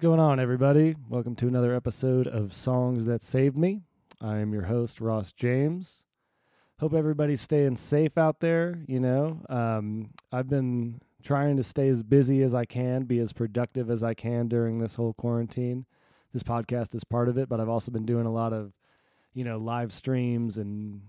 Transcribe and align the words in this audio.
Going 0.00 0.18
on, 0.18 0.40
everybody? 0.40 0.96
Welcome 1.10 1.36
to 1.36 1.46
another 1.46 1.74
episode 1.74 2.26
of 2.26 2.54
Songs 2.54 3.04
That 3.04 3.20
Saved 3.20 3.54
Me. 3.54 3.82
I 4.18 4.38
am 4.38 4.50
your 4.50 4.62
host, 4.62 4.98
Ross 4.98 5.30
James. 5.30 6.04
Hope 6.78 6.94
everybody's 6.94 7.42
staying 7.42 7.76
safe 7.76 8.16
out 8.16 8.40
there. 8.40 8.78
You 8.86 8.98
know, 8.98 9.42
um, 9.50 10.14
I've 10.32 10.48
been 10.48 11.02
trying 11.22 11.58
to 11.58 11.62
stay 11.62 11.86
as 11.88 12.02
busy 12.02 12.42
as 12.42 12.54
I 12.54 12.64
can, 12.64 13.02
be 13.02 13.18
as 13.18 13.34
productive 13.34 13.90
as 13.90 14.02
I 14.02 14.14
can 14.14 14.48
during 14.48 14.78
this 14.78 14.94
whole 14.94 15.12
quarantine. 15.12 15.84
This 16.32 16.44
podcast 16.44 16.94
is 16.94 17.04
part 17.04 17.28
of 17.28 17.36
it, 17.36 17.50
but 17.50 17.60
I've 17.60 17.68
also 17.68 17.92
been 17.92 18.06
doing 18.06 18.24
a 18.24 18.32
lot 18.32 18.54
of, 18.54 18.72
you 19.34 19.44
know, 19.44 19.58
live 19.58 19.92
streams 19.92 20.56
and 20.56 21.02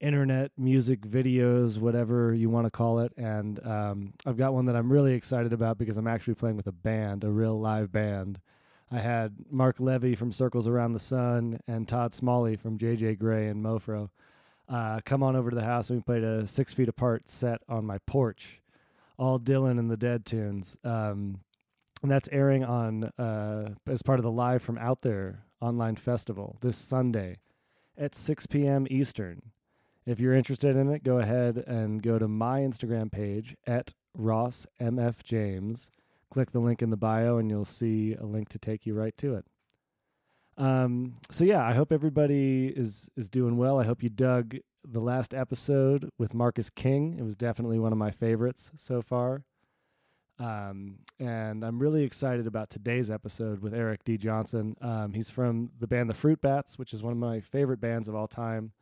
internet 0.00 0.52
music 0.56 1.02
videos, 1.02 1.78
whatever 1.78 2.34
you 2.34 2.50
want 2.50 2.66
to 2.66 2.70
call 2.70 3.00
it. 3.00 3.12
And 3.16 3.64
um, 3.66 4.14
I've 4.26 4.36
got 4.36 4.54
one 4.54 4.66
that 4.66 4.76
I'm 4.76 4.92
really 4.92 5.14
excited 5.14 5.52
about 5.52 5.78
because 5.78 5.96
I'm 5.96 6.08
actually 6.08 6.34
playing 6.34 6.56
with 6.56 6.66
a 6.66 6.72
band, 6.72 7.24
a 7.24 7.30
real 7.30 7.58
live 7.60 7.92
band. 7.92 8.40
I 8.90 8.98
had 8.98 9.34
Mark 9.50 9.78
Levy 9.78 10.14
from 10.14 10.32
Circles 10.32 10.66
Around 10.66 10.94
the 10.94 10.98
Sun 10.98 11.60
and 11.68 11.86
Todd 11.86 12.12
Smallie 12.12 12.60
from 12.60 12.78
JJ 12.78 13.18
Grey 13.18 13.46
and 13.46 13.64
Mofro 13.64 14.10
uh, 14.70 15.00
come 15.04 15.22
on 15.22 15.34
over 15.34 15.50
to 15.50 15.56
the 15.56 15.64
house 15.64 15.90
and 15.90 15.98
we 15.98 16.02
played 16.02 16.22
a 16.22 16.46
six 16.46 16.72
feet 16.72 16.88
apart 16.88 17.28
set 17.28 17.60
on 17.68 17.84
my 17.84 17.98
porch, 18.06 18.60
all 19.18 19.38
Dylan 19.38 19.78
and 19.78 19.90
the 19.90 19.96
Dead 19.96 20.24
tunes. 20.24 20.78
Um, 20.84 21.40
and 22.02 22.10
that's 22.10 22.28
airing 22.30 22.64
on 22.64 23.04
uh, 23.18 23.70
as 23.86 24.02
part 24.02 24.18
of 24.18 24.22
the 24.22 24.30
Live 24.30 24.62
from 24.62 24.78
Out 24.78 25.02
There 25.02 25.44
online 25.60 25.96
festival 25.96 26.56
this 26.60 26.76
Sunday 26.76 27.36
at 27.98 28.14
6 28.14 28.46
p.m. 28.46 28.86
Eastern. 28.88 29.42
If 30.06 30.18
you're 30.18 30.34
interested 30.34 30.76
in 30.76 30.88
it, 30.90 31.04
go 31.04 31.18
ahead 31.18 31.58
and 31.66 32.02
go 32.02 32.18
to 32.18 32.26
my 32.26 32.60
Instagram 32.60 33.12
page 33.12 33.56
at 33.66 33.94
Ross 34.14 34.66
MF 34.80 35.22
James. 35.22 35.90
Click 36.30 36.52
the 36.52 36.60
link 36.60 36.80
in 36.80 36.90
the 36.90 36.96
bio, 36.96 37.38
and 37.38 37.50
you'll 37.50 37.64
see 37.64 38.14
a 38.14 38.24
link 38.24 38.48
to 38.50 38.58
take 38.58 38.86
you 38.86 38.94
right 38.94 39.16
to 39.18 39.34
it. 39.34 39.44
Um, 40.56 41.14
so 41.30 41.44
yeah, 41.44 41.64
I 41.64 41.72
hope 41.72 41.92
everybody 41.92 42.68
is 42.68 43.08
is 43.16 43.28
doing 43.28 43.56
well. 43.56 43.80
I 43.80 43.84
hope 43.84 44.02
you 44.02 44.08
dug 44.08 44.56
the 44.84 45.00
last 45.00 45.34
episode 45.34 46.10
with 46.18 46.34
Marcus 46.34 46.70
King. 46.70 47.16
It 47.18 47.22
was 47.22 47.36
definitely 47.36 47.78
one 47.78 47.92
of 47.92 47.98
my 47.98 48.10
favorites 48.10 48.70
so 48.76 49.02
far. 49.02 49.44
Um, 50.38 51.00
and 51.18 51.62
I'm 51.64 51.78
really 51.78 52.02
excited 52.02 52.46
about 52.46 52.70
today's 52.70 53.10
episode 53.10 53.60
with 53.60 53.74
Eric 53.74 54.04
D. 54.04 54.16
Johnson. 54.16 54.74
Um, 54.80 55.12
he's 55.12 55.28
from 55.28 55.70
the 55.78 55.86
band 55.86 56.08
The 56.08 56.14
Fruit 56.14 56.40
Bats, 56.40 56.78
which 56.78 56.94
is 56.94 57.02
one 57.02 57.12
of 57.12 57.18
my 57.18 57.40
favorite 57.40 57.80
bands 57.80 58.08
of 58.08 58.14
all 58.14 58.26
time 58.28 58.72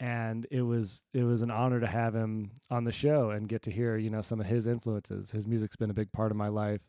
and 0.00 0.46
it 0.50 0.62
was 0.62 1.02
it 1.12 1.24
was 1.24 1.42
an 1.42 1.50
honor 1.50 1.80
to 1.80 1.86
have 1.86 2.14
him 2.14 2.52
on 2.70 2.84
the 2.84 2.92
show 2.92 3.30
and 3.30 3.48
get 3.48 3.62
to 3.62 3.70
hear 3.70 3.96
you 3.96 4.10
know 4.10 4.22
some 4.22 4.40
of 4.40 4.46
his 4.46 4.66
influences. 4.66 5.32
His 5.32 5.46
music's 5.46 5.76
been 5.76 5.90
a 5.90 5.94
big 5.94 6.12
part 6.12 6.30
of 6.30 6.36
my 6.36 6.48
life, 6.48 6.82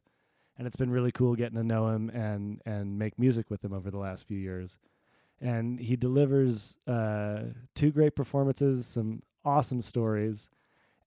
and 0.58 0.68
it's 0.68 0.76
been 0.76 0.92
really 0.92 1.12
cool 1.12 1.36
getting 1.36 1.58
to 1.58 1.64
know 1.64 1.88
him 1.90 2.10
and 2.10 2.62
and 2.66 3.00
make 3.00 3.18
music 3.18 3.50
with 3.50 3.64
him 3.64 3.74
over 3.74 3.90
the 3.90 3.98
last 3.98 4.28
few 4.28 4.38
years. 4.38 4.78
And 5.42 5.80
he 5.80 5.96
delivers 5.96 6.78
uh, 6.86 7.44
two 7.74 7.92
great 7.92 8.16
performances, 8.16 8.86
some 8.86 9.24
awesome 9.46 9.81
stories, 9.81 10.50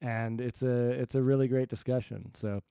and 0.01 0.41
it's 0.41 0.63
a 0.63 0.91
it's 0.91 1.15
a 1.15 1.23
really 1.23 1.49
great 1.49 1.69
discussion. 1.69 2.33
So. 2.35 2.63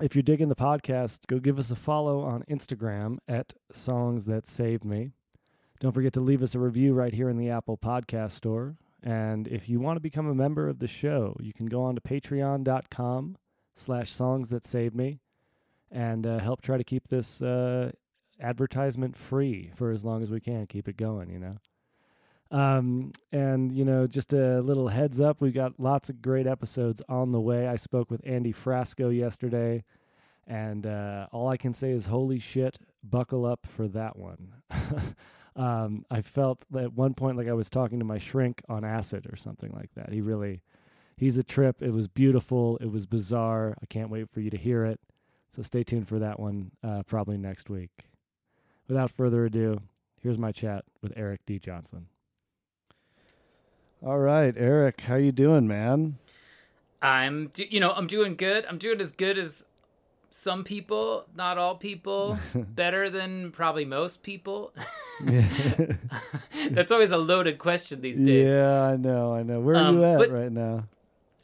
If 0.00 0.14
you're 0.14 0.22
digging 0.22 0.48
the 0.48 0.54
podcast, 0.54 1.26
go 1.26 1.40
give 1.40 1.58
us 1.58 1.72
a 1.72 1.74
follow 1.74 2.20
on 2.20 2.44
Instagram 2.48 3.18
at 3.26 3.54
Songs 3.72 4.26
That 4.26 4.46
Saved 4.46 4.84
Me 4.84 5.10
don't 5.80 5.92
forget 5.92 6.12
to 6.14 6.20
leave 6.20 6.42
us 6.42 6.54
a 6.54 6.58
review 6.58 6.92
right 6.92 7.14
here 7.14 7.28
in 7.28 7.36
the 7.38 7.50
Apple 7.50 7.78
Podcast 7.78 8.32
Store. 8.32 8.76
And 9.02 9.46
if 9.46 9.68
you 9.68 9.78
want 9.78 9.96
to 9.96 10.00
become 10.00 10.26
a 10.26 10.34
member 10.34 10.68
of 10.68 10.80
the 10.80 10.88
show, 10.88 11.36
you 11.40 11.52
can 11.52 11.66
go 11.66 11.82
on 11.82 11.94
to 11.94 12.00
patreon.com 12.00 13.36
slash 13.74 14.10
songs 14.10 14.48
that 14.48 14.64
save 14.64 14.94
me 14.94 15.20
and 15.90 16.26
uh, 16.26 16.38
help 16.38 16.62
try 16.62 16.76
to 16.76 16.84
keep 16.84 17.08
this 17.08 17.40
uh, 17.40 17.92
advertisement 18.40 19.16
free 19.16 19.70
for 19.76 19.92
as 19.92 20.04
long 20.04 20.22
as 20.22 20.30
we 20.30 20.40
can. 20.40 20.66
Keep 20.66 20.88
it 20.88 20.96
going, 20.96 21.30
you 21.30 21.38
know. 21.38 21.56
Um, 22.50 23.12
and, 23.30 23.70
you 23.72 23.84
know, 23.84 24.06
just 24.06 24.32
a 24.32 24.60
little 24.60 24.88
heads 24.88 25.20
up, 25.20 25.40
we 25.40 25.52
got 25.52 25.78
lots 25.78 26.08
of 26.08 26.20
great 26.20 26.46
episodes 26.46 27.02
on 27.08 27.30
the 27.30 27.40
way. 27.40 27.68
I 27.68 27.76
spoke 27.76 28.10
with 28.10 28.22
Andy 28.26 28.52
Frasco 28.52 29.16
yesterday, 29.16 29.84
and 30.46 30.86
uh, 30.86 31.26
all 31.30 31.48
I 31.48 31.56
can 31.58 31.74
say 31.74 31.90
is, 31.90 32.06
holy 32.06 32.40
shit, 32.40 32.78
buckle 33.04 33.44
up 33.44 33.66
for 33.66 33.86
that 33.88 34.16
one. 34.16 34.54
um, 35.58 36.04
I 36.08 36.22
felt 36.22 36.64
at 36.78 36.92
one 36.92 37.14
point 37.14 37.36
like 37.36 37.48
I 37.48 37.52
was 37.52 37.68
talking 37.68 37.98
to 37.98 38.04
my 38.04 38.18
shrink 38.18 38.62
on 38.68 38.84
acid 38.84 39.26
or 39.30 39.36
something 39.36 39.72
like 39.72 39.90
that. 39.96 40.12
He 40.12 40.20
really, 40.20 40.62
he's 41.16 41.36
a 41.36 41.42
trip. 41.42 41.82
It 41.82 41.90
was 41.90 42.06
beautiful. 42.06 42.78
It 42.80 42.92
was 42.92 43.06
bizarre. 43.06 43.76
I 43.82 43.86
can't 43.86 44.08
wait 44.08 44.30
for 44.30 44.40
you 44.40 44.50
to 44.50 44.56
hear 44.56 44.84
it. 44.84 45.00
So 45.48 45.62
stay 45.62 45.82
tuned 45.82 46.06
for 46.06 46.20
that 46.20 46.38
one 46.38 46.70
uh, 46.84 47.02
probably 47.02 47.36
next 47.36 47.68
week. 47.68 47.90
Without 48.86 49.10
further 49.10 49.44
ado, 49.44 49.80
here's 50.22 50.38
my 50.38 50.52
chat 50.52 50.84
with 51.02 51.12
Eric 51.16 51.40
D. 51.44 51.58
Johnson. 51.58 52.06
All 54.00 54.18
right, 54.18 54.54
Eric, 54.56 55.00
how 55.02 55.16
you 55.16 55.32
doing, 55.32 55.66
man? 55.66 56.18
I'm, 57.02 57.50
you 57.56 57.80
know, 57.80 57.90
I'm 57.92 58.06
doing 58.06 58.36
good. 58.36 58.64
I'm 58.66 58.78
doing 58.78 59.00
as 59.00 59.10
good 59.10 59.38
as 59.38 59.64
some 60.30 60.64
people, 60.64 61.26
not 61.34 61.58
all 61.58 61.76
people, 61.76 62.38
better 62.54 63.10
than 63.10 63.50
probably 63.50 63.84
most 63.84 64.22
people. 64.22 64.72
That's 66.70 66.92
always 66.92 67.10
a 67.10 67.16
loaded 67.16 67.58
question 67.58 68.00
these 68.00 68.20
days. 68.20 68.48
Yeah, 68.48 68.84
I 68.84 68.96
know, 68.96 69.34
I 69.34 69.42
know. 69.42 69.60
Where 69.60 69.76
are 69.76 69.86
um, 69.86 69.98
you 69.98 70.04
at 70.04 70.30
right 70.30 70.52
now? 70.52 70.84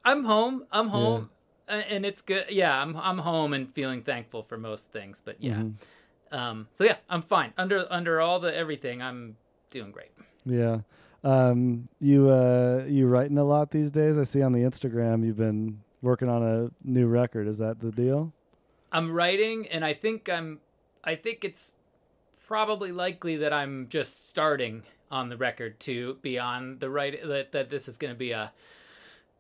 I'm 0.05 0.25
home. 0.25 0.65
I'm 0.71 0.89
home, 0.89 1.31
yeah. 1.69 1.77
and 1.77 2.05
it's 2.05 2.21
good. 2.21 2.47
Yeah, 2.51 2.81
I'm 2.81 2.97
I'm 2.97 3.19
home 3.19 3.55
and 3.55 3.73
feeling 3.75 4.03
thankful 4.03 4.43
for 4.43 4.59
most 4.59 4.93
things. 4.93 5.23
But 5.25 5.37
yeah, 5.41 5.55
mm-hmm. 5.55 6.37
um, 6.37 6.69
so 6.75 6.85
yeah, 6.85 6.97
I'm 7.09 7.23
fine. 7.23 7.53
Under 7.57 7.87
under 7.91 8.21
all 8.21 8.39
the 8.39 8.55
everything, 8.55 9.01
I'm 9.01 9.37
doing 9.71 9.91
great. 9.91 10.11
Yeah. 10.45 10.81
Um, 11.25 11.89
you 12.01 12.29
uh, 12.29 12.85
you 12.87 13.07
writing 13.07 13.39
a 13.39 13.45
lot 13.45 13.71
these 13.71 13.91
days? 13.91 14.19
I 14.19 14.25
see 14.25 14.43
on 14.43 14.53
the 14.53 14.61
Instagram 14.61 15.25
you've 15.25 15.39
been 15.39 15.81
working 16.03 16.29
on 16.29 16.43
a 16.43 16.71
new 16.85 17.07
record. 17.07 17.49
Is 17.49 17.59
that 17.59 17.81
the 17.81 17.91
deal? 17.91 18.33
I'm 18.95 19.11
writing, 19.11 19.67
and 19.67 19.85
I 19.85 19.93
think 19.93 20.29
I'm. 20.31 20.61
I 21.03 21.17
think 21.17 21.45
it's 21.45 21.75
probably 22.47 22.93
likely 22.93 23.37
that 23.39 23.53
I'm 23.53 23.89
just 23.89 24.29
starting 24.29 24.85
on 25.11 25.29
the 25.29 25.37
record 25.37 25.81
to 25.81 26.15
be 26.23 26.39
on 26.39 26.79
the 26.79 26.89
right. 26.89 27.19
That 27.27 27.51
that 27.53 27.71
this 27.71 27.89
is 27.89 27.99
going 27.99 28.15
to 28.15 28.19
be 28.19 28.31
a. 28.31 28.53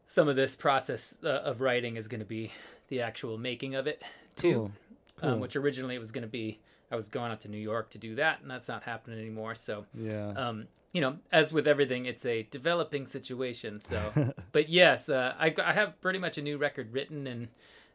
Some 0.06 0.28
of 0.28 0.36
this 0.36 0.56
process 0.56 1.18
uh, 1.24 1.28
of 1.28 1.60
writing 1.60 1.96
is 1.96 2.08
going 2.08 2.20
to 2.20 2.26
be 2.26 2.52
the 2.88 3.00
actual 3.00 3.38
making 3.38 3.74
of 3.74 3.86
it 3.86 4.02
too, 4.36 4.52
cool. 4.52 4.64
Um, 4.64 4.72
cool. 5.20 5.30
Um, 5.30 5.40
which 5.40 5.56
originally 5.56 5.94
it 5.94 6.00
was 6.00 6.10
going 6.12 6.22
to 6.22 6.28
be. 6.28 6.58
I 6.90 6.96
was 6.96 7.08
going 7.08 7.32
up 7.32 7.40
to 7.40 7.48
New 7.48 7.58
York 7.58 7.90
to 7.90 7.98
do 7.98 8.16
that, 8.16 8.42
and 8.42 8.50
that's 8.50 8.68
not 8.68 8.82
happening 8.82 9.20
anymore. 9.20 9.54
So 9.54 9.86
yeah. 9.94 10.30
Um, 10.30 10.66
you 10.92 11.00
know, 11.00 11.16
as 11.32 11.52
with 11.52 11.66
everything, 11.66 12.06
it's 12.06 12.26
a 12.26 12.44
developing 12.50 13.06
situation. 13.06 13.80
So, 13.80 14.32
but 14.52 14.68
yes, 14.68 15.08
uh, 15.08 15.34
I, 15.38 15.52
I 15.62 15.72
have 15.72 16.00
pretty 16.00 16.20
much 16.20 16.38
a 16.38 16.42
new 16.42 16.56
record 16.56 16.92
written 16.92 17.26
and 17.26 17.48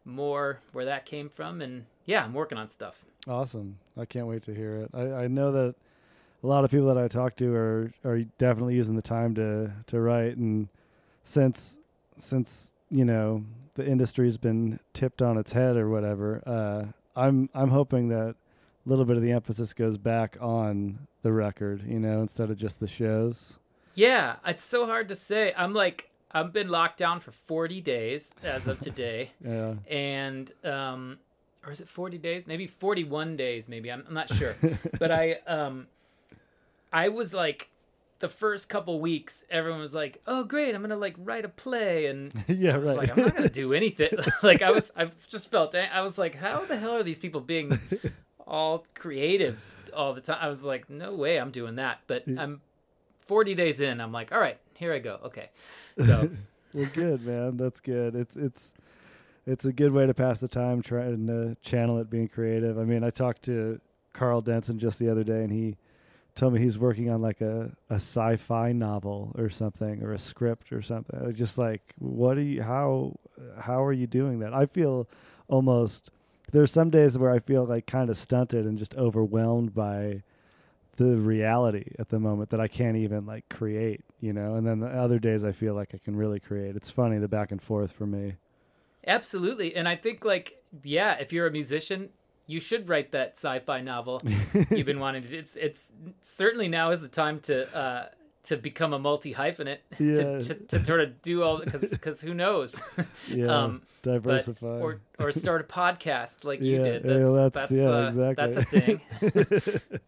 more 0.10 0.60
where 0.72 0.86
that 0.86 1.06
came 1.06 1.30
from. 1.30 1.62
And 1.62 1.86
yeah, 2.06 2.24
I'm 2.24 2.34
working 2.34 2.58
on 2.58 2.70
stuff. 2.70 3.04
Awesome. 3.28 3.78
I 3.98 4.06
can't 4.06 4.28
wait 4.28 4.44
to 4.44 4.54
hear 4.54 4.78
it. 4.78 4.90
I, 4.94 5.24
I 5.24 5.28
know 5.28 5.52
that 5.52 5.76
a 6.44 6.48
lot 6.48 6.64
of 6.64 6.72
people 6.72 6.88
that 6.88 6.98
I 6.98 7.08
talk 7.08 7.36
to 7.38 7.54
are 7.54 7.92
are 8.04 8.20
definitely 8.38 8.76
using 8.76 8.96
the 8.96 9.02
time 9.02 9.36
to 9.36 9.72
to 9.88 10.00
write 10.00 10.38
and 10.38 10.70
since 11.24 11.80
since 12.18 12.74
you 12.90 13.06
know 13.06 13.44
the 13.76 13.86
industry's 13.86 14.38
been 14.38 14.80
tipped 14.94 15.22
on 15.22 15.38
its 15.38 15.52
head 15.52 15.78
or 15.78 15.90
whatever 15.90 16.42
uh, 16.46 16.86
I'm 17.16 17.50
I'm 17.54 17.70
hoping 17.70 18.10
that 18.10 18.36
a 18.86 18.90
little 18.90 19.06
bit 19.06 19.18
of 19.18 19.22
the 19.22 19.32
emphasis 19.32 19.74
goes 19.74 19.98
back 19.98 20.38
on 20.40 21.08
the 21.22 21.32
record 21.32 21.84
you 21.86 22.00
know 22.00 22.22
instead 22.22 22.50
of 22.50 22.58
just 22.58 22.80
the 22.80 22.88
shows 22.88 23.60
yeah 23.96 24.36
it's 24.46 24.64
so 24.64 24.86
hard 24.86 25.10
to 25.10 25.16
say 25.16 25.54
I'm 25.58 25.74
like 25.74 26.09
I've 26.32 26.54
been 26.54 26.70
locked 26.70 26.98
down 26.98 27.20
for 27.20 27.32
40 27.32 27.82
days 27.82 28.32
as 28.44 28.68
of 28.68 28.80
today. 28.80 29.32
yeah. 29.46 29.74
And 29.90 30.52
um 30.64 31.18
or 31.66 31.72
is 31.72 31.82
it 31.82 31.90
40 31.90 32.18
days? 32.18 32.48
Maybe 32.48 32.68
41 32.68 33.36
days 33.36 33.68
maybe. 33.68 33.92
I'm, 33.92 34.04
I'm 34.08 34.14
not 34.14 34.34
sure. 34.34 34.56
but 35.00 35.12
I 35.12 35.40
um 35.48 35.88
I 36.92 37.10
was 37.10 37.34
like 37.34 37.70
the 38.20 38.30
first 38.30 38.68
couple 38.70 39.00
weeks 39.00 39.46
everyone 39.50 39.80
was 39.80 39.94
like, 39.94 40.22
"Oh 40.28 40.44
great, 40.44 40.76
I'm 40.76 40.82
going 40.82 40.90
to 40.90 40.98
like 40.98 41.16
write 41.18 41.46
a 41.46 41.50
play." 41.50 42.08
And 42.08 42.32
yeah, 42.48 42.76
I 42.76 42.78
was 42.78 42.88
right. 42.90 42.98
like, 42.98 43.18
"I'm 43.18 43.24
not 43.24 43.32
going 43.36 43.48
to 43.48 43.54
do 43.54 43.74
anything." 43.74 44.10
like 44.44 44.62
I 44.62 44.72
was 44.72 44.92
I 44.96 45.10
just 45.30 45.50
felt 45.50 45.74
I 45.74 46.02
was 46.02 46.18
like, 46.18 46.36
"How 46.36 46.66
the 46.66 46.78
hell 46.78 46.96
are 46.96 47.04
these 47.04 47.20
people 47.20 47.42
being 47.42 47.80
all 48.46 48.86
creative 48.94 49.64
all 49.94 50.14
the 50.14 50.22
time?" 50.22 50.38
I 50.42 50.50
was 50.50 50.64
like, 50.64 50.90
"No 50.90 51.16
way 51.16 51.38
I'm 51.38 51.52
doing 51.52 51.76
that." 51.76 52.00
But 52.08 52.26
I'm 52.28 52.62
40 53.22 53.56
days 53.56 53.80
in, 53.80 54.02
I'm 54.02 54.12
like, 54.12 54.34
"All 54.34 54.40
right, 54.40 54.58
here 54.80 54.94
I 54.94 55.00
go. 55.00 55.20
Okay. 55.26 55.50
So 56.06 56.30
well 56.74 56.90
good, 56.94 57.26
man. 57.26 57.58
That's 57.58 57.80
good. 57.82 58.16
It's 58.16 58.36
it's 58.36 58.74
it's 59.46 59.66
a 59.66 59.74
good 59.74 59.92
way 59.92 60.06
to 60.06 60.14
pass 60.14 60.40
the 60.40 60.48
time 60.48 60.82
trying 60.82 61.28
to 61.28 61.58
channel 61.62 61.98
it 61.98 62.10
being 62.10 62.28
creative. 62.28 62.78
I 62.78 62.84
mean, 62.84 63.04
I 63.04 63.10
talked 63.10 63.42
to 63.44 63.82
Karl 64.14 64.42
Denson 64.42 64.80
just 64.80 65.00
the 65.00 65.10
other 65.10 65.24
day 65.24 65.44
and 65.44 65.52
he 65.52 65.76
told 66.36 66.54
me 66.54 66.62
he's 66.62 66.78
working 66.78 67.10
on 67.10 67.22
like 67.22 67.42
a, 67.42 67.72
a 67.90 67.96
sci-fi 67.96 68.72
novel 68.72 69.36
or 69.38 69.50
something 69.50 70.04
or 70.04 70.14
a 70.14 70.20
script 70.20 70.72
or 70.72 70.82
something. 70.82 71.20
It's 71.26 71.38
just 71.38 71.58
like 71.58 71.82
what 71.98 72.38
are 72.38 72.42
you 72.42 72.62
how 72.62 73.16
how 73.60 73.84
are 73.84 73.94
you 73.94 74.08
doing 74.08 74.40
that? 74.40 74.54
I 74.54 74.66
feel 74.66 75.08
almost 75.48 76.12
there's 76.52 76.72
some 76.72 76.90
days 76.90 77.18
where 77.18 77.32
I 77.32 77.40
feel 77.40 77.66
like 77.66 77.88
kind 77.88 78.10
of 78.10 78.18
stunted 78.18 78.66
and 78.66 78.78
just 78.78 78.96
overwhelmed 78.96 79.74
by 79.74 80.24
the 81.06 81.18
reality 81.18 81.92
at 81.98 82.10
the 82.10 82.20
moment 82.20 82.50
that 82.52 82.60
I 82.60 82.68
can't 82.68 82.98
even 82.98 83.26
like 83.26 83.48
create, 83.50 84.02
you 84.22 84.34
know. 84.34 84.56
And 84.56 84.66
then 84.68 84.80
the 84.80 84.88
other 84.88 85.18
days 85.20 85.44
I 85.44 85.52
feel 85.52 85.74
like 85.74 85.90
I 85.94 85.98
can 85.98 86.16
really 86.16 86.40
create. 86.40 86.76
It's 86.76 86.92
funny 86.92 87.18
the 87.18 87.28
back 87.28 87.52
and 87.52 87.62
forth 87.62 87.92
for 87.94 88.06
me. 88.06 88.36
Absolutely. 89.08 89.76
And 89.76 89.88
I 89.88 89.96
think 89.96 90.24
like 90.26 90.62
yeah, 90.84 91.14
if 91.16 91.34
you're 91.34 91.48
a 91.48 91.52
musician, 91.52 92.10
you 92.46 92.60
should 92.60 92.88
write 92.90 93.12
that 93.14 93.34
sci-fi 93.38 93.82
novel 93.82 94.22
you've 94.70 94.86
been 94.86 95.00
wanting 95.00 95.24
to. 95.24 95.38
It's 95.38 95.56
it's 95.56 95.92
certainly 96.22 96.68
now 96.68 96.92
is 96.92 97.02
the 97.02 97.08
time 97.08 97.40
to 97.42 97.76
uh, 97.76 98.06
to 98.46 98.58
become 98.58 98.94
a 98.94 99.00
multi 99.00 99.34
hyphenate 99.34 99.80
Yeah. 100.00 100.14
to, 100.16 100.44
to, 100.44 100.54
to 100.80 100.86
sort 100.86 101.00
of 101.02 101.22
do 101.22 101.44
all 101.44 101.60
because 101.60 101.90
because 101.90 102.22
who 102.22 102.34
knows 102.34 102.80
Yeah, 103.28 103.46
Um, 103.48 103.82
but- 104.04 104.12
diversify. 104.12 104.80
or 104.80 105.02
or 105.20 105.32
start 105.32 105.62
a 105.62 105.64
podcast 105.66 106.44
like 106.46 106.62
you 106.64 106.78
Yeah, 106.78 106.84
did. 107.00 107.06
yeah, 107.06 107.12
That's 107.12 107.54
that's- 107.56 107.70
that's, 107.70 107.72
yeah, 107.72 107.90
uh, 107.90 108.08
exactly. 108.08 109.00
That's 109.22 109.74
a 109.74 109.80
thing. 109.80 110.00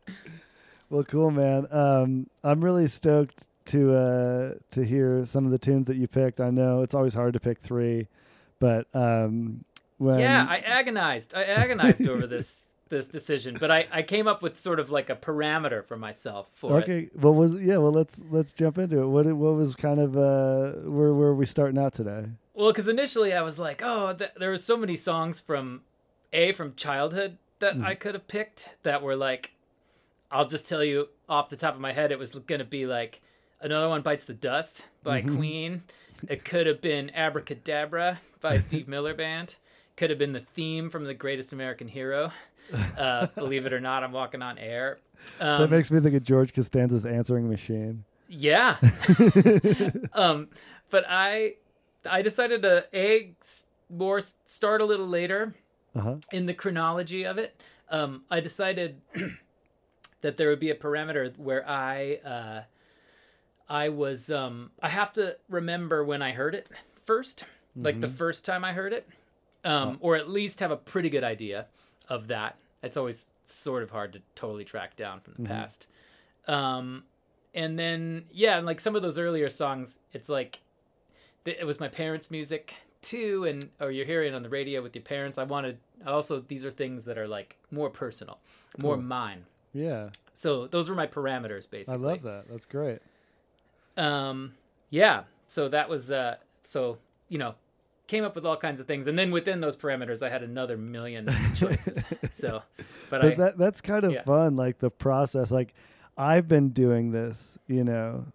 Well, 0.91 1.03
cool, 1.03 1.31
man. 1.31 1.65
Um, 1.71 2.27
I'm 2.43 2.63
really 2.63 2.87
stoked 2.87 3.47
to 3.65 3.93
uh, 3.93 4.53
to 4.71 4.83
hear 4.83 5.25
some 5.25 5.45
of 5.45 5.51
the 5.51 5.57
tunes 5.57 5.87
that 5.87 5.97
you 5.97 6.07
picked. 6.07 6.39
I 6.39 6.49
know 6.51 6.81
it's 6.81 6.93
always 6.93 7.13
hard 7.13 7.33
to 7.33 7.39
pick 7.39 7.59
three, 7.59 8.07
but 8.59 8.87
um, 8.93 9.63
when 9.97 10.19
yeah, 10.19 10.45
I 10.47 10.57
agonized. 10.57 11.33
I 11.33 11.43
agonized 11.43 12.07
over 12.07 12.27
this 12.27 12.67
this 12.89 13.07
decision, 13.07 13.55
but 13.59 13.71
I 13.71 13.87
I 13.91 14.01
came 14.01 14.27
up 14.27 14.41
with 14.41 14.57
sort 14.57 14.79
of 14.79 14.91
like 14.91 15.09
a 15.09 15.15
parameter 15.15 15.85
for 15.85 15.95
myself 15.97 16.49
for 16.53 16.79
it. 16.79 16.83
okay, 16.83 17.09
what 17.13 17.35
was 17.35 17.61
yeah? 17.61 17.77
Well, 17.77 17.91
let's 17.91 18.21
let's 18.29 18.51
jump 18.51 18.77
into 18.77 19.01
it. 19.01 19.07
What 19.07 19.25
what 19.27 19.55
was 19.55 19.75
kind 19.75 19.99
of 19.99 20.17
uh, 20.17 20.71
where 20.89 21.13
where 21.13 21.29
are 21.29 21.35
we 21.35 21.45
starting 21.45 21.77
out 21.79 21.93
today? 21.93 22.25
Well, 22.53 22.71
because 22.71 22.89
initially 22.89 23.33
I 23.33 23.41
was 23.43 23.57
like, 23.57 23.81
oh, 23.83 24.13
th- 24.13 24.31
there 24.37 24.49
were 24.49 24.57
so 24.57 24.75
many 24.75 24.97
songs 24.97 25.39
from 25.39 25.81
a 26.33 26.51
from 26.51 26.75
childhood 26.75 27.37
that 27.59 27.77
Mm. 27.77 27.85
I 27.85 27.95
could 27.95 28.15
have 28.15 28.27
picked 28.27 28.69
that 28.83 29.01
were 29.03 29.15
like, 29.15 29.53
I'll 30.31 30.47
just 30.47 30.67
tell 30.67 30.83
you 30.83 31.09
off 31.27 31.49
the 31.49 31.57
top 31.57 31.75
of 31.75 31.81
my 31.81 31.91
head, 31.91 32.11
it 32.11 32.19
was 32.19 32.33
gonna 32.35 32.63
be 32.65 32.85
like 32.85 33.21
another 33.59 33.89
one 33.89 34.01
bites 34.01 34.25
the 34.25 34.33
dust 34.33 34.85
by 35.03 35.21
Mhm. 35.21 35.35
Queen. 35.35 35.83
It 36.27 36.45
could 36.45 36.67
have 36.67 36.81
been 36.81 37.09
Abracadabra 37.11 38.19
by 38.39 38.57
Steve 38.59 38.87
Miller 38.87 39.13
Band. 39.13 39.55
Could 39.97 40.09
have 40.09 40.19
been 40.19 40.31
the 40.33 40.45
theme 40.53 40.89
from 40.89 41.03
The 41.03 41.13
Greatest 41.13 41.51
American 41.53 41.87
Hero. 41.87 42.31
Uh, 42.97 43.27
believe 43.35 43.65
it 43.65 43.73
or 43.73 43.79
not, 43.79 44.03
I'm 44.03 44.11
walking 44.13 44.41
on 44.41 44.57
air. 44.57 44.99
Um, 45.39 45.61
that 45.61 45.69
makes 45.69 45.91
me 45.91 45.99
think 45.99 46.15
of 46.15 46.23
George 46.23 46.53
Costanza's 46.53 47.05
answering 47.05 47.49
machine. 47.49 48.03
yeah. 48.29 48.77
um, 50.13 50.47
but 50.89 51.05
I, 51.07 51.55
I 52.09 52.21
decided 52.21 52.61
to 52.63 52.85
a 52.93 53.33
more 53.89 54.21
start 54.45 54.81
a 54.81 54.85
little 54.85 55.07
later 55.07 55.53
Uh 55.95 55.99
huh. 56.01 56.15
in 56.31 56.45
the 56.45 56.53
chronology 56.53 57.25
of 57.25 57.37
it. 57.37 57.61
Um, 57.89 58.23
I 58.31 58.39
decided 58.39 59.01
that 60.21 60.37
there 60.37 60.49
would 60.49 60.59
be 60.59 60.69
a 60.69 60.75
parameter 60.75 61.37
where 61.37 61.67
I, 61.67 62.19
uh, 62.25 62.61
I 63.69 63.89
was, 63.89 64.29
um, 64.31 64.71
I 64.81 64.89
have 64.89 65.13
to 65.13 65.37
remember 65.49 66.03
when 66.03 66.21
I 66.21 66.31
heard 66.31 66.55
it 66.55 66.67
1st 67.07 67.43
like 67.75 68.01
the 68.01 68.07
first 68.07 68.45
time 68.45 68.65
I 68.65 68.73
heard 68.73 68.93
it, 68.93 69.07
um, 69.63 69.97
or 70.01 70.15
at 70.15 70.29
least 70.29 70.59
have 70.59 70.71
a 70.71 70.77
pretty 70.77 71.09
good 71.09 71.23
idea 71.23 71.67
of 72.09 72.27
that. 72.27 72.57
It's 72.83 72.97
always 72.97 73.27
sort 73.45 73.83
of 73.83 73.89
hard 73.89 74.13
to 74.13 74.21
totally 74.35 74.65
track 74.65 74.95
down 74.95 75.21
from 75.21 75.33
the 75.37 75.43
past. 75.49 75.87
Um, 76.47 77.03
and 77.53 77.77
then 77.77 78.25
yeah, 78.31 78.57
and 78.57 78.65
like 78.65 78.79
some 78.79 78.95
of 78.95 79.01
those 79.01 79.17
earlier 79.17 79.49
songs, 79.49 79.99
it's 80.13 80.29
like 80.29 80.59
it 81.45 81.65
was 81.65 81.79
my 81.79 81.87
parents' 81.87 82.31
music 82.31 82.75
too, 83.01 83.45
and 83.45 83.69
or 83.79 83.91
you're 83.91 84.05
hearing 84.05 84.33
it 84.33 84.35
on 84.35 84.43
the 84.43 84.49
radio 84.49 84.81
with 84.81 84.95
your 84.95 85.03
parents. 85.03 85.37
I 85.37 85.43
wanted 85.43 85.77
also 86.05 86.39
these 86.39 86.65
are 86.65 86.71
things 86.71 87.05
that 87.05 87.17
are 87.17 87.27
like 87.27 87.57
more 87.71 87.89
personal, 87.89 88.39
more 88.77 88.97
mine. 88.97 89.45
Yeah, 89.73 90.09
So 90.33 90.67
those 90.67 90.89
were 90.89 90.95
my 90.95 91.07
parameters 91.07 91.69
basically. 91.69 91.93
I 91.93 92.11
love 92.11 92.21
that. 92.23 92.45
That's 92.49 92.65
great. 92.65 92.99
Um, 93.97 94.53
yeah. 94.89 95.23
So 95.47 95.67
that 95.69 95.89
was 95.89 96.11
uh, 96.11 96.37
so 96.63 96.97
you 97.29 97.37
know, 97.37 97.55
came 98.07 98.23
up 98.23 98.35
with 98.35 98.45
all 98.45 98.57
kinds 98.57 98.79
of 98.79 98.87
things, 98.87 99.07
and 99.07 99.17
then 99.17 99.31
within 99.31 99.61
those 99.61 99.77
parameters, 99.77 100.21
I 100.21 100.29
had 100.29 100.43
another 100.43 100.77
million 100.77 101.27
choices. 101.55 102.03
so, 102.31 102.63
but, 103.09 103.21
but 103.21 103.25
I 103.25 103.35
that 103.35 103.57
that's 103.57 103.81
kind 103.81 104.03
of 104.03 104.11
yeah. 104.11 104.23
fun 104.23 104.55
like 104.55 104.79
the 104.79 104.89
process 104.89 105.51
like 105.51 105.73
i've 106.17 106.47
been 106.47 106.69
doing 106.69 107.11
this 107.11 107.57
you 107.67 107.83
know 107.83 108.25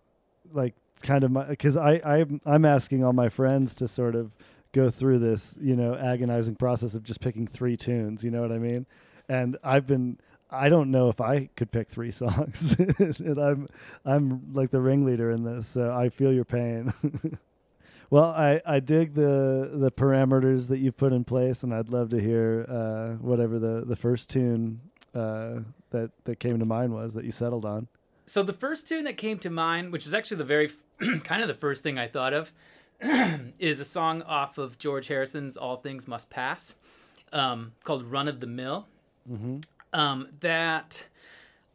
like 0.53 0.75
kind 1.03 1.25
of 1.25 1.31
my 1.31 1.45
because 1.45 1.77
i 1.77 2.01
I'm, 2.05 2.41
I'm 2.45 2.65
asking 2.65 3.05
all 3.05 3.13
my 3.13 3.29
friends 3.29 3.75
to 3.77 3.89
sort 3.89 4.15
of 4.15 4.33
go 4.73 4.91
through 4.91 5.19
this 5.19 5.59
you 5.61 5.77
know 5.77 5.95
agonizing 5.95 6.57
process 6.57 6.95
of 6.95 7.03
just 7.03 7.21
picking 7.21 7.47
three 7.47 7.77
tunes 7.77 8.25
you 8.25 8.31
know 8.31 8.41
what 8.41 8.53
i 8.53 8.59
mean 8.59 8.87
and 9.29 9.57
i've 9.63 9.87
been 9.87 10.19
i 10.51 10.69
don't 10.69 10.91
know 10.91 11.09
if 11.09 11.21
i 11.21 11.49
could 11.57 11.71
pick 11.71 11.89
three 11.89 12.11
songs 12.11 12.77
and 12.99 13.39
i'm 13.39 13.69
i'm 14.05 14.53
like 14.53 14.71
the 14.71 14.81
ringleader 14.81 15.31
in 15.31 15.45
this 15.45 15.67
so 15.67 15.93
i 15.95 16.09
feel 16.09 16.33
your 16.33 16.45
pain 16.45 16.93
well 18.11 18.31
i 18.31 18.61
i 18.67 18.79
dig 18.81 19.15
the 19.15 19.71
the 19.75 19.91
parameters 19.91 20.69
that 20.69 20.79
you 20.79 20.93
put 20.93 21.13
in 21.13 21.25
place 21.25 21.63
and 21.63 21.75
i'd 21.75 21.89
love 21.89 22.11
to 22.11 22.21
hear 22.21 22.65
uh 22.69 23.15
whatever 23.23 23.59
the 23.59 23.85
the 23.85 23.97
first 23.97 24.31
tune 24.31 24.81
uh 25.15 25.57
that 25.91 26.11
that 26.25 26.39
came 26.39 26.59
to 26.59 26.65
mind 26.65 26.93
was 26.93 27.15
that 27.15 27.25
you 27.25 27.33
settled 27.33 27.65
on 27.65 27.89
So 28.27 28.43
the 28.43 28.53
first 28.53 28.89
tune 28.89 29.05
that 29.05 29.17
came 29.17 29.39
to 29.39 29.51
mind, 29.51 29.93
which 29.93 30.05
was 30.05 30.13
actually 30.13 30.39
the 30.39 30.45
very 30.45 30.71
kind 31.23 31.43
of 31.43 31.49
the 31.49 31.55
first 31.55 31.85
thing 31.85 31.97
I 31.97 32.09
thought 32.09 32.33
of, 32.35 32.53
is 33.59 33.79
a 33.79 33.85
song 33.85 34.23
off 34.23 34.59
of 34.59 34.79
George 34.79 35.07
Harrison's 35.07 35.57
"All 35.57 35.77
Things 35.77 36.09
Must 36.09 36.29
Pass," 36.29 36.75
um, 37.33 37.73
called 37.85 38.03
"Run 38.05 38.27
of 38.27 38.41
the 38.41 38.49
Mill." 38.49 38.89
mm-hmm. 39.31 39.59
Um, 39.93 40.29
that 40.41 41.07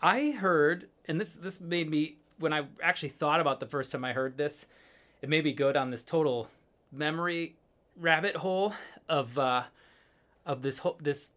I 0.01 0.31
heard, 0.31 0.87
and 1.07 1.19
this 1.19 1.33
this 1.35 1.59
made 1.59 1.89
me 1.89 2.17
when 2.39 2.53
I 2.53 2.65
actually 2.81 3.09
thought 3.09 3.39
about 3.39 3.59
the 3.59 3.65
first 3.67 3.91
time 3.91 4.03
I 4.03 4.13
heard 4.13 4.37
this, 4.37 4.65
it 5.21 5.29
made 5.29 5.43
me 5.43 5.53
go 5.53 5.71
down 5.71 5.91
this 5.91 6.03
total 6.03 6.49
memory 6.91 7.55
rabbit 7.99 8.35
hole 8.37 8.73
of 9.07 9.37
uh, 9.37 9.63
of 10.45 10.61
this 10.61 10.79
whole 10.79 10.97
this 11.01 11.29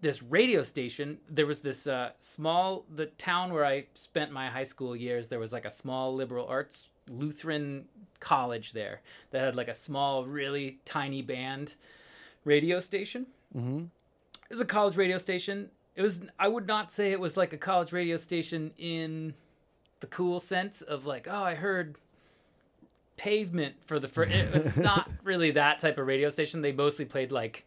this 0.00 0.22
radio 0.22 0.62
station 0.64 1.18
there 1.28 1.46
was 1.46 1.60
this 1.60 1.86
uh, 1.86 2.10
small 2.18 2.84
the 2.92 3.06
town 3.06 3.52
where 3.52 3.64
i 3.64 3.84
spent 3.94 4.32
my 4.32 4.48
high 4.48 4.64
school 4.64 4.96
years 4.96 5.28
there 5.28 5.38
was 5.38 5.52
like 5.52 5.64
a 5.64 5.70
small 5.70 6.14
liberal 6.14 6.46
arts 6.46 6.88
lutheran 7.08 7.84
college 8.18 8.72
there 8.72 9.00
that 9.30 9.42
had 9.42 9.54
like 9.54 9.68
a 9.68 9.74
small 9.74 10.24
really 10.24 10.78
tiny 10.84 11.22
band 11.22 11.74
radio 12.44 12.80
station 12.80 13.26
Mm-hmm. 13.56 13.84
it 13.84 14.50
was 14.50 14.60
a 14.60 14.64
college 14.64 14.96
radio 14.96 15.18
station 15.18 15.70
it 15.96 16.02
was 16.02 16.22
i 16.38 16.48
would 16.48 16.66
not 16.66 16.90
say 16.92 17.12
it 17.12 17.20
was 17.20 17.36
like 17.36 17.52
a 17.52 17.58
college 17.58 17.92
radio 17.92 18.16
station 18.16 18.72
in 18.78 19.34
the 20.00 20.06
cool 20.06 20.40
sense 20.40 20.82
of 20.82 21.06
like 21.06 21.26
oh 21.30 21.42
i 21.42 21.54
heard 21.54 21.96
pavement 23.16 23.74
for 23.86 24.00
the 24.00 24.08
first 24.08 24.32
it 24.32 24.52
was 24.52 24.76
not 24.76 25.08
really 25.22 25.52
that 25.52 25.78
type 25.78 25.96
of 25.98 26.06
radio 26.06 26.28
station. 26.28 26.60
They 26.60 26.72
mostly 26.72 27.04
played 27.04 27.30
like 27.30 27.64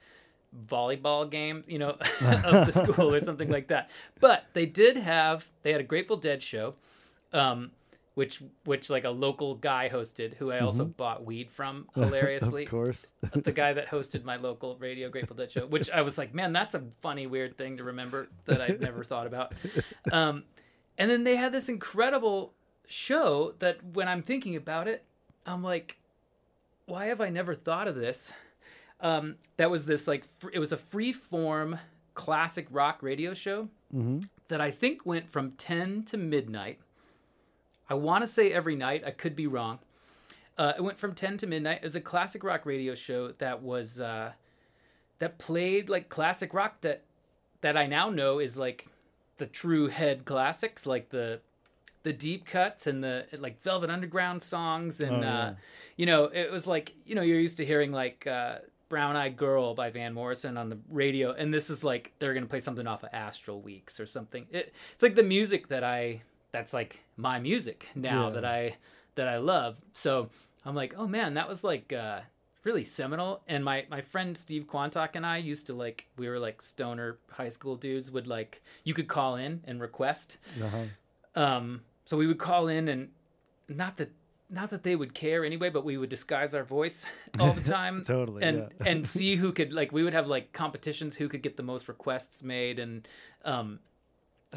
volleyball 0.67 1.29
games 1.29 1.65
you 1.67 1.77
know 1.79 1.89
of 2.21 2.65
the 2.65 2.71
school 2.71 3.13
or 3.13 3.19
something 3.21 3.49
like 3.49 3.67
that. 3.67 3.89
But 4.19 4.45
they 4.53 4.65
did 4.65 4.97
have 4.97 5.49
they 5.63 5.71
had 5.71 5.81
a 5.81 5.85
grateful 5.85 6.17
dead 6.17 6.43
show 6.43 6.75
um 7.33 7.71
which 8.15 8.41
which 8.65 8.89
like 8.89 9.03
a 9.03 9.09
local 9.09 9.55
guy 9.55 9.89
hosted 9.91 10.33
who 10.35 10.51
i 10.51 10.59
also 10.59 10.83
bought 10.83 11.23
weed 11.23 11.51
from 11.51 11.87
hilariously 11.95 12.63
of 12.63 12.71
course 12.71 13.07
the 13.33 13.51
guy 13.51 13.73
that 13.73 13.87
hosted 13.91 14.23
my 14.23 14.35
local 14.35 14.75
radio 14.77 15.09
Grateful 15.09 15.35
Dead 15.35 15.51
show, 15.51 15.65
which 15.65 15.89
I 15.89 16.01
was 16.01 16.17
like, 16.17 16.33
man, 16.33 16.53
that's 16.53 16.73
a 16.73 16.83
funny, 17.01 17.27
weird 17.27 17.57
thing 17.57 17.77
to 17.77 17.83
remember 17.83 18.27
that 18.45 18.61
I'd 18.61 18.81
never 18.81 19.03
thought 19.03 19.27
about. 19.27 19.53
Um, 20.11 20.43
and 20.97 21.09
then 21.09 21.23
they 21.23 21.35
had 21.35 21.51
this 21.51 21.69
incredible 21.69 22.53
show 22.87 23.53
that 23.59 23.83
when 23.93 24.07
I'm 24.07 24.21
thinking 24.21 24.55
about 24.55 24.87
it, 24.87 25.03
I'm 25.45 25.63
like, 25.63 25.97
why 26.85 27.07
have 27.07 27.21
I 27.21 27.29
never 27.29 27.55
thought 27.55 27.87
of 27.87 27.95
this? 27.95 28.31
Um, 29.01 29.35
that 29.57 29.69
was 29.69 29.85
this 29.85 30.07
like, 30.07 30.25
fr- 30.39 30.49
it 30.53 30.59
was 30.59 30.71
a 30.71 30.77
free 30.77 31.13
form 31.13 31.79
classic 32.13 32.67
rock 32.69 33.01
radio 33.01 33.33
show 33.33 33.63
mm-hmm. 33.93 34.19
that 34.47 34.61
I 34.61 34.71
think 34.71 35.05
went 35.05 35.29
from 35.29 35.51
10 35.51 36.03
to 36.03 36.17
midnight. 36.17 36.79
I 37.89 37.93
want 37.93 38.23
to 38.23 38.27
say 38.27 38.51
every 38.51 38.75
night. 38.75 39.03
I 39.05 39.11
could 39.11 39.35
be 39.35 39.47
wrong. 39.47 39.79
Uh, 40.57 40.73
it 40.77 40.81
went 40.81 40.97
from 40.97 41.13
10 41.13 41.37
to 41.37 41.47
midnight. 41.47 41.77
It 41.77 41.83
was 41.83 41.95
a 41.95 42.01
classic 42.01 42.43
rock 42.43 42.65
radio 42.65 42.95
show 42.95 43.31
that 43.33 43.61
was 43.61 43.99
uh, 43.99 44.31
that 45.19 45.37
played 45.37 45.89
like 45.89 46.09
classic 46.09 46.53
rock 46.53 46.81
that 46.81 47.03
that 47.61 47.75
I 47.77 47.87
now 47.87 48.09
know 48.09 48.39
is 48.39 48.55
like 48.57 48.87
the 49.37 49.45
true 49.45 49.87
head 49.87 50.25
classics, 50.25 50.85
like 50.85 51.09
the 51.09 51.41
the 52.03 52.13
deep 52.13 52.45
cuts 52.45 52.87
and 52.87 53.03
the 53.03 53.25
like 53.37 53.61
Velvet 53.63 53.89
Underground 53.89 54.41
songs, 54.43 54.99
and 55.01 55.17
Oh, 55.17 55.19
yeah. 55.27 55.39
uh, 55.39 55.53
you 55.97 56.05
know 56.05 56.25
it 56.25 56.51
was 56.51 56.67
like 56.67 56.93
you 57.05 57.15
know 57.15 57.21
you're 57.21 57.39
used 57.39 57.57
to 57.57 57.65
hearing 57.65 57.91
like 57.91 58.25
uh, 58.27 58.59
Brown 58.87 59.15
Eyed 59.15 59.35
Girl 59.35 59.73
by 59.73 59.89
Van 59.89 60.13
Morrison 60.13 60.57
on 60.57 60.69
the 60.69 60.77
radio, 60.89 61.33
and 61.33 61.53
this 61.53 61.69
is 61.69 61.83
like 61.83 62.13
they're 62.19 62.33
gonna 62.33 62.45
play 62.45 62.59
something 62.61 62.87
off 62.87 63.03
of 63.03 63.09
Astral 63.11 63.59
Weeks 63.61 63.99
or 63.99 64.05
something. 64.05 64.45
It, 64.51 64.73
it's 64.93 65.03
like 65.03 65.15
the 65.15 65.23
music 65.23 65.67
that 65.69 65.83
I 65.83 66.21
that's 66.55 66.73
like 66.73 67.03
my 67.17 67.37
music 67.39 67.87
now 67.95 68.27
Yeah. 68.27 68.33
that 68.35 68.45
I 68.45 68.75
that 69.15 69.27
I 69.27 69.37
love. 69.37 69.77
So 69.93 70.29
I'm 70.65 70.73
like, 70.75 70.93
oh 70.97 71.05
man, 71.07 71.33
that 71.33 71.47
was 71.49 71.63
like 71.63 71.91
uh, 71.93 72.21
really 72.63 72.83
seminal. 72.85 73.41
And 73.47 73.63
my 73.63 73.85
my 73.89 74.01
friend 74.01 74.37
Steve 74.37 74.65
Quantock 74.67 75.15
and 75.15 75.25
I 75.25 75.37
used 75.37 75.67
to 75.67 75.73
like 75.73 76.07
we 76.17 76.29
were 76.29 76.39
like 76.39 76.61
stoner 76.61 77.17
high 77.29 77.49
school 77.49 77.75
dudes. 77.75 78.09
Would 78.11 78.27
like 78.27 78.61
you 78.85 78.93
could 78.93 79.07
call 79.09 79.35
in 79.35 79.61
and 79.67 79.81
request. 79.81 80.37
Uh-huh. 80.63 80.85
Um, 81.43 81.81
so 82.05 82.15
we 82.15 82.25
would 82.27 82.39
call 82.39 82.67
in 82.69 82.87
and 82.87 83.09
not 83.67 83.97
that 83.97 84.11
not 84.49 84.69
that 84.69 84.83
they 84.83 84.95
would 84.95 85.13
care 85.13 85.43
anyway, 85.43 85.69
but 85.69 85.83
we 85.83 85.97
would 85.97 86.09
disguise 86.09 86.53
our 86.53 86.63
voice 86.63 87.05
all 87.39 87.51
the 87.53 87.61
time. 87.63 88.03
Totally, 88.03 88.43
And 88.43 88.57
yeah. 88.79 88.87
and 88.91 89.05
see 89.17 89.35
who 89.35 89.51
could 89.51 89.73
like 89.73 89.91
we 89.91 90.03
would 90.03 90.13
have 90.13 90.27
like 90.27 90.53
competitions 90.53 91.17
who 91.17 91.27
could 91.27 91.41
get 91.41 91.57
the 91.57 91.63
most 91.63 91.87
requests 91.89 92.43
made 92.43 92.79
and 92.79 93.07
um 93.43 93.79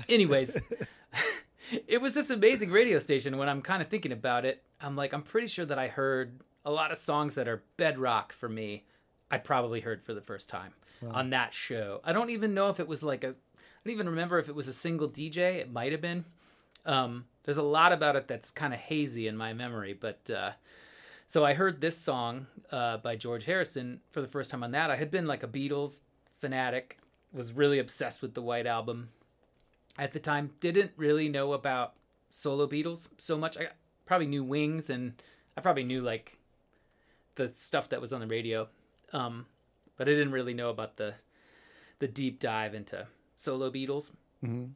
anyways 0.09 0.57
it 1.87 2.01
was 2.01 2.15
this 2.15 2.31
amazing 2.31 2.71
radio 2.71 2.99
station 2.99 3.37
when 3.37 3.49
I'm 3.49 3.63
kind 3.63 3.83
of 3.83 3.89
thinking 3.89 4.13
about 4.13 4.45
it. 4.45 4.63
I'm 4.81 4.97
like 4.97 5.13
I'm 5.13 5.23
pretty 5.23 5.47
sure 5.47 5.65
that 5.67 5.79
I 5.79 5.89
heard 5.89 6.41
a 6.65 6.71
lot 6.71 6.93
of 6.93 6.99
songs 6.99 7.35
that 7.37 7.49
are 7.49 7.63
bedrock 7.77 8.33
for 8.33 8.49
me. 8.49 8.85
I 9.31 9.39
probably 9.39 9.81
heard 9.81 10.03
for 10.03 10.15
the 10.15 10.21
first 10.21 10.49
time 10.49 10.73
on 11.11 11.31
that 11.31 11.53
show. 11.55 12.01
I 12.03 12.13
don't 12.13 12.31
even 12.31 12.55
know 12.55 12.71
if 12.71 12.81
it 12.81 12.89
was 12.89 13.03
like 13.03 13.25
a 13.25 13.29
I 13.29 13.81
don't 13.85 13.95
even 13.95 14.09
remember 14.09 14.39
if 14.39 14.49
it 14.49 14.55
was 14.55 14.69
a 14.69 14.73
single 14.73 15.09
DJ. 15.09 15.57
It 15.57 15.73
might 15.73 15.93
have 15.93 16.01
been. 16.01 16.25
Um, 16.85 17.27
there's 17.45 17.59
a 17.59 17.63
lot 17.63 17.93
about 17.93 18.17
it 18.17 18.29
that's 18.29 18.51
kind 18.51 18.73
of 18.73 18.81
hazy 18.81 19.29
in 19.29 19.37
my 19.37 19.53
memory, 19.53 19.93
but 19.93 20.31
uh, 20.31 20.53
so 21.27 21.45
I 21.45 21.55
heard 21.55 21.81
this 21.81 21.97
song 21.97 22.47
uh, 22.73 22.97
by 22.99 23.17
George 23.17 23.45
Harrison 23.45 24.01
for 24.11 24.21
the 24.21 24.29
first 24.29 24.51
time 24.51 24.63
on 24.63 24.71
that. 24.73 24.91
I 24.91 24.97
had 24.97 25.11
been 25.11 25.27
like 25.27 25.43
a 25.43 25.49
Beatles 25.49 26.01
fanatic, 26.39 26.99
was 27.33 27.53
really 27.53 27.79
obsessed 27.79 28.23
with 28.23 28.35
the 28.35 28.43
White 28.43 28.67
Album 28.67 29.11
at 29.99 30.13
the 30.13 30.21
time. 30.21 30.53
Didn't 30.61 30.93
really 30.97 31.29
know 31.29 31.53
about 31.53 31.95
solo 32.31 32.67
Beatles 32.67 33.09
so 33.19 33.37
much. 33.37 33.57
I 33.59 33.69
probably 34.07 34.27
knew 34.27 34.45
Wings, 34.45 34.89
and 34.89 35.21
I 35.57 35.61
probably 35.61 35.85
knew 35.85 36.01
like 36.01 36.39
the 37.35 37.49
stuff 37.49 37.89
that 37.91 38.01
was 38.01 38.13
on 38.13 38.21
the 38.21 38.27
radio, 38.27 38.69
um, 39.13 39.47
but 39.97 40.09
I 40.09 40.13
didn't 40.13 40.33
really 40.33 40.55
know 40.55 40.71
about 40.71 40.97
the 40.97 41.15
the 41.99 42.09
deep 42.09 42.39
dive 42.39 42.75
into 42.75 43.07
solo 43.37 43.71
Beatles. 43.71 44.13
Mhm. 44.45 44.71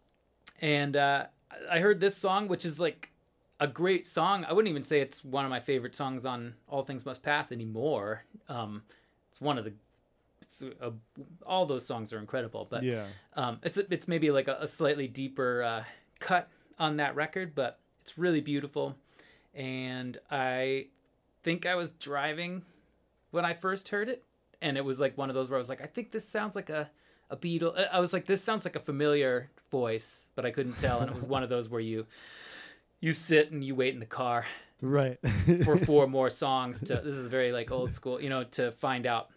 And 0.61 0.97
uh, 0.97 1.27
I 1.71 1.79
heard 1.81 2.01
this 2.01 2.17
song, 2.17 2.49
which 2.49 2.65
is 2.65 2.81
like 2.81 3.11
a 3.61 3.69
great 3.69 4.07
song. 4.07 4.45
I 4.45 4.53
wouldn't 4.53 4.71
even 4.71 4.83
say 4.83 5.01
it's 5.01 5.25
one 5.25 5.45
of 5.45 5.51
my 5.51 5.61
favorite 5.61 5.95
songs 5.95 6.25
on 6.25 6.55
All 6.69 6.83
Things 6.83 7.07
Must 7.07 7.23
Pass 7.23 7.53
anymore. 7.53 8.25
Um, 8.49 8.83
it's 9.31 9.41
one 9.41 9.57
of 9.59 9.65
the 9.65 9.73
a, 10.61 10.93
all 11.47 11.65
those 11.65 11.87
songs 11.87 12.13
are 12.13 12.19
incredible, 12.19 12.67
but 12.69 12.83
Yeah. 12.83 13.07
um, 13.35 13.59
it's 13.63 13.79
it's 13.79 14.07
maybe 14.09 14.31
like 14.31 14.49
a, 14.49 14.59
a 14.61 14.67
slightly 14.67 15.07
deeper 15.09 15.63
uh, 15.63 15.85
cut 16.21 16.49
on 16.79 16.97
that 16.99 17.15
record, 17.15 17.55
but 17.55 17.79
it's 18.03 18.19
really 18.19 18.41
beautiful. 18.43 18.97
And 19.55 20.19
I 20.31 20.89
think 21.43 21.65
I 21.65 21.75
was 21.77 21.93
driving 21.93 22.63
when 23.31 23.45
I 23.45 23.55
first 23.55 23.89
heard 23.89 24.09
it, 24.11 24.25
and 24.61 24.77
it 24.77 24.85
was 24.85 25.01
like 25.01 25.17
one 25.17 25.31
of 25.31 25.35
those 25.35 25.49
where 25.49 25.59
I 25.59 25.61
was 25.61 25.69
like, 25.71 25.81
I 25.83 25.87
think 25.87 26.11
this 26.11 26.29
sounds 26.29 26.55
like 26.57 26.69
a 26.69 26.91
a 27.31 27.37
Beatle. 27.37 27.73
I 27.91 27.99
was 28.01 28.13
like, 28.13 28.27
this 28.27 28.45
sounds 28.45 28.67
like 28.67 28.77
a 28.77 28.81
familiar 28.81 29.49
voice, 29.71 30.27
but 30.35 30.45
I 30.45 30.51
couldn't 30.51 30.79
tell, 30.79 31.01
and 31.01 31.09
it 31.11 31.15
was 31.17 31.25
one 31.27 31.43
of 31.43 31.49
those 31.49 31.71
where 31.71 31.81
you 31.81 32.07
you 33.01 33.13
sit 33.15 33.51
and 33.53 33.65
you 33.65 33.75
wait 33.75 33.95
in 33.95 34.01
the 34.01 34.07
car 34.07 34.45
Right. 34.81 35.19
for 35.65 35.77
four 35.77 36.07
more 36.19 36.29
songs 36.31 36.81
to 36.85 36.97
this 37.05 37.17
is 37.17 37.27
very 37.29 37.51
like 37.53 37.71
old 37.71 37.93
school 37.93 38.21
you 38.21 38.29
know 38.29 38.45
to 38.45 38.71
find 38.73 39.07
out 39.07 39.31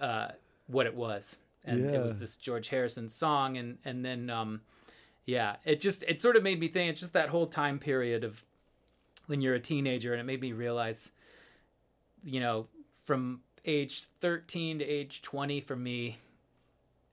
uh 0.00 0.28
what 0.66 0.86
it 0.86 0.94
was. 0.94 1.36
And 1.64 1.94
it 1.94 2.02
was 2.02 2.18
this 2.18 2.36
george 2.36 2.68
harrison 2.68 3.08
song. 3.08 3.56
And 3.56 3.78
and 3.84 4.04
then 4.04 4.30
um 4.30 4.60
yeah 5.24 5.56
it 5.64 5.80
just 5.80 6.02
it 6.04 6.20
sort 6.20 6.36
of 6.36 6.42
made 6.42 6.58
me 6.58 6.68
think 6.68 6.90
it's 6.90 7.00
just 7.00 7.12
that 7.12 7.28
whole 7.28 7.46
time 7.46 7.78
period 7.78 8.24
of 8.24 8.44
when 9.26 9.40
you're 9.40 9.54
a 9.54 9.60
teenager 9.60 10.12
and 10.12 10.20
it 10.20 10.24
made 10.24 10.40
me 10.40 10.52
realize 10.52 11.12
you 12.24 12.40
know 12.40 12.66
from 13.04 13.40
age 13.64 14.04
13 14.18 14.80
to 14.80 14.84
age 14.84 15.22
20 15.22 15.60
for 15.60 15.76
me 15.76 16.16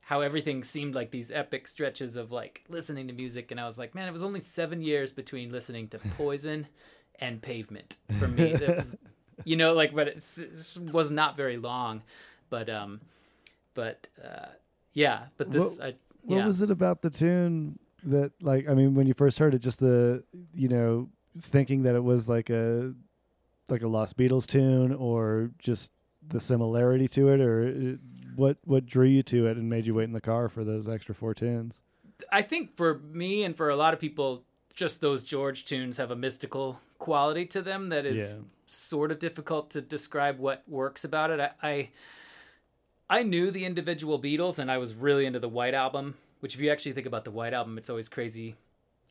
how 0.01 0.22
everything 0.22 0.63
seemed 0.63 0.96
like 0.96 1.12
these 1.12 1.29
epic 1.29 1.68
stretches 1.68 2.15
of 2.15 2.32
like 2.32 2.63
listening 2.68 3.08
to 3.08 3.13
music. 3.13 3.51
And 3.51 3.60
i 3.60 3.65
was 3.65 3.77
like 3.77 3.94
man 3.94 4.08
it 4.08 4.12
was 4.12 4.24
only 4.24 4.41
seven 4.41 4.82
years 4.82 5.12
between 5.12 5.51
listening 5.51 5.88
to 5.89 6.00
poison 6.18 6.65
and 7.20 7.41
pavement 7.41 7.98
for 8.18 8.27
me. 8.27 8.53
Was- 8.53 8.96
you 9.46 9.56
know 9.56 9.74
like 9.74 9.94
but 9.94 10.08
it 10.08 10.24
was 10.91 11.12
not 11.12 11.38
very 11.38 11.58
long. 11.58 12.01
But 12.50 12.70
um 12.70 13.01
but 13.74 14.08
uh 14.24 14.48
yeah 14.94 15.26
but 15.38 15.52
this 15.52 15.78
What- 15.78 15.88
i 15.88 15.96
What 16.24 16.46
was 16.46 16.62
it 16.62 16.70
about 16.72 17.02
the 17.02 17.10
tune 17.10 17.80
that, 18.04 18.32
like, 18.42 18.70
I 18.70 18.76
mean, 18.76 18.94
when 18.96 19.08
you 19.08 19.14
first 19.14 19.40
heard 19.40 19.54
it, 19.54 19.60
just 19.60 19.80
the, 19.82 20.24
you 20.54 20.70
know, 20.70 21.10
thinking 21.38 21.84
that 21.84 21.96
it 21.96 22.04
was 22.04 22.30
like 22.30 22.50
a, 22.50 22.94
like 23.68 23.82
a 23.84 23.88
Lost 23.90 24.16
Beatles 24.18 24.48
tune, 24.48 24.94
or 24.94 25.52
just 25.60 25.92
the 26.26 26.40
similarity 26.40 27.08
to 27.10 27.30
it, 27.30 27.42
or 27.42 27.68
it, 27.68 28.00
what 28.36 28.58
what 28.64 28.86
drew 28.86 29.06
you 29.06 29.22
to 29.24 29.48
it 29.48 29.58
and 29.58 29.70
made 29.70 29.86
you 29.86 29.94
wait 29.96 30.06
in 30.06 30.14
the 30.14 30.22
car 30.22 30.48
for 30.50 30.64
those 30.64 30.88
extra 30.88 31.14
four 31.14 31.34
tunes? 31.34 31.82
I 32.32 32.42
think 32.42 32.76
for 32.78 33.00
me 33.00 33.44
and 33.44 33.56
for 33.56 33.70
a 33.70 33.76
lot 33.76 33.94
of 33.94 34.00
people, 34.00 34.44
just 34.74 35.02
those 35.02 35.24
George 35.26 35.66
tunes 35.66 35.98
have 35.98 36.10
a 36.12 36.16
mystical 36.16 36.80
quality 37.00 37.46
to 37.48 37.62
them 37.62 37.90
that 37.90 38.06
is 38.06 38.18
Yeah. 38.18 38.44
sort 38.66 39.12
of 39.12 39.20
difficult 39.20 39.72
to 39.72 39.82
describe 39.82 40.40
what 40.40 40.64
works 40.68 41.04
about 41.04 41.32
it. 41.32 41.40
I, 41.42 41.52
I 41.64 41.90
I 43.10 43.24
knew 43.24 43.50
the 43.51 43.66
individual 43.66 44.22
Beatles 44.22 44.60
and 44.60 44.70
I 44.70 44.78
was 44.78 44.94
really 44.94 45.25
into 45.25 45.39
the 45.39 45.50
White 45.50 45.74
Album, 45.74 46.16
which 46.42 46.56
if 46.56 46.62
you 46.62 46.70
actually 46.70 46.92
think 46.92 47.08
about 47.08 47.25
the 47.25 47.32
White 47.32 47.54
Album, 47.54 47.78
it's 47.78 47.89
always 47.89 48.08
crazy 48.08 48.56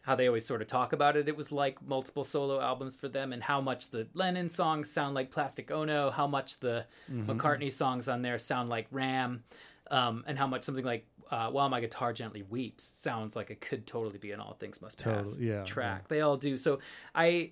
how 0.03 0.15
they 0.15 0.27
always 0.27 0.47
sort 0.47 0.63
of 0.63 0.69
talk 0.69 0.93
about 0.93 1.17
it. 1.17 1.29
It 1.29 1.37
was 1.37 1.53
like 1.53 1.85
multiple 1.87 2.25
solo 2.25 2.61
albums 2.61 2.97
for 2.97 3.09
them 3.09 3.33
and 3.33 3.43
how 3.43 3.61
much 3.61 3.91
the 3.91 4.07
Lennon 4.15 4.49
songs 4.49 4.91
sound 4.91 5.15
like 5.15 5.31
Plastic 5.31 5.71
Ono, 5.71 6.11
how 6.11 6.27
much 6.27 6.61
the 6.61 6.87
McCartney 7.11 7.71
songs 7.71 8.09
on 8.09 8.23
there 8.23 8.39
sound 8.39 8.71
like 8.71 8.87
Ram, 8.91 9.43
um, 9.91 10.25
and 10.27 10.39
how 10.39 10.47
much 10.47 10.63
something 10.63 10.85
like 10.85 11.07
uh, 11.31 11.51
While 11.51 11.69
My 11.69 11.81
Guitar 11.81 12.13
Gently 12.13 12.43
Weeps 12.43 12.85
sounds 12.85 13.37
like 13.37 13.51
it 13.51 13.61
could 13.61 13.87
totally 13.87 14.17
be 14.19 14.33
an 14.33 14.41
All 14.41 14.55
Things 14.55 14.81
Must 14.81 14.97
Pass 14.97 15.31
Totally, 15.31 15.49
yeah, 15.49 15.65
track. 15.65 16.09
They 16.09 16.23
all 16.23 16.37
do. 16.37 16.57
So 16.57 16.79
I 17.15 17.51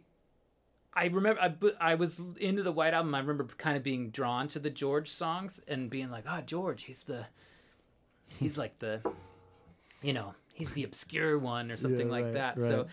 I 0.96 1.06
remember 1.06 1.40
I, 1.40 1.92
I 1.92 1.94
was 1.94 2.20
into 2.40 2.62
the 2.62 2.72
White 2.72 2.94
Album. 2.94 3.14
I 3.14 3.18
remember 3.18 3.44
kind 3.58 3.76
of 3.76 3.82
being 3.82 4.10
drawn 4.10 4.48
to 4.48 4.58
the 4.58 4.70
George 4.70 5.10
songs 5.10 5.60
and 5.68 5.90
being 5.90 6.10
like, 6.10 6.24
"Ah, 6.26 6.40
George, 6.40 6.84
he's 6.84 7.02
the 7.04 7.26
he's 8.26 8.56
like 8.56 8.78
the 8.78 9.02
you 10.02 10.12
know, 10.14 10.34
he's 10.54 10.72
the 10.72 10.84
obscure 10.84 11.38
one 11.38 11.70
or 11.70 11.76
something 11.76 12.06
Yeah, 12.06 12.12
like 12.12 12.24
right, 12.24 12.34
that." 12.34 12.58
right. 12.58 12.68
So 12.68 12.86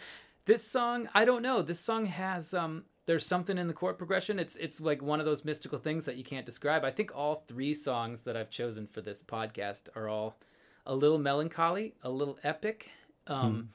this 0.45 0.67
song, 0.67 1.07
I 1.13 1.23
don't 1.23 1.41
know. 1.41 1.61
This 1.61 1.79
song 1.79 2.05
has 2.07 2.53
um 2.53 2.83
there's 3.05 3.25
something 3.25 3.57
in 3.57 3.67
the 3.67 3.73
chord 3.73 3.97
progression. 3.97 4.37
It's 4.37 4.57
it's 4.57 4.81
like 4.81 5.01
one 5.01 5.19
of 5.19 5.25
those 5.25 5.45
mystical 5.45 5.79
things 5.79 6.05
that 6.05 6.17
you 6.17 6.23
can't 6.25 6.45
describe. 6.45 6.83
I 6.83 6.91
think 6.91 7.15
all 7.15 7.43
three 7.47 7.73
songs 7.73 8.23
that 8.23 8.35
I've 8.35 8.49
chosen 8.49 8.85
for 8.85 9.01
this 9.01 9.21
podcast 9.21 9.83
are 9.95 10.09
all 10.09 10.37
a 10.85 10.95
little 10.95 11.17
melancholy, 11.17 11.95
a 12.03 12.09
little 12.09 12.37
epic, 12.43 12.89
um, 13.27 13.69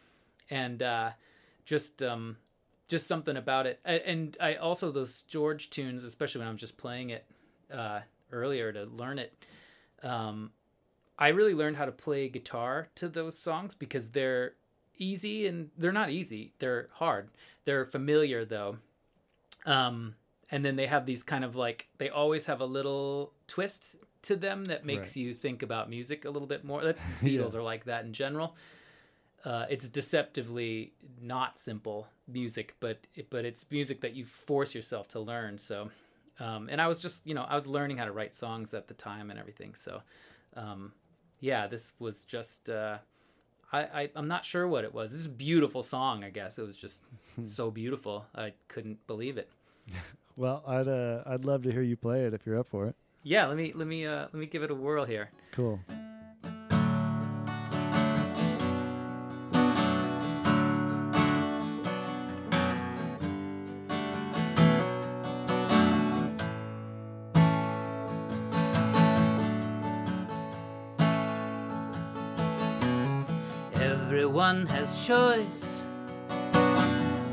and 0.51 0.83
uh, 0.83 1.11
just 1.65 2.03
um, 2.03 2.37
just 2.89 3.07
something 3.07 3.37
about 3.37 3.67
it. 3.67 3.81
A- 3.85 4.09
And 4.09 4.37
I 4.41 4.55
also 4.57 4.91
those 4.91 5.23
George 5.23 5.71
tunes, 5.71 6.05
especially 6.05 6.41
when 6.41 6.49
I'm 6.49 6.57
just 6.57 6.77
playing 6.77 7.11
it 7.11 7.25
uh, 7.73 8.01
earlier 8.33 8.73
to 8.73 8.85
learn 8.85 9.19
it. 9.19 9.33
Um, 10.03 10.51
I 11.19 11.29
really 11.29 11.55
learned 11.55 11.77
how 11.77 11.85
to 11.85 11.93
play 11.93 12.29
guitar 12.29 12.89
to 12.97 13.09
those 13.09 13.37
songs 13.39 13.75
because 13.75 14.11
they're 14.11 14.55
easy 14.97 15.47
and 15.47 15.71
they're 15.77 15.93
not 15.93 16.11
easy. 16.11 16.53
They're 16.59 16.89
hard. 16.93 17.29
They're 17.65 17.87
familiar 17.87 18.45
though. 18.45 18.79
Um, 19.67 20.15
and 20.51 20.65
then 20.65 20.77
they 20.77 20.87
have 20.87 21.05
these 21.07 21.23
kind 21.23 21.45
of 21.45 21.57
like 21.57 21.89
they 21.99 22.09
always 22.09 22.47
have 22.47 22.61
a 22.61 22.65
little 22.67 23.33
twist 23.49 23.97
to 24.23 24.37
them 24.37 24.65
that 24.65 24.85
makes 24.85 25.11
Right. 25.17 25.25
you 25.25 25.35
think 25.35 25.63
about 25.63 25.91
music 25.91 26.25
a 26.25 26.31
little 26.31 26.49
bit 26.49 26.65
more. 26.65 26.83
That's, 26.85 27.03
Beatles 27.23 27.55
are 27.55 27.63
like 27.63 27.85
that 27.85 28.05
in 28.05 28.13
general. 28.13 28.57
Uh, 29.45 29.67
it's 29.71 29.89
deceptively 29.89 30.93
not 31.21 31.59
simple 31.59 32.09
music, 32.27 32.75
but 32.81 33.07
but 33.31 33.45
it's 33.45 33.65
music 33.71 34.01
that 34.01 34.15
you 34.15 34.25
force 34.25 34.75
yourself 34.75 35.09
to 35.09 35.21
learn. 35.21 35.59
So, 35.59 35.91
um, 36.41 36.69
and 36.71 36.81
I 36.81 36.89
was 36.89 36.99
just 36.99 37.27
you 37.27 37.35
know 37.35 37.43
I 37.43 37.55
was 37.55 37.67
learning 37.67 37.99
how 37.99 38.05
to 38.05 38.13
write 38.13 38.35
songs 38.35 38.75
at 38.75 38.89
the 38.89 38.95
time 38.95 39.31
and 39.31 39.39
everything. 39.39 39.75
So, 39.75 40.03
um, 40.57 40.93
yeah, 41.41 41.67
this 41.69 41.93
was 41.99 42.25
just 42.25 42.69
uh, 42.69 42.99
I, 43.73 43.81
I 43.81 44.11
I'm 44.17 44.29
not 44.29 44.45
sure 44.45 44.67
what 44.67 44.85
it 44.85 44.93
was. 44.93 45.13
This 45.13 45.21
is 45.21 45.27
a 45.27 45.31
beautiful 45.31 45.83
song. 45.83 46.25
I 46.25 46.31
guess 46.31 46.59
it 46.59 46.67
was 46.67 46.77
just 46.77 47.05
so 47.41 47.71
beautiful. 47.71 48.27
I 48.35 48.55
couldn't 48.69 49.07
believe 49.07 49.39
it. 49.39 49.51
Well, 50.39 50.63
I'd 50.69 50.87
uh, 50.87 51.25
I'd 51.27 51.45
love 51.45 51.65
to 51.65 51.73
hear 51.73 51.83
you 51.83 51.97
play 51.97 52.25
it 52.25 52.33
if 52.33 52.47
you're 52.47 52.61
up 52.61 52.69
for 52.69 52.87
it. 52.87 52.95
Yeah, 53.25 53.49
let 53.49 53.57
me 53.57 53.73
let 53.75 53.89
me 53.89 54.07
uh, 54.07 54.29
let 54.33 54.35
me 54.35 54.47
give 54.47 54.63
it 54.63 54.71
a 54.71 54.75
whirl 54.75 55.05
here. 55.05 55.31
Cool. 55.51 55.81
Everyone 74.11 74.67
has 74.69 75.07
choice. 75.07 75.85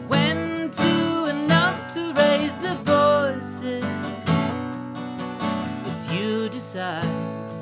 When 0.09 0.69
to 0.71 1.25
enough 1.25 1.93
to 1.93 2.11
raise 2.11 2.57
their 2.57 2.75
voices. 2.83 3.85
It's 5.85 6.11
you 6.11 6.49
decides 6.49 7.53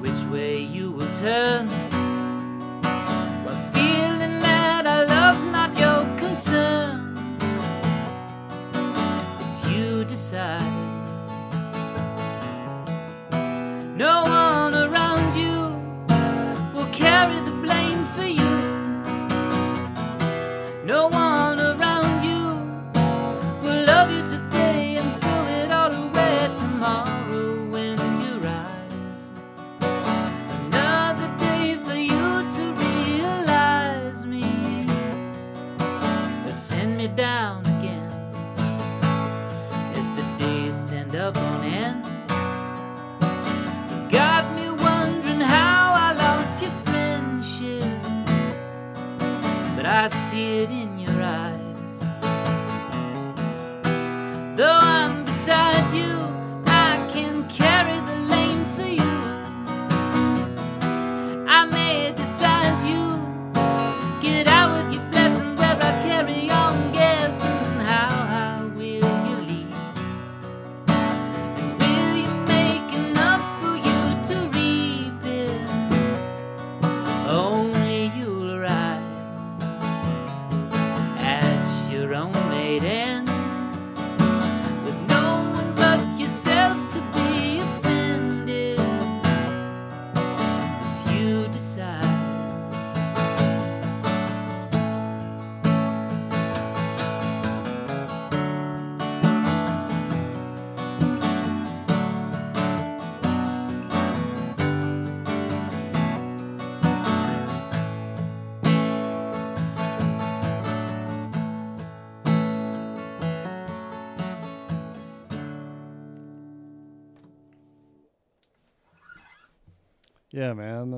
which 0.00 0.18
way 0.32 0.60
you 0.60 0.92
will 0.92 1.12
turn. 1.12 1.68
While 3.44 3.62
feeling 3.74 4.40
that 4.40 4.86
our 4.86 5.04
love's 5.04 5.44
not 5.52 5.78
your 5.78 6.00
concern, 6.16 7.18
it's 9.40 9.68
you 9.68 10.06
decide. 10.06 10.63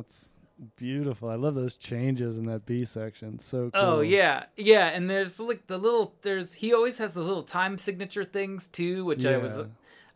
That's 0.06 0.30
beautiful. 0.76 1.28
I 1.28 1.34
love 1.34 1.54
those 1.54 1.74
changes 1.74 2.36
in 2.36 2.46
that 2.46 2.66
B 2.66 2.84
section. 2.84 3.38
So 3.38 3.70
cool. 3.70 3.82
Oh 3.82 4.00
yeah, 4.00 4.44
yeah, 4.56 4.88
and 4.88 5.08
there's 5.10 5.38
like 5.40 5.66
the 5.66 5.78
little 5.78 6.14
there's 6.22 6.54
he 6.54 6.72
always 6.72 6.98
has 6.98 7.14
the 7.14 7.20
little 7.20 7.42
time 7.42 7.78
signature 7.78 8.24
things 8.24 8.66
too, 8.66 9.04
which 9.04 9.24
I 9.24 9.36
was 9.36 9.60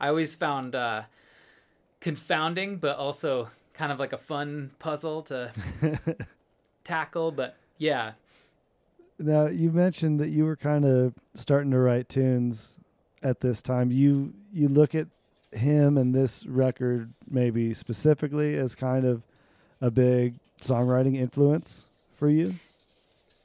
I 0.00 0.08
always 0.08 0.34
found 0.34 0.74
uh 0.74 1.02
confounding, 2.00 2.76
but 2.76 2.96
also 2.96 3.50
kind 3.74 3.92
of 3.92 3.98
like 3.98 4.12
a 4.12 4.18
fun 4.18 4.70
puzzle 4.78 5.22
to 5.22 5.52
tackle. 6.84 7.32
But 7.32 7.56
yeah, 7.78 8.12
Now 9.18 9.46
you 9.46 9.70
mentioned 9.70 10.20
that 10.20 10.30
you 10.30 10.44
were 10.44 10.56
kind 10.56 10.84
of 10.84 11.14
starting 11.34 11.70
to 11.72 11.78
write 11.78 12.08
tunes 12.08 12.78
at 13.22 13.40
this 13.40 13.60
time. 13.62 13.90
You 13.90 14.32
you 14.52 14.68
look 14.68 14.94
at 14.94 15.08
him 15.52 15.98
and 15.98 16.14
this 16.14 16.46
record 16.46 17.12
maybe 17.28 17.74
specifically 17.74 18.54
as 18.54 18.76
kind 18.76 19.04
of 19.04 19.22
a 19.80 19.90
big 19.90 20.34
songwriting 20.60 21.16
influence 21.16 21.86
for 22.16 22.28
you. 22.28 22.54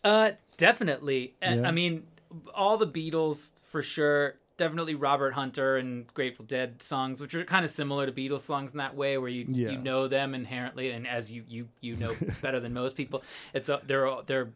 uh, 0.04 0.32
definitely. 0.58 1.34
Yeah. 1.42 1.62
I 1.66 1.72
mean, 1.72 2.06
all 2.54 2.78
the 2.78 2.88
Beatles 2.88 3.52
for 3.64 3.82
sure. 3.82 4.36
Definitely 4.58 4.96
Robert 4.96 5.32
Hunter 5.34 5.76
and 5.76 6.08
Grateful 6.14 6.46
Dead 6.46 6.82
songs, 6.82 7.20
which 7.20 7.36
are 7.36 7.44
kind 7.44 7.66
of 7.66 7.72
similar 7.72 8.06
to 8.06 8.12
Beatles 8.14 8.40
songs 8.42 8.72
in 8.72 8.78
that 8.78 8.96
way, 8.96 9.18
where 9.18 9.28
you 9.30 9.46
Yeah. 9.50 9.72
you 9.72 9.78
know 9.78 10.08
them 10.08 10.34
inherently, 10.34 10.92
and 10.92 11.06
as 11.06 11.30
you 11.30 11.44
you 11.50 11.68
you 11.82 11.98
know 11.98 12.16
better 12.42 12.62
than 12.62 12.74
most 12.74 12.96
people, 12.96 13.22
it's 13.54 13.68
a, 13.68 13.82
they're 13.86 14.08
all- 14.08 14.24
they're 14.26 14.50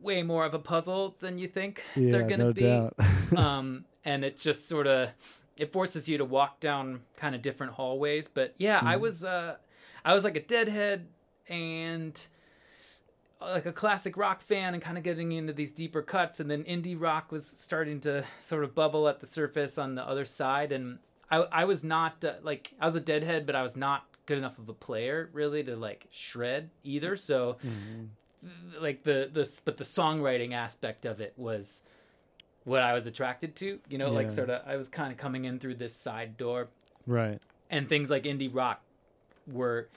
way 0.00 0.22
more 0.22 0.44
of 0.44 0.52
a 0.54 0.58
puzzle 0.58 1.16
than 1.20 1.38
you 1.38 1.48
think 1.48 1.82
Yeah, 1.96 2.12
they're 2.12 2.26
gonna 2.28 2.44
no 2.44 2.52
be. 2.52 2.60
doubt. 2.62 2.94
um, 3.36 3.84
and 4.04 4.22
it 4.24 4.36
just 4.36 4.68
sort 4.68 4.86
of 4.86 5.10
it 5.56 5.72
forces 5.72 6.08
you 6.10 6.18
to 6.18 6.24
walk 6.26 6.60
down 6.60 7.00
kind 7.16 7.34
of 7.34 7.40
different 7.40 7.72
hallways. 7.72 8.28
But 8.28 8.54
yeah, 8.58 8.80
I 8.82 8.96
was 8.96 9.24
uh, 9.24 9.56
I 10.04 10.14
was 10.14 10.24
like 10.24 10.36
a 10.36 10.42
Deadhead 10.42 11.06
and 11.48 12.26
uh, 13.40 13.50
like 13.52 13.66
a 13.66 13.72
classic 13.72 14.16
rock 14.16 14.40
fan 14.40 14.74
and 14.74 14.82
kind 14.82 14.98
of 14.98 15.04
getting 15.04 15.32
into 15.32 15.52
these 15.52 15.72
deeper 15.72 16.02
cuts 16.02 16.40
and 16.40 16.50
then 16.50 16.64
indie 16.64 17.00
rock 17.00 17.30
was 17.30 17.46
starting 17.46 18.00
to 18.00 18.24
sort 18.40 18.64
of 18.64 18.74
bubble 18.74 19.08
at 19.08 19.20
the 19.20 19.26
surface 19.26 19.78
on 19.78 19.94
the 19.94 20.02
other 20.02 20.24
side 20.24 20.72
and 20.72 20.98
i, 21.30 21.36
I 21.36 21.64
was 21.64 21.84
not 21.84 22.24
uh, 22.24 22.34
like 22.42 22.72
i 22.80 22.86
was 22.86 22.94
a 22.96 23.00
deadhead 23.00 23.46
but 23.46 23.54
i 23.54 23.62
was 23.62 23.76
not 23.76 24.04
good 24.26 24.38
enough 24.38 24.58
of 24.58 24.68
a 24.68 24.74
player 24.74 25.30
really 25.32 25.62
to 25.64 25.76
like 25.76 26.06
shred 26.10 26.70
either 26.84 27.16
so 27.16 27.56
Mm-hmm. 27.64 28.82
like 28.82 29.02
the 29.02 29.28
the 29.32 29.50
but 29.64 29.76
the 29.78 29.84
songwriting 29.84 30.52
aspect 30.52 31.04
of 31.04 31.20
it 31.20 31.32
was 31.36 31.82
what 32.64 32.82
i 32.82 32.92
was 32.92 33.06
attracted 33.06 33.56
to 33.56 33.80
you 33.88 33.98
know 33.98 34.12
like 34.12 34.30
sort 34.30 34.48
of 34.48 34.62
i 34.64 34.76
was 34.76 34.88
kind 34.88 35.10
of 35.10 35.18
coming 35.18 35.44
in 35.44 35.58
through 35.58 35.74
this 35.74 35.92
side 35.96 36.36
door 36.36 36.68
right. 37.06 37.40
and 37.68 37.88
things 37.88 38.10
like 38.10 38.22
indie 38.24 38.54
rock 38.54 38.80
were 39.50 39.88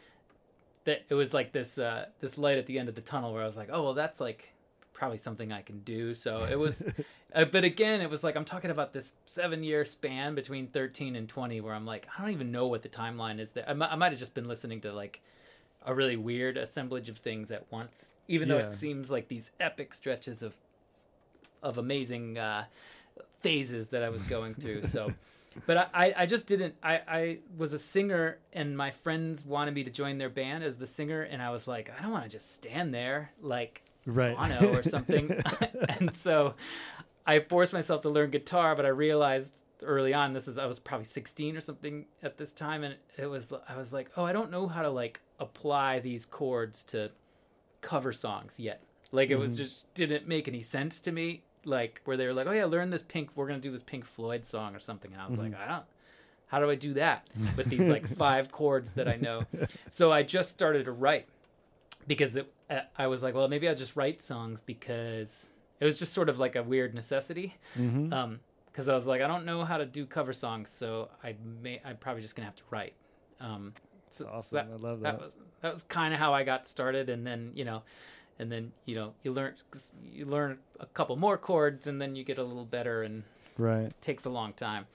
that 0.86 1.04
it 1.10 1.14
was 1.14 1.34
like 1.34 1.52
this 1.52 1.78
uh 1.78 2.06
this 2.20 2.38
light 2.38 2.58
at 2.58 2.66
the 2.66 2.80
end 2.80 2.90
of 2.90 2.96
the 2.96 3.02
tunnel 3.02 3.34
where 3.34 3.44
I 3.44 3.46
was 3.46 3.58
like, 3.58 3.70
oh 3.72 3.84
well, 3.84 3.94
that's 3.94 4.20
like 4.20 4.50
probably 4.94 5.18
something 5.18 5.52
I 5.52 5.62
can 5.62 5.80
do. 5.80 6.14
So 6.14 6.48
it 6.50 6.60
was, 6.60 6.84
uh, 7.36 7.46
but 7.46 7.64
again, 7.64 8.02
it 8.02 8.10
was 8.10 8.24
like 8.24 8.36
I'm 8.36 8.46
talking 8.46 8.70
about 8.72 8.94
this 8.94 9.14
seven 9.26 9.64
year 9.64 9.84
span 9.84 10.36
between 10.36 10.68
13 10.68 11.16
and 11.16 11.28
20 11.28 11.60
where 11.62 11.74
I'm 11.74 11.86
like, 11.86 12.08
I 12.16 12.22
don't 12.22 12.32
even 12.32 12.52
know 12.52 12.68
what 12.68 12.84
the 12.84 12.90
timeline 12.90 13.40
is 13.40 13.52
there. 13.52 13.66
I, 13.68 13.74
might 13.74 14.12
have 14.12 14.20
just 14.20 14.36
been 14.36 14.48
listening 14.48 14.82
to 14.82 14.94
like 14.94 15.22
a 15.86 15.96
really 15.96 16.18
weird 16.18 16.56
assemblage 16.58 17.10
of 17.10 17.18
things 17.18 17.50
at 17.52 17.66
once, 17.72 18.12
even 18.28 18.48
though 18.48 18.60
Yeah. 18.60 18.66
it 18.66 18.72
seems 18.72 19.10
like 19.10 19.28
these 19.28 19.52
epic 19.60 19.94
stretches 19.96 20.44
of 20.44 20.54
of 21.64 21.78
amazing 21.78 22.38
uh, 22.38 22.66
phases 23.40 23.90
that 23.90 24.04
I 24.04 24.10
was 24.10 24.22
going 24.24 24.54
through. 24.56 24.84
So, 24.84 25.12
but 25.66 25.90
I- 25.94 26.14
I, 26.16 26.26
just 26.26 26.48
didn't. 26.48 26.76
I, 26.82 27.02
I 27.08 27.40
was 27.58 27.74
a 27.74 27.80
singer, 27.80 28.40
and 28.54 28.78
my 28.78 28.92
friends 28.92 29.46
wanted 29.46 29.74
me 29.74 29.84
to 29.84 29.92
join 29.92 30.18
their 30.18 30.30
band 30.30 30.64
as 30.64 30.78
the 30.78 30.88
singer, 30.88 31.24
and 31.24 31.42
I 31.42 31.50
was 31.50 31.68
like, 31.68 31.92
I 31.98 32.02
don't 32.02 32.12
want 32.12 32.24
to 32.24 32.30
just 32.30 32.56
stand 32.56 32.94
there 32.94 33.32
like 33.42 33.84
Right. 34.06 34.36
Bono 34.36 34.78
or 34.78 34.84
something. 34.96 35.42
and 36.00 36.14
so 36.14 36.56
I 37.26 37.40
forced 37.40 37.74
myself 37.74 38.02
to 38.02 38.10
learn 38.10 38.32
guitar, 38.32 38.76
but 38.76 38.86
I 38.86 38.90
realized 38.90 39.66
early 39.84 40.14
on 40.14 40.34
this 40.34 40.48
is 40.48 40.58
I 40.58 40.66
was 40.66 40.80
probably 40.80 41.06
16 41.06 41.58
or 41.58 41.62
something 41.62 42.06
at 42.24 42.38
this 42.38 42.54
time, 42.54 42.84
and 42.84 42.96
it 43.18 43.28
was 43.28 43.54
I 43.68 43.78
was 43.78 43.94
like, 43.94 44.12
oh, 44.18 44.24
I 44.24 44.32
don't 44.32 44.52
know 44.52 44.68
how 44.68 44.82
to 44.82 44.90
like 44.90 45.22
apply 45.40 46.00
these 46.00 46.26
chords 46.26 46.84
to 46.84 47.12
cover 47.82 48.14
songs 48.14 48.60
yet. 48.60 48.84
Like 49.12 49.30
it 49.30 49.38
was 49.38 49.52
mm-hmm. 49.52 49.64
just 49.64 49.94
didn't 49.94 50.28
make 50.28 50.48
any 50.48 50.62
sense 50.62 51.00
to 51.02 51.12
me. 51.12 51.44
Like 51.66 52.02
where 52.06 52.18
they 52.18 52.26
were 52.26 52.34
like, 52.34 52.48
oh 52.48 52.52
yeah, 52.52 52.66
learn 52.66 52.90
this 52.90 53.04
Pink. 53.04 53.30
We're 53.36 53.48
gonna 53.48 53.60
do 53.60 53.72
this 53.72 53.84
Pink 53.84 54.06
Floyd 54.06 54.46
song 54.46 54.76
or 54.76 54.80
something, 54.80 55.12
and 55.12 55.22
I 55.22 55.28
was 55.28 55.38
like, 55.38 55.54
I 55.56 55.68
don't. 55.68 55.84
How 56.48 56.60
do 56.60 56.70
I 56.70 56.76
do 56.76 56.94
that 56.96 57.28
with 57.56 57.68
these 57.68 57.82
like 57.82 58.08
five 58.08 58.52
chords 58.52 58.92
that 58.94 59.08
I 59.08 59.16
know? 59.16 59.44
So 59.90 60.12
I 60.12 60.24
just 60.24 60.52
started 60.52 60.86
to 60.86 60.92
write 60.92 61.28
because 62.08 62.36
it, 62.36 62.52
uh, 62.70 62.82
I 62.98 63.08
was 63.08 63.24
like, 63.24 63.36
well, 63.36 63.48
maybe 63.48 63.68
I'll 63.70 63.76
just 63.76 63.96
write 63.96 64.22
songs 64.22 64.62
because 64.62 65.50
it 65.80 65.86
was 65.86 65.98
just 65.98 66.14
sort 66.14 66.30
of 66.30 66.40
like 66.40 66.56
a 66.56 66.64
weird 66.64 66.94
necessity. 66.94 67.56
Mm-hmm. 67.78 68.14
Um, 68.14 68.40
because 68.72 68.88
I 68.88 68.94
was 68.94 69.06
like, 69.06 69.22
I 69.22 69.28
don't 69.28 69.46
know 69.46 69.66
how 69.66 69.78
to 69.78 69.86
do 69.86 70.06
cover 70.06 70.32
songs, 70.32 70.70
so 70.70 71.10
I 71.24 71.36
may 71.62 71.82
I'm 71.84 71.98
probably 71.98 72.22
just 72.22 72.36
gonna 72.36 72.46
have 72.46 72.56
to 72.56 72.64
write. 72.70 72.94
Um, 73.40 73.74
so, 74.10 74.24
so 74.24 74.30
awesome. 74.32 74.56
that, 74.56 74.68
I 74.72 74.78
love 74.78 75.02
that. 75.02 75.18
that 75.18 75.22
was 75.22 75.38
that 75.62 75.74
was 75.74 75.84
kind 75.84 76.14
of 76.14 76.20
how 76.20 76.34
I 76.34 76.44
got 76.44 76.68
started, 76.68 77.10
and 77.10 77.26
then 77.26 77.52
you 77.54 77.66
know, 77.66 77.84
and 78.42 78.52
then 78.52 78.72
you 78.86 78.96
know 78.96 79.14
you 79.24 79.32
learn 79.32 79.54
you 80.04 80.26
learn 80.26 80.58
a 80.80 80.88
couple 80.88 81.16
more 81.16 81.38
chords, 81.38 81.88
and 81.88 82.02
then 82.02 82.16
you 82.16 82.24
get 82.24 82.40
a 82.40 82.44
little 82.44 82.66
better, 82.66 83.04
and 83.04 83.24
right. 83.58 83.84
it 83.86 84.02
takes 84.02 84.26
a 84.26 84.30
long 84.30 84.52
time. 84.54 84.86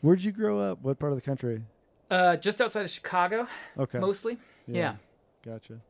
Where'd 0.00 0.22
you 0.22 0.32
grow 0.32 0.60
up? 0.60 0.78
What 0.82 0.98
part 0.98 1.12
of 1.12 1.16
the 1.16 1.22
country? 1.22 1.62
Uh, 2.10 2.36
just 2.36 2.60
outside 2.60 2.84
of 2.84 2.90
Chicago, 2.90 3.48
Okay. 3.78 3.98
mostly. 3.98 4.38
Yeah. 4.66 4.96
Gotcha. 5.44 5.80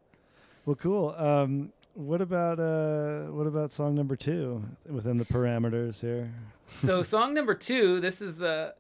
Well, 0.64 0.76
cool. 0.76 1.14
Um, 1.18 1.72
what 1.92 2.22
about 2.22 2.58
uh, 2.58 3.30
what 3.32 3.46
about 3.46 3.70
song 3.70 3.94
number 3.94 4.16
two 4.16 4.64
within 4.88 5.18
the 5.18 5.26
parameters 5.26 6.00
here? 6.00 6.32
so 6.68 7.02
song 7.14 7.34
number 7.34 7.54
two 7.54 8.00
this 8.00 8.22
is 8.22 8.42
uh 8.42 8.72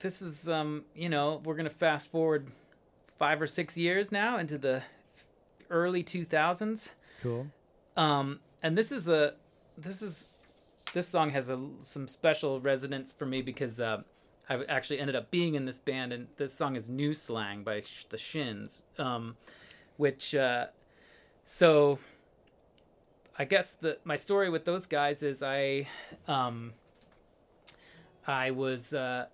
this 0.00 0.20
is 0.20 0.46
um 0.46 0.84
you 0.94 1.08
know 1.08 1.40
we're 1.44 1.54
gonna 1.56 1.70
fast 1.70 2.10
forward 2.10 2.46
five 3.18 3.40
or 3.40 3.46
six 3.46 3.78
years 3.78 4.12
now 4.12 4.36
into 4.36 4.58
the 4.58 4.82
early 5.70 6.04
2000s 6.04 6.90
Cool. 7.22 7.46
Um 7.96 8.40
and 8.62 8.76
this 8.76 8.92
is 8.92 9.08
a 9.08 9.34
this 9.76 10.02
is 10.02 10.28
this 10.92 11.08
song 11.08 11.30
has 11.30 11.50
a 11.50 11.58
some 11.84 12.08
special 12.08 12.60
resonance 12.60 13.12
for 13.12 13.24
me 13.24 13.40
because 13.40 13.80
uh 13.80 14.02
i 14.48 14.62
actually 14.64 14.98
ended 14.98 15.16
up 15.16 15.30
being 15.30 15.54
in 15.54 15.64
this 15.64 15.78
band 15.78 16.12
and 16.12 16.26
this 16.36 16.52
song 16.52 16.76
is 16.76 16.90
new 16.90 17.14
slang 17.14 17.62
by 17.62 17.80
Sh- 17.80 18.04
the 18.10 18.18
shins 18.18 18.82
um 18.98 19.36
which 19.96 20.34
uh 20.34 20.66
so 21.46 21.98
i 23.38 23.44
guess 23.44 23.72
the 23.72 23.98
my 24.04 24.16
story 24.16 24.50
with 24.50 24.64
those 24.64 24.86
guys 24.86 25.22
is 25.22 25.42
i 25.42 25.86
um 26.28 26.74
I 28.26 28.50
was, 28.52 28.94
uh, 28.94 29.26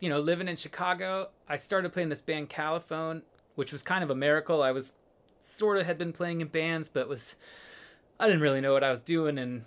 you 0.00 0.08
know, 0.08 0.18
living 0.18 0.48
in 0.48 0.56
Chicago. 0.56 1.30
I 1.48 1.56
started 1.56 1.92
playing 1.92 2.08
this 2.08 2.20
band 2.20 2.48
Califone, 2.48 3.22
which 3.54 3.72
was 3.72 3.82
kind 3.82 4.02
of 4.02 4.10
a 4.10 4.14
miracle. 4.14 4.62
I 4.62 4.72
was 4.72 4.92
sort 5.46 5.78
of 5.78 5.86
had 5.86 5.98
been 5.98 6.12
playing 6.12 6.40
in 6.40 6.48
bands, 6.48 6.88
but 6.88 7.08
was 7.08 7.34
I 8.18 8.26
didn't 8.26 8.40
really 8.42 8.60
know 8.60 8.72
what 8.72 8.84
I 8.84 8.90
was 8.90 9.00
doing, 9.00 9.38
and 9.38 9.64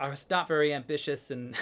I 0.00 0.08
was 0.08 0.26
not 0.28 0.48
very 0.48 0.72
ambitious. 0.74 1.30
And 1.30 1.54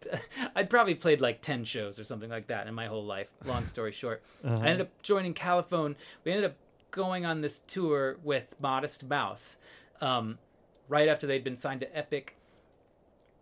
I'd 0.56 0.70
probably 0.70 0.94
played 0.94 1.20
like 1.20 1.40
ten 1.40 1.64
shows 1.64 1.98
or 1.98 2.04
something 2.04 2.30
like 2.30 2.46
that 2.48 2.66
in 2.66 2.74
my 2.74 2.86
whole 2.86 3.04
life. 3.04 3.30
Long 3.44 3.66
story 3.66 3.92
short, 3.92 4.22
Uh-huh. 4.44 4.58
I 4.62 4.66
ended 4.68 4.82
up 4.82 5.02
joining 5.02 5.34
Califone. 5.34 5.96
We 6.24 6.32
ended 6.32 6.50
up 6.50 6.56
going 6.90 7.26
on 7.26 7.40
this 7.40 7.60
tour 7.66 8.16
with 8.22 8.54
Modest 8.60 9.04
Mouse. 9.08 9.56
Um, 10.00 10.38
right 10.88 11.08
after 11.08 11.26
they'd 11.26 11.44
been 11.44 11.56
signed 11.56 11.80
to 11.80 11.96
Epic, 11.96 12.36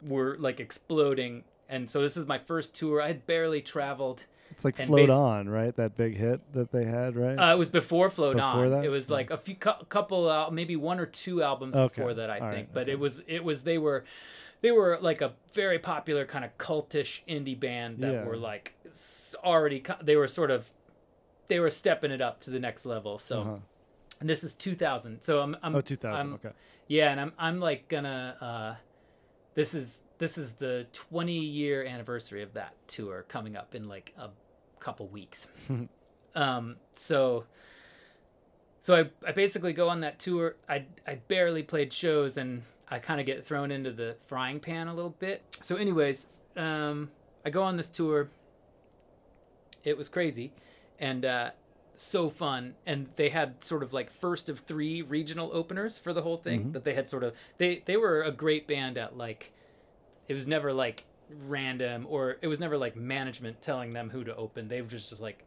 were 0.03 0.37
like 0.39 0.61
exploding. 0.61 1.45
And 1.69 1.89
so 1.89 2.03
this 2.03 2.17
is 2.17 2.27
my 2.27 2.39
first 2.39 2.75
tour. 2.75 3.01
I 3.01 3.09
had 3.09 3.27
barely 3.27 3.61
traveled. 3.63 4.25
It's 4.53 4.65
like 4.65 4.79
And 4.79 4.89
Float 4.89 5.09
bas- 5.09 5.15
On, 5.15 5.49
right? 5.49 5.75
That 5.77 5.97
big 5.97 6.17
hit 6.17 6.41
that 6.55 6.71
they 6.73 6.85
had, 6.85 7.17
right? 7.17 7.37
Uh, 7.37 7.55
it 7.55 7.59
was 7.59 7.69
before 7.69 8.09
Float 8.09 8.37
Before 8.37 8.65
On. 8.67 8.71
that? 8.71 8.85
It 8.85 8.89
was 8.91 9.11
like 9.11 9.31
a 9.31 9.37
few 9.37 9.57
cou- 9.57 9.85
couple, 9.89 10.29
uh, 10.29 10.51
maybe 10.51 10.77
one 10.77 11.01
or 11.01 11.07
two 11.07 11.43
albums 11.43 11.77
Okay. 11.77 11.95
before 12.03 12.15
that, 12.15 12.31
I 12.31 12.39
All 12.39 12.51
think. 12.53 12.69
right, 12.69 12.75
But 12.75 12.83
okay. 12.85 12.93
it 12.93 12.99
was 12.99 13.23
it 13.27 13.43
was 13.45 13.63
they 13.63 13.79
were 13.79 14.05
they 14.61 14.71
were 14.71 14.99
like 15.01 15.21
a 15.21 15.33
very 15.53 15.79
popular 15.81 16.25
kind 16.25 16.45
of 16.45 16.57
cultish 16.59 17.21
indie 17.29 17.59
band 17.59 17.99
that 17.99 18.13
Yeah. 18.13 18.25
were 18.25 18.37
like 18.37 18.75
already 19.43 19.83
they 20.03 20.17
were 20.17 20.29
sort 20.29 20.51
of 20.51 20.69
they 21.49 21.59
were 21.61 21.71
stepping 21.71 22.11
it 22.13 22.21
up 22.21 22.41
to 22.43 22.51
the 22.51 22.61
next 22.61 22.87
level. 22.87 23.19
So 23.19 23.41
Uh-huh. 23.41 23.57
and 24.21 24.29
this 24.31 24.45
is 24.45 24.55
2000. 24.55 25.21
So 25.23 25.41
I'm, 25.41 25.57
I'm 25.63 25.75
Oh, 25.75 25.81
2000. 25.81 26.17
I'm- 26.17 26.35
okay. 26.35 26.51
yeah, 26.87 27.11
and 27.11 27.21
I'm 27.21 27.33
I'm 27.39 27.59
like 27.61 27.89
gonna 27.89 28.37
uh 28.41 28.75
this 29.55 29.75
is 29.75 30.03
this 30.19 30.39
is 30.39 30.55
the 30.55 30.87
20 30.93 31.33
year 31.37 31.83
anniversary 31.85 32.43
of 32.43 32.53
that 32.55 32.75
tour 32.87 33.25
coming 33.29 33.57
up 33.57 33.75
in 33.75 33.89
like 33.89 34.15
a 34.17 34.29
couple 34.83 35.07
weeks. 35.09 35.49
um 36.35 36.77
so 36.95 37.45
so 38.81 38.97
I 38.97 39.29
I 39.29 39.33
basically 39.33 39.73
go 39.73 39.89
on 39.89 40.01
that 40.01 40.19
tour. 40.19 40.57
I 40.69 40.87
I 41.07 41.17
barely 41.29 41.63
played 41.63 41.93
shows 41.93 42.37
and 42.37 42.63
I 42.89 42.99
kind 42.99 43.21
of 43.21 43.27
get 43.27 43.45
thrown 43.45 43.71
into 43.71 43.93
the 43.93 44.17
frying 44.27 44.61
pan 44.61 44.89
a 44.89 44.95
little 44.95 45.15
bit. 45.19 45.43
So 45.63 45.77
anyways, 45.77 46.29
um 46.57 47.11
I 47.45 47.51
go 47.51 47.63
on 47.63 47.77
this 47.77 47.89
tour. 47.89 48.29
It 49.85 49.97
was 49.97 50.09
crazy 50.09 50.53
and 50.99 51.25
uh 51.25 51.51
so 51.95 52.31
fun 52.31 52.75
and 52.87 53.09
they 53.17 53.29
had 53.29 53.63
sort 53.63 53.83
of 53.83 53.93
like 53.93 54.11
first 54.11 54.49
of 54.49 54.61
three 54.61 55.03
regional 55.03 55.51
openers 55.53 55.99
for 55.99 56.13
the 56.13 56.23
whole 56.23 56.39
thing 56.39 56.73
that 56.73 56.85
they 56.85 56.95
had 56.95 57.09
sort 57.09 57.23
of 57.23 57.35
they 57.59 57.83
they 57.85 57.97
were 57.97 58.23
a 58.23 58.33
great 58.33 58.67
band 58.67 58.97
at 58.97 59.17
like 59.17 59.53
it 60.27 60.35
was 60.35 60.47
never 60.47 60.73
like 60.73 61.05
random 61.47 62.07
or 62.09 62.37
it 62.43 62.47
was 62.49 62.59
never 62.61 62.77
like 62.79 62.97
management 62.97 63.61
telling 63.63 63.93
them 63.93 64.11
who 64.11 64.25
to 64.25 64.35
open 64.37 64.69
they 64.69 64.81
were 64.83 64.89
just, 64.89 65.11
just 65.11 65.21
like 65.23 65.45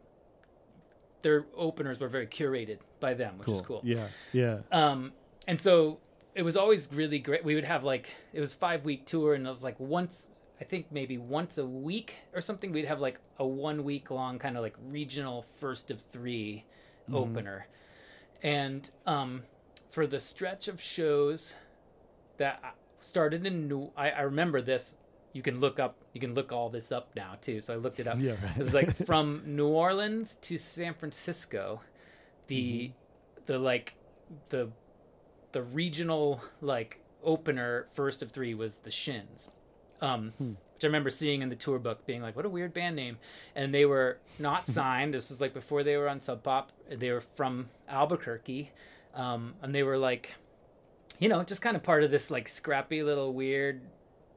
their 1.22 1.46
openers 1.56 1.98
were 2.00 2.08
very 2.08 2.26
curated 2.26 2.78
by 3.00 3.14
them 3.14 3.38
which 3.38 3.46
Cool. 3.46 3.54
is 3.56 3.62
cool 3.62 3.80
Yeah. 3.84 4.06
Yeah. 4.32 4.58
um, 4.72 5.12
and 5.48 5.60
so 5.60 5.98
it 6.34 6.42
was 6.42 6.54
always 6.54 6.92
really 6.92 7.18
great. 7.18 7.44
We 7.44 7.54
would 7.54 7.64
have 7.64 7.82
like 7.82 8.10
it 8.34 8.40
was 8.40 8.52
five 8.52 8.84
week 8.84 9.06
tour, 9.06 9.32
and 9.32 9.46
it 9.46 9.50
was 9.50 9.62
like 9.62 9.80
once 9.80 10.28
I 10.60 10.64
think 10.64 10.86
maybe 10.90 11.16
once 11.16 11.56
a 11.56 11.64
week 11.64 12.16
or 12.34 12.42
something. 12.42 12.72
We'd 12.72 12.84
have 12.84 13.00
like 13.00 13.20
a 13.38 13.46
one 13.46 13.84
week 13.84 14.10
long 14.10 14.38
kind 14.38 14.54
of 14.56 14.62
like 14.62 14.74
regional 14.86 15.40
first 15.58 15.90
of 15.90 16.02
3 16.02 16.62
opener, 17.10 17.68
and 18.42 18.90
um, 19.06 19.44
for 19.90 20.06
the 20.06 20.20
stretch 20.20 20.68
of 20.68 20.78
shows 20.82 21.54
that 22.36 22.62
started 23.00 23.46
in 23.46 23.66
New, 23.68 23.90
I, 23.96 24.10
I 24.10 24.20
remember 24.22 24.60
this. 24.60 24.96
You 25.36 25.42
can 25.42 25.60
look 25.60 25.78
up. 25.78 25.98
You 26.14 26.20
can 26.22 26.32
look 26.32 26.50
all 26.50 26.70
this 26.70 26.90
up 26.90 27.10
now 27.14 27.34
too. 27.42 27.60
So 27.60 27.74
I 27.74 27.76
looked 27.76 28.00
it 28.00 28.06
up. 28.06 28.16
Yeah, 28.18 28.36
right. 28.42 28.56
It 28.56 28.62
was 28.62 28.72
like 28.72 28.96
from 29.06 29.42
New 29.44 29.68
Orleans 29.68 30.38
to 30.40 30.56
San 30.56 30.94
Francisco. 30.94 31.82
The 32.46 32.92
the 33.44 33.58
like 33.58 33.96
the 34.48 34.70
the 35.52 35.62
regional 35.62 36.40
like 36.62 37.00
opener 37.22 37.86
first 37.92 38.22
of 38.22 38.30
three 38.32 38.54
was 38.54 38.78
the 38.78 38.90
Shins. 38.90 39.50
Um 40.00 40.32
which 40.38 40.84
I 40.84 40.86
remember 40.86 41.10
seeing 41.10 41.42
in 41.42 41.50
the 41.50 41.56
tour 41.56 41.78
book 41.78 42.06
being 42.06 42.22
like, 42.22 42.34
what 42.34 42.46
a 42.46 42.50
weird 42.50 42.72
band 42.72 42.96
name. 42.96 43.18
And 43.54 43.74
they 43.74 43.84
were 43.84 44.18
not 44.38 44.66
signed. 44.78 45.12
this 45.12 45.28
was 45.28 45.42
like 45.42 45.52
before 45.52 45.82
they 45.82 45.98
were 45.98 46.08
on 46.08 46.22
Sub 46.22 46.42
Pop. 46.42 46.72
They 46.90 47.10
were 47.10 47.20
from 47.20 47.68
Albuquerque. 47.90 48.70
Um, 49.14 49.52
and 49.60 49.74
they 49.74 49.82
were 49.82 49.98
like, 49.98 50.34
you 51.18 51.28
know, 51.28 51.42
just 51.42 51.60
kind 51.60 51.76
of 51.76 51.82
part 51.82 52.04
of 52.04 52.10
this 52.10 52.30
like 52.30 52.48
scrappy 52.48 53.02
little 53.02 53.34
weird 53.34 53.82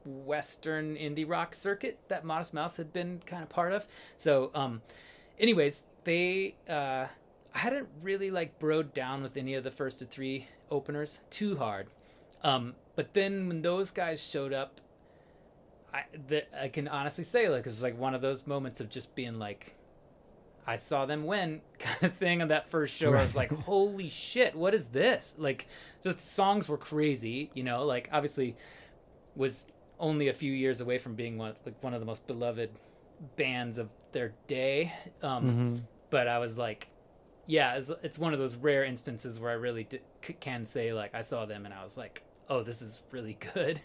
Western 0.04 0.96
indie 0.96 1.28
rock 1.28 1.54
circuit 1.54 1.98
that 2.08 2.24
Modest 2.24 2.54
Mouse 2.54 2.76
had 2.76 2.92
been 2.92 3.20
kind 3.26 3.42
of 3.42 3.48
part 3.48 3.72
of. 3.72 3.86
So, 4.16 4.50
um, 4.54 4.82
anyways, 5.38 5.86
they, 6.04 6.54
uh, 6.68 7.06
I 7.54 7.58
hadn't 7.58 7.88
really 8.02 8.30
like 8.30 8.58
broed 8.58 8.92
down 8.92 9.22
with 9.22 9.36
any 9.36 9.54
of 9.54 9.64
the 9.64 9.70
first 9.70 10.00
of 10.02 10.08
three 10.08 10.46
openers 10.70 11.20
too 11.30 11.56
hard. 11.56 11.88
Um, 12.42 12.74
but 12.96 13.14
then 13.14 13.48
when 13.48 13.62
those 13.62 13.90
guys 13.90 14.22
showed 14.22 14.52
up, 14.52 14.80
I, 15.92 16.04
the, 16.28 16.44
I 16.62 16.68
can 16.68 16.86
honestly 16.88 17.24
say 17.24 17.48
like 17.48 17.60
it 17.60 17.66
was 17.66 17.82
like 17.82 17.98
one 17.98 18.14
of 18.14 18.20
those 18.20 18.46
moments 18.46 18.80
of 18.80 18.88
just 18.88 19.14
being 19.14 19.38
like, 19.38 19.74
I 20.66 20.76
saw 20.76 21.06
them 21.06 21.24
win 21.24 21.62
kind 21.78 22.04
of 22.04 22.14
thing 22.14 22.42
on 22.42 22.48
that 22.48 22.70
first 22.70 22.94
show. 22.94 23.12
I 23.14 23.22
was 23.22 23.34
like, 23.34 23.50
holy 23.50 24.08
shit, 24.08 24.54
what 24.54 24.74
is 24.74 24.88
this? 24.88 25.34
Like, 25.38 25.66
just 26.02 26.20
songs 26.20 26.68
were 26.68 26.76
crazy, 26.76 27.50
you 27.54 27.64
know. 27.64 27.84
Like, 27.84 28.08
obviously, 28.12 28.56
was 29.34 29.66
only 30.00 30.28
a 30.28 30.34
few 30.34 30.52
years 30.52 30.80
away 30.80 30.98
from 30.98 31.14
being 31.14 31.38
one 31.38 31.54
like 31.64 31.80
one 31.82 31.94
of 31.94 32.00
the 32.00 32.06
most 32.06 32.26
beloved 32.26 32.70
bands 33.36 33.78
of 33.78 33.88
their 34.12 34.32
day. 34.48 34.92
Um, 35.22 35.44
Mm-hmm. 35.44 35.76
But 36.10 36.26
I 36.26 36.40
was 36.40 36.58
like, 36.58 36.88
yeah, 37.46 37.76
it's, 37.76 37.88
it's 38.02 38.18
one 38.18 38.32
of 38.32 38.40
those 38.40 38.56
rare 38.56 38.82
instances 38.84 39.38
where 39.38 39.52
I 39.52 39.54
really 39.54 39.84
d- 39.84 40.00
can 40.40 40.66
say 40.66 40.92
like 40.92 41.14
I 41.14 41.22
saw 41.22 41.46
them 41.46 41.64
and 41.66 41.72
I 41.72 41.84
was 41.84 41.96
like, 41.96 42.24
oh, 42.48 42.64
this 42.64 42.82
is 42.82 43.04
really 43.12 43.38
good. 43.54 43.80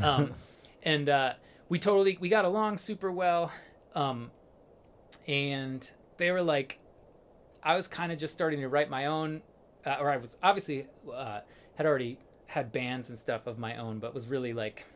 Um, 0.00 0.34
and 0.84 1.08
uh, 1.08 1.32
we 1.68 1.80
totally 1.80 2.16
we 2.20 2.28
got 2.28 2.44
along 2.44 2.78
super 2.78 3.10
well. 3.10 3.50
Um, 3.96 4.30
and 5.26 5.90
they 6.16 6.30
were 6.30 6.42
like 6.42 6.78
i 7.62 7.74
was 7.74 7.88
kind 7.88 8.12
of 8.12 8.18
just 8.18 8.32
starting 8.34 8.60
to 8.60 8.68
write 8.68 8.90
my 8.90 9.06
own 9.06 9.40
uh, 9.86 9.96
or 10.00 10.10
i 10.10 10.16
was 10.16 10.36
obviously 10.42 10.86
uh, 11.12 11.40
had 11.76 11.86
already 11.86 12.18
had 12.46 12.70
bands 12.72 13.08
and 13.08 13.18
stuff 13.18 13.46
of 13.46 13.58
my 13.58 13.76
own 13.76 13.98
but 13.98 14.12
was 14.14 14.28
really 14.28 14.52
like 14.52 14.86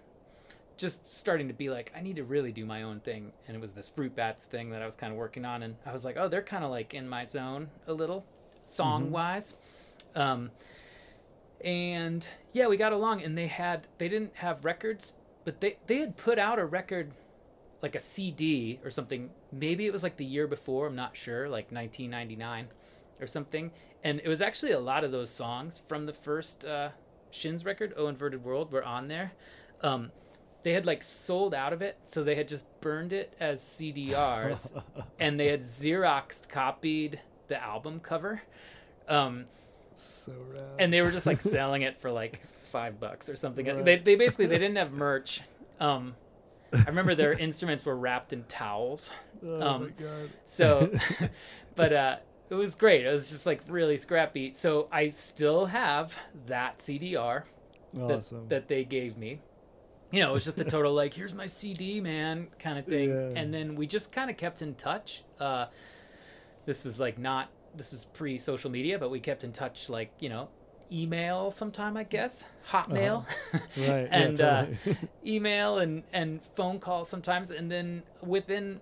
just 0.79 1.11
starting 1.13 1.49
to 1.49 1.55
be 1.55 1.69
like 1.69 1.93
i 1.95 2.01
need 2.01 2.17
to 2.17 2.25
really 2.25 2.53
do 2.53 2.65
my 2.65 2.83
own 2.83 3.01
thing 3.01 3.33
and 3.47 3.57
it 3.57 3.61
was 3.61 3.73
this 3.73 3.89
fruit 3.89 4.15
bats 4.15 4.45
thing 4.47 4.71
that 4.71 4.81
i 4.81 4.87
was 4.87 4.97
kind 4.97 5.13
of 5.13 5.19
working 5.19 5.45
on 5.45 5.63
and 5.63 5.77
i 5.85 5.93
was 5.93 6.05
like 6.05 6.17
oh 6.17 6.29
they're 6.29 6.43
kind 6.43 6.65
of 6.65 6.71
like 6.71 6.95
in 6.95 7.09
my 7.09 7.25
zone 7.25 7.69
a 7.87 7.93
little 7.93 8.25
song 8.63 9.11
wise 9.11 9.57
um, 10.15 10.51
and 11.65 12.27
yeah 12.53 12.67
we 12.67 12.77
got 12.77 12.93
along 12.93 13.23
and 13.23 13.37
they 13.37 13.47
had 13.47 13.87
they 13.99 14.09
didn't 14.09 14.35
have 14.37 14.65
records 14.65 15.13
but 15.45 15.61
they 15.61 15.77
they 15.87 15.99
had 15.99 16.17
put 16.17 16.39
out 16.39 16.59
a 16.59 16.65
record 16.65 17.13
like 17.83 17.95
a 17.95 18.01
CD 18.01 18.81
or 18.85 18.91
something. 18.91 19.31
Maybe 19.53 19.87
it 19.87 19.93
was 19.93 20.03
like 20.03 20.17
the 20.17 20.25
year 20.25 20.47
before. 20.47 20.87
I'm 20.87 20.97
not 20.97 21.17
sure, 21.17 21.49
like 21.49 21.71
1999 21.71 22.69
or 23.21 23.27
something. 23.27 23.71
And 24.05 24.21
it 24.23 24.29
was 24.29 24.41
actually 24.41 24.73
a 24.73 24.81
lot 24.81 25.05
of 25.05 25.13
those 25.13 25.31
songs 25.31 25.83
from 25.89 26.05
the 26.05 26.13
first 26.13 26.65
uh, 26.65 26.91
Shins 27.31 27.65
record, 27.65 27.95
"Oh 27.97 28.09
Inverted 28.09 28.45
World," 28.45 28.73
were 28.73 28.85
on 28.85 29.09
there. 29.09 29.33
Um, 29.83 30.11
they 30.69 30.75
had 30.75 30.85
like 30.85 31.03
sold 31.03 31.55
out 31.55 31.73
of 31.73 31.81
it, 31.81 31.97
so 32.03 32.23
they 32.23 32.35
had 32.35 32.47
just 32.47 32.67
burned 32.83 33.15
it 33.15 33.33
as 33.41 33.63
CDRs, 33.63 34.79
and 35.19 35.41
they 35.41 35.49
had 35.49 35.63
Xeroxed 35.63 36.51
copied 36.51 37.21
the 37.47 37.59
album 37.63 38.01
cover. 38.01 38.43
Um, 39.09 39.47
So 39.95 40.33
rad. 40.53 40.63
and 40.79 40.93
they 40.93 41.01
were 41.01 41.11
just 41.11 41.25
like 41.25 41.41
selling 41.57 41.81
it 41.81 41.99
for 42.03 42.11
like 42.11 42.43
five 42.65 43.01
bucks 43.01 43.31
or 43.31 43.37
something. 43.37 43.65
Right. 43.67 43.83
They 43.83 43.97
they 43.97 44.15
basically 44.17 44.45
they 44.45 44.59
didn't 44.59 44.77
have 44.77 44.93
merch, 44.93 45.41
um, 45.81 46.15
I 46.75 46.85
remember 46.87 47.15
their 47.15 47.33
instruments 47.33 47.83
were 47.87 47.97
wrapped 47.97 48.35
in 48.35 48.45
towels. 48.45 49.11
Oh 49.43 49.67
Um, 49.67 49.83
my 49.85 49.89
god. 50.05 50.31
So, 50.45 50.93
but 51.77 51.93
uh, 51.95 52.17
it 52.51 52.55
was 52.57 52.75
great. 52.75 53.07
It 53.07 53.11
was 53.11 53.31
just 53.31 53.47
like 53.47 53.63
really 53.69 53.97
scrappy. 53.97 54.53
So 54.53 54.87
I 54.93 55.09
still 55.09 55.65
have 55.65 56.19
that 56.45 56.77
CDR 56.79 57.45
that, 57.95 58.31
that 58.51 58.69
they 58.69 58.85
gave 58.85 59.17
me. 59.17 59.41
You 60.11 60.23
know, 60.23 60.31
it 60.31 60.35
was 60.35 60.45
just 60.45 60.57
the 60.57 60.65
total 60.77 60.95
like, 60.95 61.15
here's 61.15 61.35
my 61.35 61.47
CD, 61.47 62.01
man, 62.01 62.49
kind 62.59 62.79
of 62.79 62.87
thing. 62.87 63.11
Yeah. 63.11 63.41
And 63.41 63.53
then 63.53 63.75
we 63.75 63.87
just 63.87 64.13
kind 64.13 64.31
of 64.31 64.37
kept 64.37 64.63
in 64.63 64.75
touch. 64.75 65.25
Uh, 65.39 65.67
this 66.65 66.85
was 66.85 67.01
like 67.01 67.19
not 67.19 67.51
this 67.75 67.93
was 67.93 68.05
pre 68.05 68.39
social 68.39 68.71
media, 68.71 68.99
but 68.99 69.11
we 69.11 69.21
kept 69.21 69.45
in 69.45 69.53
touch 69.53 69.89
like 69.89 70.13
you 70.21 70.29
know, 70.29 70.49
email 70.93 71.51
sometime 71.51 71.97
I 71.97 72.05
guess, 72.05 72.45
Hotmail, 72.71 73.25
right. 73.89 74.09
and 74.11 74.39
yeah, 74.39 74.67
uh, 74.87 74.95
email 75.27 75.79
and 75.79 76.03
and 76.13 76.43
phone 76.43 76.79
calls 76.79 77.09
sometimes. 77.09 77.51
And 77.51 77.71
then 77.71 78.03
within, 78.23 78.81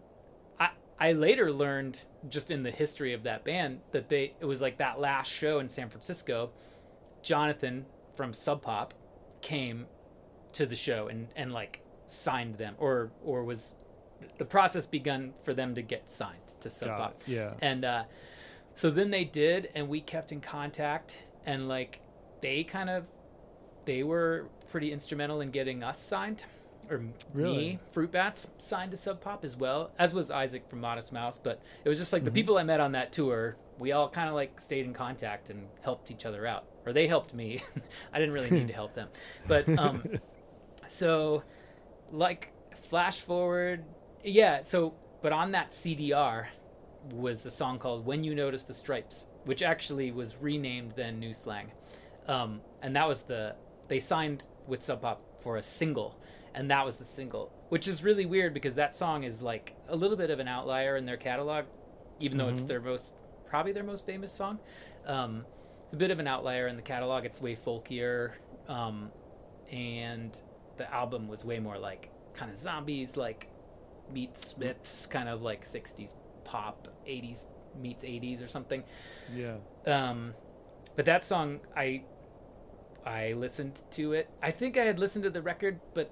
I 0.59 0.71
I 0.99 1.13
later 1.13 1.53
learned 1.53 2.05
just 2.29 2.51
in 2.51 2.63
the 2.63 2.71
history 2.71 3.13
of 3.13 3.23
that 3.23 3.45
band 3.45 3.81
that 3.93 4.09
they 4.09 4.35
it 4.41 4.47
was 4.47 4.61
like 4.61 4.79
that 4.79 5.01
last 5.01 5.31
show 5.31 5.59
in 5.61 5.69
San 5.69 5.89
Francisco. 5.89 6.51
Jonathan 7.23 7.87
from 8.15 8.33
Sub 8.33 8.63
Pop 8.63 8.95
came 9.43 9.87
to 10.57 10.67
the 10.67 10.77
show 10.77 11.09
and 11.09 11.29
and 11.37 11.53
like 11.53 11.81
signed 12.07 12.57
them 12.59 12.75
or 12.79 13.11
or 13.25 13.45
was 13.45 13.75
the 14.39 14.45
process 14.45 14.87
begun 14.87 15.33
for 15.45 15.53
them 15.55 15.75
to 15.75 15.83
get 15.83 16.11
signed 16.11 16.41
to 16.61 16.71
Sub 16.71 16.89
Pop. 16.89 17.23
Yeah. 17.27 17.53
And 17.61 17.85
uh, 17.85 18.05
so 18.75 18.91
then 18.91 19.11
they 19.11 19.25
did, 19.25 19.69
and 19.75 19.89
we 19.89 20.01
kept 20.01 20.33
in 20.33 20.41
contact, 20.41 21.19
and 21.45 21.69
like 21.69 22.01
they 22.41 22.65
kind 22.65 22.89
of 22.91 23.05
they 23.85 24.03
were 24.03 24.47
pretty 24.71 24.93
instrumental 24.93 25.41
in 25.43 25.51
getting 25.51 25.83
us 25.83 26.01
signed, 26.03 26.45
or 26.91 27.03
Really? 27.35 27.57
me, 27.57 27.79
Fruit 27.93 28.11
Bats, 28.11 28.51
signed 28.59 28.91
to 28.93 28.97
Sub 28.97 29.21
Pop 29.21 29.45
as 29.45 29.57
well, 29.57 29.91
as 29.99 30.15
was 30.15 30.31
Isaac 30.31 30.69
from 30.71 30.81
Modest 30.81 31.13
Mouse. 31.13 31.39
But 31.43 31.61
it 31.85 31.89
was 31.89 31.99
just 31.99 32.13
like 32.13 32.23
Mhm. 32.23 32.27
the 32.27 32.31
people 32.33 32.57
I 32.59 32.63
met 32.63 32.81
on 32.81 32.93
that 32.93 33.13
tour, 33.13 33.57
we 33.79 33.93
all 33.93 34.09
kind 34.09 34.29
of 34.31 34.35
like 34.35 34.59
stayed 34.61 34.87
in 34.87 34.95
contact 34.95 35.51
and 35.51 35.69
helped 35.83 36.11
each 36.11 36.25
other 36.25 36.47
out, 36.47 36.65
or 36.87 36.93
they 36.95 37.07
helped 37.07 37.35
me. 37.35 37.61
I 38.15 38.19
didn't 38.19 38.35
really 38.35 38.51
need 38.51 38.67
to 38.69 38.73
help 38.75 38.95
them, 38.95 39.09
but 39.47 39.69
um, 39.79 40.03
so 40.87 41.43
like 42.13 42.53
flash 42.75 43.21
forward 43.21 43.85
yeah 44.25 44.61
so 44.63 44.95
but 45.23 45.33
on 45.33 45.53
that 45.53 45.71
cdr 45.71 46.47
was 47.13 47.45
a 47.47 47.51
song 47.51 47.79
called 47.79 48.05
when 48.05 48.23
you 48.25 48.35
notice 48.35 48.65
the 48.65 48.75
stripes 48.75 49.27
which 49.45 49.63
actually 49.63 50.11
was 50.11 50.35
renamed 50.41 50.93
then 50.97 51.21
new 51.21 51.33
slang. 51.33 51.71
Um, 52.27 52.61
and 52.83 52.97
that 52.97 53.07
was 53.07 53.23
the 53.23 53.55
they 53.87 54.01
signed 54.01 54.43
with 54.67 54.83
sub 54.83 55.03
pop 55.03 55.23
for 55.41 55.57
a 55.59 55.63
single 55.63 56.19
and 56.55 56.71
that 56.73 56.85
was 56.85 56.97
the 56.97 57.05
single 57.05 57.53
which 57.69 57.87
is 57.87 58.03
really 58.03 58.27
weird 58.27 58.53
because 58.55 58.75
that 58.75 58.93
song 58.95 59.23
is 59.23 59.43
like 59.43 59.77
a 59.89 59.95
little 59.95 60.17
bit 60.17 60.31
of 60.31 60.41
an 60.41 60.49
outlier 60.49 60.97
in 60.97 61.07
their 61.07 61.17
catalog 61.17 61.65
even 62.19 62.39
though 62.39 62.49
it's 62.49 62.63
Mhm. 62.63 62.67
their 62.69 62.81
most 62.81 63.15
probably 63.47 63.71
their 63.73 63.85
most 63.85 64.05
famous 64.05 64.33
song. 64.33 64.59
Um, 65.07 65.45
it's 65.85 65.95
a 65.95 65.97
bit 65.97 66.11
of 66.11 66.19
an 66.19 66.27
outlier 66.27 66.67
in 66.67 66.75
the 66.75 66.83
catalog. 66.83 67.25
It's 67.25 67.41
way 67.41 67.55
folkier. 67.55 68.33
Um, 68.67 69.13
and 69.71 70.37
the 70.77 70.93
album 70.93 71.29
was 71.29 71.45
way 71.45 71.59
more 71.59 71.79
like 71.79 72.11
kind 72.35 72.51
of 72.51 72.57
zombies 72.57 73.17
like 73.17 73.49
meets 74.13 74.47
smiths 74.49 75.07
kind 75.07 75.29
of 75.29 75.43
like 75.43 75.65
60s 75.65 76.13
pop 76.45 76.89
80s 77.07 77.47
meets 77.81 78.05
80s 78.05 78.43
or 78.43 78.49
something. 78.49 78.85
Yeah. 79.35 79.57
um 79.87 80.35
but 80.95 81.05
that 81.05 81.25
song 81.25 81.61
i 81.77 82.03
i 83.05 83.33
listened 83.35 83.83
to 83.93 84.13
it. 84.13 84.31
I 84.43 84.51
think 84.51 84.77
i 84.77 84.85
had 84.85 84.99
listened 84.99 85.25
to 85.25 85.31
the 85.31 85.43
record 85.43 85.81
but 85.95 86.11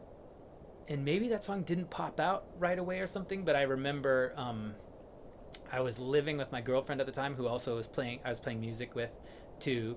and 0.88 1.05
maybe 1.05 1.29
that 1.29 1.42
song 1.44 1.62
didn't 1.62 1.90
pop 1.90 2.20
out 2.20 2.44
right 2.59 2.79
away 2.79 3.00
or 3.00 3.07
something 3.07 3.44
but 3.44 3.57
i 3.57 3.62
remember 3.62 4.33
um 4.37 4.74
i 5.72 5.81
was 5.81 5.98
living 5.98 6.37
with 6.37 6.53
my 6.53 6.61
girlfriend 6.61 7.00
at 7.00 7.07
the 7.07 7.12
time 7.12 7.35
who 7.35 7.46
also 7.46 7.74
was 7.77 7.87
playing 7.87 8.20
i 8.24 8.29
was 8.29 8.38
playing 8.38 8.61
music 8.61 8.94
with 8.94 9.11
too 9.61 9.96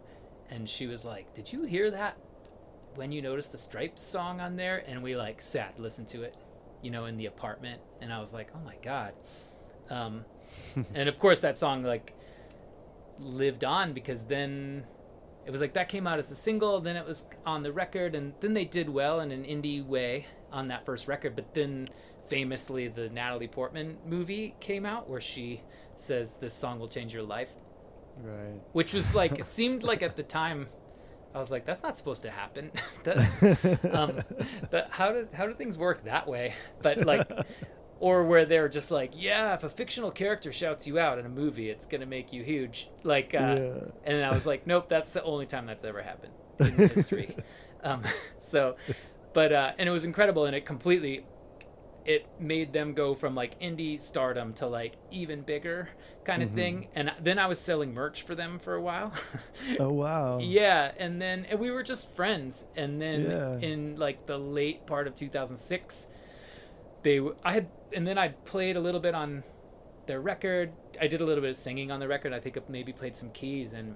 and 0.49 0.69
she 0.69 0.87
was 0.87 1.03
like 1.03 1.33
did 1.33 1.51
you 1.51 1.63
hear 1.63 1.91
that 1.91 2.17
when 2.97 3.11
you 3.11 3.21
notice 3.21 3.47
the 3.47 3.57
stripes 3.57 4.01
song 4.01 4.41
on 4.41 4.55
there 4.55 4.83
and 4.87 5.01
we 5.03 5.15
like 5.15 5.41
sat 5.41 5.79
listened 5.79 6.07
to 6.07 6.23
it 6.23 6.35
you 6.81 6.89
know 6.91 7.05
in 7.05 7.15
the 7.15 7.27
apartment 7.27 7.79
and 8.01 8.11
i 8.11 8.19
was 8.19 8.33
like 8.33 8.49
oh 8.55 8.59
my 8.65 8.75
god 8.81 9.13
um 9.89 10.25
and 10.93 11.07
of 11.07 11.17
course 11.19 11.39
that 11.39 11.57
song 11.57 11.83
like 11.83 12.13
lived 13.19 13.63
on 13.63 13.93
because 13.93 14.23
then 14.23 14.83
it 15.45 15.51
was 15.51 15.61
like 15.61 15.73
that 15.73 15.89
came 15.89 16.05
out 16.07 16.19
as 16.19 16.29
a 16.31 16.35
single 16.35 16.79
then 16.81 16.95
it 16.95 17.05
was 17.05 17.23
on 17.45 17.63
the 17.63 17.71
record 17.71 18.15
and 18.15 18.33
then 18.41 18.53
they 18.53 18.65
did 18.65 18.89
well 18.89 19.19
in 19.19 19.31
an 19.31 19.43
indie 19.43 19.85
way 19.85 20.25
on 20.51 20.67
that 20.67 20.85
first 20.85 21.07
record 21.07 21.35
but 21.35 21.53
then 21.53 21.87
famously 22.27 22.87
the 22.87 23.09
natalie 23.09 23.47
portman 23.47 23.97
movie 24.05 24.55
came 24.59 24.85
out 24.85 25.09
where 25.09 25.21
she 25.21 25.61
says 25.95 26.35
this 26.41 26.53
song 26.53 26.79
will 26.79 26.87
change 26.89 27.13
your 27.13 27.23
life 27.23 27.51
Right. 28.19 28.59
which 28.73 28.93
was 28.93 29.13
like 29.13 29.37
it 29.37 29.45
seemed 29.59 29.83
like 29.83 30.01
at 30.01 30.15
the 30.15 30.23
time 30.23 30.65
I 31.33 31.39
was 31.39 31.51
like, 31.51 31.65
that's 31.65 31.83
not 31.83 31.97
supposed 31.97 32.23
to 32.23 32.31
happen. 32.31 32.71
that, 33.03 33.89
um, 33.93 34.19
that 34.71 34.89
how 34.91 35.11
do 35.11 35.27
how 35.33 35.45
do 35.45 35.53
things 35.53 35.77
work 35.77 36.03
that 36.05 36.27
way? 36.27 36.53
But 36.81 37.05
like, 37.05 37.29
or 37.99 38.23
where 38.23 38.45
they're 38.45 38.69
just 38.69 38.91
like, 38.91 39.13
yeah, 39.15 39.53
if 39.53 39.63
a 39.63 39.69
fictional 39.69 40.11
character 40.11 40.51
shouts 40.51 40.87
you 40.87 40.99
out 40.99 41.17
in 41.17 41.25
a 41.25 41.29
movie, 41.29 41.69
it's 41.69 41.85
gonna 41.85 42.05
make 42.05 42.31
you 42.31 42.43
huge. 42.43 42.89
Like, 43.03 43.33
uh, 43.33 43.37
yeah. 43.37 43.73
and 44.03 44.23
I 44.23 44.31
was 44.31 44.45
like, 44.45 44.67
nope, 44.67 44.89
that's 44.89 45.11
the 45.11 45.23
only 45.23 45.45
time 45.45 45.65
that's 45.65 45.83
ever 45.83 46.01
happened 46.01 46.33
in 46.59 46.73
history. 46.89 47.35
um, 47.83 48.03
so, 48.39 48.75
but 49.33 49.51
uh, 49.51 49.71
and 49.77 49.89
it 49.89 49.91
was 49.91 50.05
incredible, 50.05 50.45
and 50.45 50.55
it 50.55 50.65
completely 50.65 51.25
it 52.07 52.25
made 52.39 52.71
them 52.73 52.93
go 52.93 53.13
from 53.13 53.35
like 53.35 53.59
indie 53.59 53.99
stardom 53.99 54.53
to 54.53 54.65
like 54.65 54.95
even 55.11 55.41
bigger 55.41 55.89
kind 56.23 56.41
of 56.41 56.49
Mhm. 56.51 56.55
thing. 56.55 56.87
And 56.95 57.11
then 57.21 57.37
I 57.37 57.47
was 57.47 57.59
selling 57.59 57.93
merch 57.93 58.23
for 58.23 58.33
them 58.33 58.59
for 58.59 58.73
a 58.75 58.81
while. 58.81 59.13
Oh 59.79 59.91
wow. 59.91 60.39
Yeah, 60.41 60.93
and 60.97 61.21
then 61.21 61.45
and 61.49 61.59
we 61.59 61.69
were 61.69 61.83
just 61.83 62.15
friends. 62.15 62.65
And 62.75 63.01
then 63.01 63.29
Yeah. 63.29 63.59
in 63.59 63.97
like 63.97 64.25
the 64.25 64.37
late 64.39 64.85
part 64.87 65.07
of 65.07 65.15
2006, 65.15 66.07
they 67.03 67.19
i 67.43 67.51
had 67.53 67.67
and 67.93 68.07
then 68.07 68.17
I 68.17 68.29
played 68.29 68.75
a 68.75 68.79
little 68.79 69.01
bit 69.01 69.13
on 69.13 69.43
their 70.07 70.21
record. 70.21 70.71
I 71.01 71.07
did 71.07 71.21
a 71.21 71.25
little 71.25 71.41
bit 71.41 71.49
of 71.51 71.57
singing 71.57 71.91
on 71.91 71.99
the 71.99 72.07
record. 72.07 72.33
I 72.33 72.39
think 72.39 72.57
I 72.57 72.61
maybe 72.69 72.93
played 72.93 73.15
some 73.15 73.29
keys 73.31 73.73
and 73.73 73.95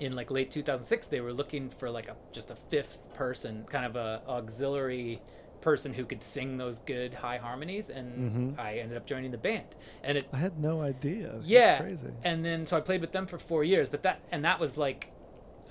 in 0.00 0.12
like 0.16 0.30
late 0.30 0.50
2006 0.50 1.06
they 1.08 1.20
were 1.20 1.32
looking 1.32 1.70
for 1.70 1.88
like 1.90 2.08
a 2.08 2.16
just 2.32 2.50
a 2.50 2.54
fifth 2.54 3.12
person, 3.14 3.64
kind 3.68 3.84
of 3.86 3.96
a 3.96 4.22
auxiliary 4.28 5.20
person 5.64 5.94
who 5.94 6.04
could 6.04 6.22
sing 6.22 6.58
those 6.58 6.80
good 6.80 7.14
high 7.14 7.38
harmonies 7.38 7.88
and 7.88 8.54
Mhm. 8.56 8.58
I 8.58 8.74
ended 8.80 8.96
up 8.98 9.06
joining 9.06 9.30
the 9.30 9.38
band. 9.38 9.64
And 10.02 10.18
it 10.18 10.26
I 10.32 10.36
had 10.36 10.58
no 10.60 10.82
idea. 10.82 11.40
Yeah 11.42 11.80
crazy. 11.80 12.08
and 12.22 12.44
then 12.44 12.66
so 12.66 12.76
i 12.76 12.80
played 12.80 13.00
with 13.00 13.12
them 13.12 13.26
for 13.26 13.38
four 13.38 13.64
years 13.64 13.88
but 13.88 14.02
that 14.02 14.20
and 14.30 14.44
that 14.44 14.60
was 14.60 14.76
like 14.76 15.10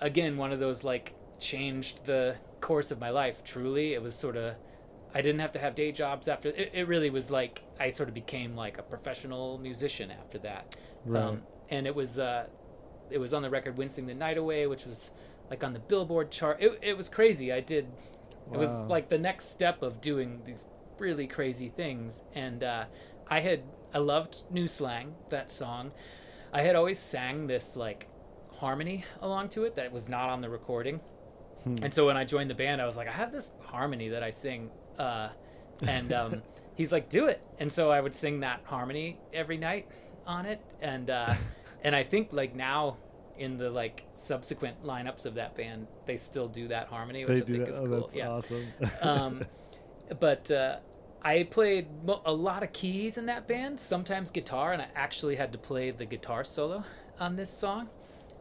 again 0.02 0.36
one 0.38 0.52
of 0.52 0.60
those 0.60 0.84
like 0.84 1.14
changed 1.40 2.06
the 2.06 2.36
course 2.60 2.90
of 2.92 3.00
my 3.00 3.10
life 3.12 3.44
truly 3.44 3.94
it 3.94 4.02
was 4.02 4.16
sort 4.16 4.36
of 4.36 4.56
i 5.14 5.22
didn't 5.22 5.42
have 5.42 5.52
to 5.52 5.60
have 5.60 5.76
day 5.76 5.92
jobs 5.92 6.28
after 6.28 6.50
it, 6.50 6.72
it 6.74 6.88
really 6.88 7.10
was 7.12 7.30
like 7.30 7.62
i 7.80 7.90
sort 7.92 8.10
of 8.10 8.16
became 8.16 8.56
like 8.56 8.78
a 8.80 8.84
professional 8.84 9.58
musician 9.60 10.10
after 10.10 10.40
that 10.40 10.76
Right. 11.06 11.22
um, 11.24 11.42
and 11.70 11.86
it 11.86 11.96
was 11.96 12.18
uh 12.18 12.48
it 13.12 13.20
was 13.20 13.32
on 13.34 13.42
the 13.44 13.50
record 13.50 13.78
wincing 13.78 14.08
the 14.08 14.14
night 14.14 14.38
away 14.38 14.66
which 14.68 14.86
was 14.86 15.12
like 15.52 15.64
on 15.64 15.74
the 15.74 15.80
billboard 15.92 16.32
chart 16.32 16.58
it, 16.62 16.80
it 16.82 16.96
was 16.98 17.10
crazy 17.10 17.52
i 17.52 17.60
did 17.60 17.86
it 18.52 18.58
was 18.58 18.70
like 18.90 19.10
the 19.10 19.18
next 19.18 19.52
step 19.52 19.82
of 19.82 20.02
doing 20.02 20.42
these 20.46 20.66
really 21.00 21.28
crazy 21.28 21.70
things 21.70 22.24
and 22.36 22.64
uh, 22.64 22.86
i 23.28 23.40
had 23.40 23.62
i 23.94 23.98
loved 23.98 24.44
new 24.50 24.68
slang 24.68 25.16
that 25.30 25.52
song. 25.52 25.92
I 26.56 26.62
had 26.62 26.76
always 26.76 27.00
sang 27.00 27.48
this 27.48 27.76
like 27.76 28.08
harmony 28.58 29.06
along 29.22 29.50
to 29.50 29.64
it 29.64 29.76
that 29.76 29.92
was 29.92 30.08
not 30.08 30.30
on 30.30 30.42
the 30.42 30.50
recording. 30.50 31.00
Hmm. 31.64 31.78
and 31.82 31.94
so 31.94 32.06
when 32.08 32.18
i 32.18 32.26
joined 32.26 32.50
the 32.50 32.56
band 32.56 32.82
i 32.82 32.86
was 32.86 32.98
like 32.98 33.08
i 33.08 33.12
have 33.12 33.32
this 33.32 33.52
harmony 33.62 34.10
that 34.10 34.22
i 34.22 34.30
sing 34.30 34.70
uh, 35.00 35.30
and 35.88 36.12
um, 36.12 36.42
he's 36.76 36.92
like 36.92 37.08
do 37.10 37.28
it. 37.28 37.42
And 37.58 37.72
so 37.72 37.90
i 37.90 38.00
would 38.02 38.14
sing 38.14 38.42
that 38.42 38.62
harmony 38.66 39.18
every 39.34 39.58
night 39.58 39.88
on 40.28 40.46
it 40.46 40.62
and 40.82 41.10
uh, 41.10 41.34
and 41.84 41.96
i 41.96 42.04
think 42.04 42.34
like 42.34 42.54
now 42.56 42.98
in 43.38 43.58
the 43.58 43.70
like 43.70 44.04
subsequent 44.16 44.82
lineups 44.84 45.26
of 45.26 45.36
that 45.36 45.56
band 45.56 45.88
they 46.06 46.16
still 46.16 46.48
do 46.48 46.68
that 46.68 46.88
harmony 46.88 47.26
which 47.26 47.38
they 47.40 47.42
i 47.44 47.46
think 47.46 47.66
that. 47.66 47.74
is 47.74 47.80
Oh, 47.82 47.88
cool 47.88 48.10
yeah 48.14 48.30
awesome. 48.30 48.68
um, 49.02 49.44
but 50.20 50.50
uh, 50.52 50.78
I 51.24 51.44
played 51.44 51.88
mo- 52.06 52.22
a 52.26 52.34
lot 52.34 52.64
of 52.64 52.74
keys 52.74 53.18
in 53.18 53.28
that 53.28 53.48
band, 53.48 53.80
sometimes 53.80 54.30
guitar, 54.30 54.74
and 54.74 54.82
I 54.82 54.88
actually 54.96 55.36
had 55.38 55.54
to 55.54 55.58
play 55.58 55.90
the 55.92 56.06
guitar 56.06 56.44
solo 56.44 56.84
on 57.20 57.38
this 57.38 57.50
song. 57.50 57.90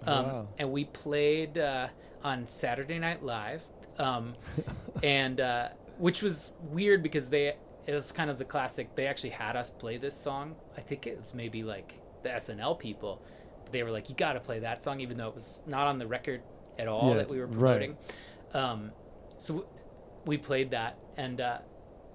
Oh, 0.07 0.13
Um, 0.13 0.25
wow. 0.27 0.49
And 0.59 0.73
we 0.73 0.87
played 0.87 1.57
uh, 1.59 1.89
on 2.25 2.47
Saturday 2.49 2.99
Night 2.99 3.23
Live, 3.23 3.63
um, 3.99 4.35
and 5.05 5.41
uh, 5.41 5.69
which 5.99 6.23
was 6.23 6.53
weird 6.71 7.03
because 7.05 7.31
they 7.31 7.55
it 7.87 7.95
was 7.95 8.11
kind 8.13 8.31
of 8.31 8.39
the 8.39 8.45
classic. 8.45 8.95
They 8.97 9.07
actually 9.07 9.31
had 9.31 9.55
us 9.55 9.71
play 9.71 9.97
this 9.97 10.17
song. 10.17 10.57
I 10.77 10.81
think 10.81 11.07
it 11.07 11.17
was 11.17 11.35
maybe 11.35 11.63
like 11.63 11.95
the 12.25 12.31
SNL 12.31 12.79
people. 12.81 13.23
They 13.73 13.83
were 13.83 13.91
like, 13.91 14.09
"You 14.09 14.15
got 14.15 14.35
to 14.35 14.41
play 14.41 14.61
that 14.61 14.83
song," 14.83 15.01
even 15.01 15.17
though 15.17 15.29
it 15.29 15.35
was 15.35 15.61
not 15.67 15.87
on 15.87 15.99
the 15.99 16.07
record 16.07 16.43
at 16.79 16.89
all 16.89 17.11
Yeah, 17.11 17.15
that 17.17 17.29
we 17.29 17.39
were 17.39 17.47
right. 17.47 17.55
promoting. 17.57 17.97
Um, 18.55 18.93
so 19.39 19.55
w- 19.55 19.73
we 20.27 20.39
played 20.39 20.71
that, 20.71 20.99
and 21.17 21.41
uh, 21.41 21.59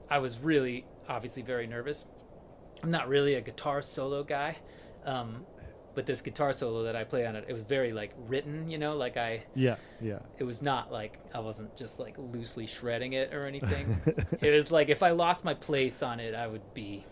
I 0.09 0.19
was 0.19 0.39
really 0.39 0.85
obviously 1.09 1.41
very 1.43 1.67
nervous. 1.67 2.05
I'm 2.83 2.91
not 2.91 3.07
really 3.07 3.33
a 3.35 3.41
guitar 3.41 3.81
solo 3.81 4.23
guy, 4.23 4.57
um, 5.03 5.45
but 5.95 6.05
this 6.05 6.21
guitar 6.21 6.53
solo 6.53 6.83
that 6.83 6.95
I 6.95 7.03
play 7.03 7.25
on 7.25 7.35
it, 7.35 7.45
it 7.47 7.53
was 7.53 7.63
very 7.63 7.91
like 7.91 8.13
written, 8.27 8.69
you 8.69 8.77
know, 8.77 8.95
like 8.95 9.17
I, 9.17 9.43
Yeah, 9.55 9.77
yeah. 9.99 10.19
it 10.37 10.43
was 10.43 10.61
not 10.61 10.91
like 10.91 11.19
I 11.33 11.39
wasn't 11.39 11.75
just 11.75 11.99
like 11.99 12.15
loosely 12.17 12.67
shredding 12.67 13.13
it 13.13 13.33
or 13.33 13.45
anything. 13.47 13.97
it 14.41 14.51
was 14.51 14.71
like 14.71 14.89
if 14.89 15.01
I 15.01 15.09
lost 15.11 15.43
my 15.43 15.55
place 15.55 16.03
on 16.03 16.19
it, 16.19 16.35
I 16.35 16.45
would 16.47 16.73
be 16.75 17.03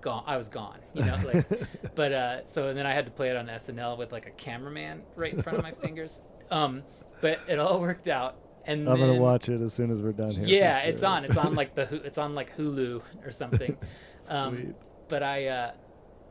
gone. 0.00 0.24
I 0.26 0.36
was 0.36 0.48
gone, 0.48 0.78
you 0.94 1.04
know. 1.04 1.18
Like, 1.24 1.46
but 1.94 2.12
uh, 2.12 2.44
so 2.44 2.68
and 2.68 2.78
then 2.78 2.86
I 2.86 2.92
had 2.92 3.06
to 3.06 3.12
play 3.12 3.30
it 3.30 3.36
on 3.36 3.46
SNL 3.46 3.98
with 3.98 4.12
like 4.12 4.26
a 4.26 4.30
cameraman 4.30 5.02
right 5.16 5.32
in 5.32 5.42
front 5.42 5.58
of 5.58 5.64
my 5.64 5.72
fingers. 5.82 6.20
Um, 6.50 6.82
but 7.20 7.40
it 7.48 7.58
all 7.58 7.80
worked 7.80 8.08
out. 8.08 8.36
And 8.64 8.88
I'm 8.88 8.98
then, 8.98 9.08
gonna 9.08 9.20
watch 9.20 9.48
it 9.48 9.62
as 9.62 9.72
soon 9.72 9.90
as 9.90 10.02
we're 10.02 10.12
done 10.12 10.32
here. 10.32 10.44
Yeah, 10.44 10.80
it's 10.80 11.02
on. 11.02 11.24
It's 11.24 11.36
on 11.38 11.54
like 11.54 11.74
the 11.74 12.02
it's 12.04 12.18
on 12.18 12.34
like 12.34 12.56
Hulu 12.56 13.02
or 13.24 13.30
something. 13.30 13.76
Um, 14.32 14.56
Sweet. 14.56 14.74
but 15.08 15.22
I 15.22 15.46
uh 15.46 15.70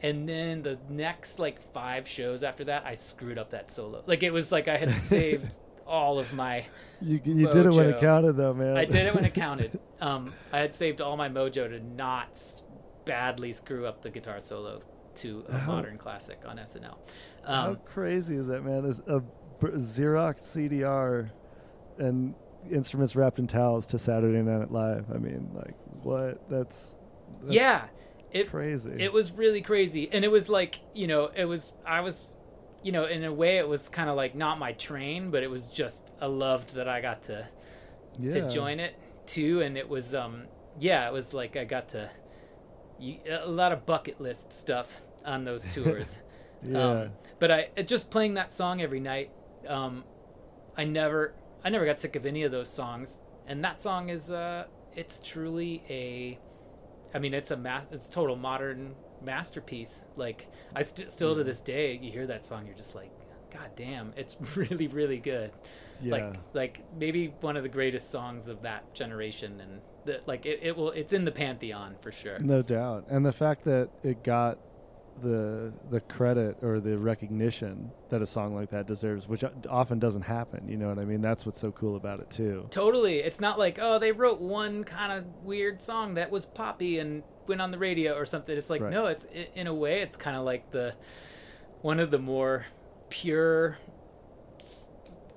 and 0.01 0.27
then 0.27 0.61
the 0.61 0.77
next 0.89 1.39
like 1.39 1.61
five 1.73 2.05
shows 2.07 2.43
after 2.43 2.65
that 2.65 2.85
I 2.85 2.95
screwed 2.95 3.37
up 3.37 3.51
that 3.51 3.71
solo. 3.71 4.03
Like 4.05 4.23
it 4.23 4.31
was 4.31 4.51
like 4.51 4.67
I 4.67 4.75
had 4.75 4.91
saved 4.91 5.57
all 5.87 6.19
of 6.19 6.33
my 6.33 6.65
You 7.01 7.21
you 7.23 7.47
did 7.47 7.65
it 7.65 7.73
when 7.73 7.87
it 7.87 7.99
counted 7.99 8.33
though, 8.33 8.53
man. 8.53 8.75
I 8.77 8.83
did 8.85 9.05
it 9.07 9.15
when 9.15 9.23
it 9.25 9.33
counted. 9.33 9.79
Um 10.01 10.33
I 10.51 10.59
had 10.59 10.75
saved 10.75 10.99
all 10.99 11.15
my 11.17 11.29
mojo 11.29 11.69
to 11.69 11.79
not 11.79 12.37
badly 13.07 13.51
screw 13.51 13.85
up 13.85 14.01
the 14.01 14.09
guitar 14.09 14.39
solo 14.39 14.81
to 15.15 15.43
a 15.49 15.57
How- 15.57 15.71
modern 15.71 15.97
classic 15.97 16.41
on 16.45 16.57
SNL. 16.57 16.97
How 17.45 17.69
Um 17.69 17.79
crazy 17.85 18.35
is 18.35 18.47
that, 18.47 18.63
man? 18.63 18.85
Is 18.85 18.99
a 19.07 19.21
Xerox 19.61 20.41
CDR 20.41 21.31
and 21.97 22.35
instruments 22.71 23.15
wrapped 23.15 23.39
in 23.39 23.47
towels 23.47 23.87
to 23.87 23.99
Saturday 23.99 24.41
Night 24.41 24.71
Live. 24.71 25.05
I 25.13 25.17
mean, 25.17 25.49
like, 25.53 25.73
what? 26.03 26.49
That's, 26.49 26.95
that's 27.39 27.51
yeah, 27.51 27.87
it 28.31 28.49
crazy. 28.49 28.95
It 28.99 29.13
was 29.13 29.31
really 29.31 29.61
crazy, 29.61 30.09
and 30.11 30.23
it 30.23 30.31
was 30.31 30.49
like 30.49 30.79
you 30.93 31.07
know, 31.07 31.31
it 31.35 31.45
was 31.45 31.73
I 31.85 32.01
was, 32.01 32.29
you 32.83 32.91
know, 32.91 33.05
in 33.05 33.23
a 33.23 33.33
way, 33.33 33.57
it 33.57 33.67
was 33.67 33.89
kind 33.89 34.09
of 34.09 34.15
like 34.15 34.35
not 34.35 34.59
my 34.59 34.73
train, 34.73 35.31
but 35.31 35.43
it 35.43 35.49
was 35.49 35.67
just 35.67 36.11
I 36.21 36.27
loved 36.27 36.75
that 36.75 36.87
I 36.87 37.01
got 37.01 37.23
to 37.23 37.47
yeah. 38.19 38.31
to 38.31 38.49
join 38.49 38.79
it 38.79 38.95
too, 39.25 39.61
and 39.61 39.77
it 39.77 39.89
was 39.89 40.13
um 40.13 40.43
yeah, 40.79 41.07
it 41.07 41.13
was 41.13 41.33
like 41.33 41.55
I 41.55 41.63
got 41.63 41.89
to 41.89 42.09
you, 42.99 43.17
a 43.29 43.47
lot 43.49 43.71
of 43.71 43.85
bucket 43.85 44.19
list 44.21 44.51
stuff 44.53 45.01
on 45.25 45.43
those 45.45 45.65
tours. 45.73 46.19
Yeah, 46.63 46.79
Um, 46.89 47.09
but 47.39 47.51
I 47.51 47.69
just 47.85 48.09
playing 48.09 48.33
that 48.35 48.51
song 48.51 48.81
every 48.81 48.99
night. 48.99 49.31
Um, 49.67 50.03
I 50.75 50.83
never 50.85 51.33
I 51.63 51.69
never 51.69 51.85
got 51.85 51.99
sick 51.99 52.15
of 52.15 52.25
any 52.25 52.43
of 52.43 52.51
those 52.51 52.69
songs, 52.69 53.21
and 53.47 53.63
that 53.63 53.79
song 53.81 54.09
is 54.09 54.31
uh 54.31 54.65
it's 54.95 55.19
truly 55.23 55.83
a, 55.89 56.39
I 57.13 57.19
mean 57.19 57.33
it's 57.35 57.51
a 57.51 57.57
mas- 57.57 57.87
it's 57.91 58.09
total 58.09 58.35
modern 58.35 58.95
masterpiece. 59.21 60.03
Like 60.15 60.47
I 60.75 60.83
st- 60.83 61.11
still 61.11 61.35
to 61.35 61.43
this 61.43 61.61
day 61.61 61.99
you 62.01 62.11
hear 62.11 62.25
that 62.27 62.43
song 62.45 62.65
you're 62.65 62.75
just 62.75 62.95
like 62.95 63.11
God 63.51 63.69
damn 63.75 64.13
it's 64.17 64.37
really 64.57 64.87
really 64.87 65.19
good. 65.19 65.51
yeah. 66.01 66.11
Like 66.13 66.35
like 66.53 66.83
maybe 66.97 67.33
one 67.41 67.55
of 67.57 67.63
the 67.63 67.69
greatest 67.69 68.09
songs 68.11 68.47
of 68.47 68.63
that 68.63 68.93
generation, 68.95 69.61
and 69.61 69.81
the, 70.07 70.21
like 70.25 70.45
it, 70.45 70.59
it 70.63 70.75
will 70.75 70.89
it's 70.91 71.13
in 71.13 71.23
the 71.25 71.31
pantheon 71.31 71.95
for 72.01 72.11
sure. 72.11 72.39
No 72.39 72.61
doubt. 72.63 73.05
And 73.09 73.23
the 73.25 73.31
fact 73.31 73.63
that 73.65 73.89
it 74.03 74.23
got 74.23 74.57
the 75.21 75.73
the 75.89 75.99
credit 76.01 76.57
or 76.61 76.79
the 76.79 76.97
recognition 76.97 77.91
that 78.09 78.21
a 78.21 78.25
song 78.25 78.53
like 78.55 78.69
that 78.71 78.85
deserves, 78.87 79.27
which 79.27 79.43
often 79.69 79.99
doesn't 79.99 80.21
happen. 80.23 80.67
You 80.67 80.77
know 80.77 80.89
what 80.89 80.99
I 80.99 81.05
mean? 81.05 81.21
That's 81.21 81.45
what's 81.45 81.59
so 81.59 81.71
cool 81.71 81.95
about 81.95 82.19
it 82.19 82.29
too. 82.29 82.67
Totally. 82.69 83.19
It's 83.19 83.39
not 83.39 83.57
like, 83.57 83.79
oh, 83.81 83.97
they 83.99 84.11
wrote 84.11 84.39
one 84.39 84.83
kind 84.83 85.11
of 85.11 85.25
weird 85.43 85.81
song 85.81 86.15
that 86.15 86.29
was 86.31 86.45
poppy 86.45 86.99
and 86.99 87.23
went 87.47 87.61
on 87.61 87.71
the 87.71 87.77
radio 87.79 88.13
or 88.15 88.25
something. 88.25 88.55
It's 88.55 88.69
like, 88.69 88.81
Right. 88.81 88.91
no, 88.91 89.07
it's 89.07 89.25
in 89.55 89.67
a 89.67 89.73
way, 89.73 90.01
it's 90.01 90.17
kind 90.17 90.37
of 90.37 90.43
like 90.43 90.71
the 90.71 90.95
one 91.81 91.99
of 91.99 92.11
the 92.11 92.19
more 92.19 92.65
pure 93.09 93.77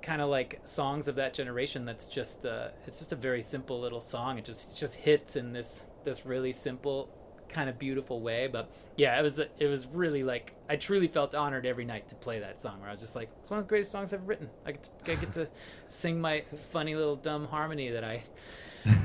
kind 0.02 0.22
of 0.22 0.28
like 0.28 0.60
songs 0.64 1.08
of 1.08 1.16
that 1.16 1.34
generation 1.34 1.84
that's 1.84 2.06
just 2.08 2.46
uh 2.46 2.68
it's 2.86 2.98
just 2.98 3.12
a 3.12 3.16
very 3.16 3.42
simple 3.42 3.80
little 3.80 4.00
song 4.00 4.38
it 4.38 4.44
just 4.44 4.72
it 4.72 4.76
just 4.76 4.96
hits 4.96 5.36
in 5.36 5.52
this 5.52 5.84
this 6.04 6.24
really 6.24 6.52
simple 6.52 7.08
kind 7.48 7.68
of 7.68 7.78
beautiful 7.78 8.20
way 8.20 8.46
but 8.46 8.70
yeah 8.96 9.18
it 9.18 9.22
was 9.22 9.38
it 9.38 9.66
was 9.66 9.86
really 9.88 10.22
like 10.22 10.54
i 10.68 10.76
truly 10.76 11.08
felt 11.08 11.34
honored 11.34 11.66
every 11.66 11.84
night 11.84 12.08
to 12.08 12.14
play 12.14 12.38
that 12.38 12.60
song 12.60 12.78
where 12.80 12.88
i 12.88 12.92
was 12.92 13.00
just 13.00 13.16
like 13.16 13.28
it's 13.40 13.50
one 13.50 13.58
of 13.58 13.66
the 13.66 13.68
greatest 13.68 13.90
songs 13.90 14.12
i've 14.12 14.26
written 14.28 14.48
i 14.64 14.72
get 14.72 14.84
to, 14.84 15.12
I 15.12 15.14
get 15.16 15.32
to 15.32 15.48
sing 15.88 16.20
my 16.20 16.44
funny 16.70 16.94
little 16.94 17.16
dumb 17.16 17.46
harmony 17.46 17.90
that 17.90 18.04
i 18.04 18.22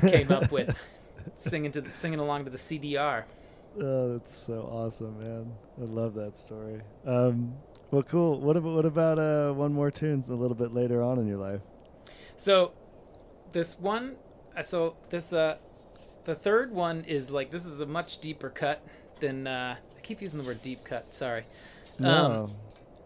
came 0.01 0.31
up 0.31 0.51
with 0.51 0.79
singing 1.35 1.71
to 1.71 1.81
the, 1.81 1.89
singing 1.95 2.19
along 2.19 2.45
to 2.45 2.51
the 2.51 2.57
cdr 2.57 3.23
Oh, 3.81 4.13
that's 4.13 4.33
so 4.33 4.69
awesome, 4.71 5.19
man! 5.19 5.51
I 5.77 5.83
love 5.83 6.13
that 6.13 6.37
story. 6.37 6.79
Um, 7.05 7.55
well, 7.95 8.03
cool. 8.03 8.41
What 8.41 8.57
about 8.57 8.75
what 8.75 8.85
about 8.85 9.19
uh, 9.19 9.53
one 9.53 9.71
more 9.73 9.89
tunes 9.89 10.27
a 10.27 10.35
little 10.35 10.55
bit 10.55 10.73
later 10.73 11.01
on 11.01 11.17
in 11.17 11.27
your 11.27 11.37
life? 11.37 11.61
So 12.35 12.73
this 13.53 13.79
one, 13.79 14.17
uh, 14.55 14.63
so 14.63 14.97
this 15.09 15.31
uh, 15.31 15.57
the 16.25 16.35
third 16.35 16.71
one 16.71 17.05
is 17.05 17.31
like 17.31 17.51
this 17.51 17.65
is 17.65 17.79
a 17.79 17.85
much 17.85 18.17
deeper 18.17 18.49
cut 18.49 18.85
than 19.21 19.47
uh, 19.47 19.77
I 19.97 20.01
keep 20.01 20.21
using 20.21 20.41
the 20.41 20.45
word 20.45 20.61
deep 20.61 20.83
cut. 20.83 21.13
Sorry. 21.13 21.45
No, 21.97 22.43
Um, 22.43 22.51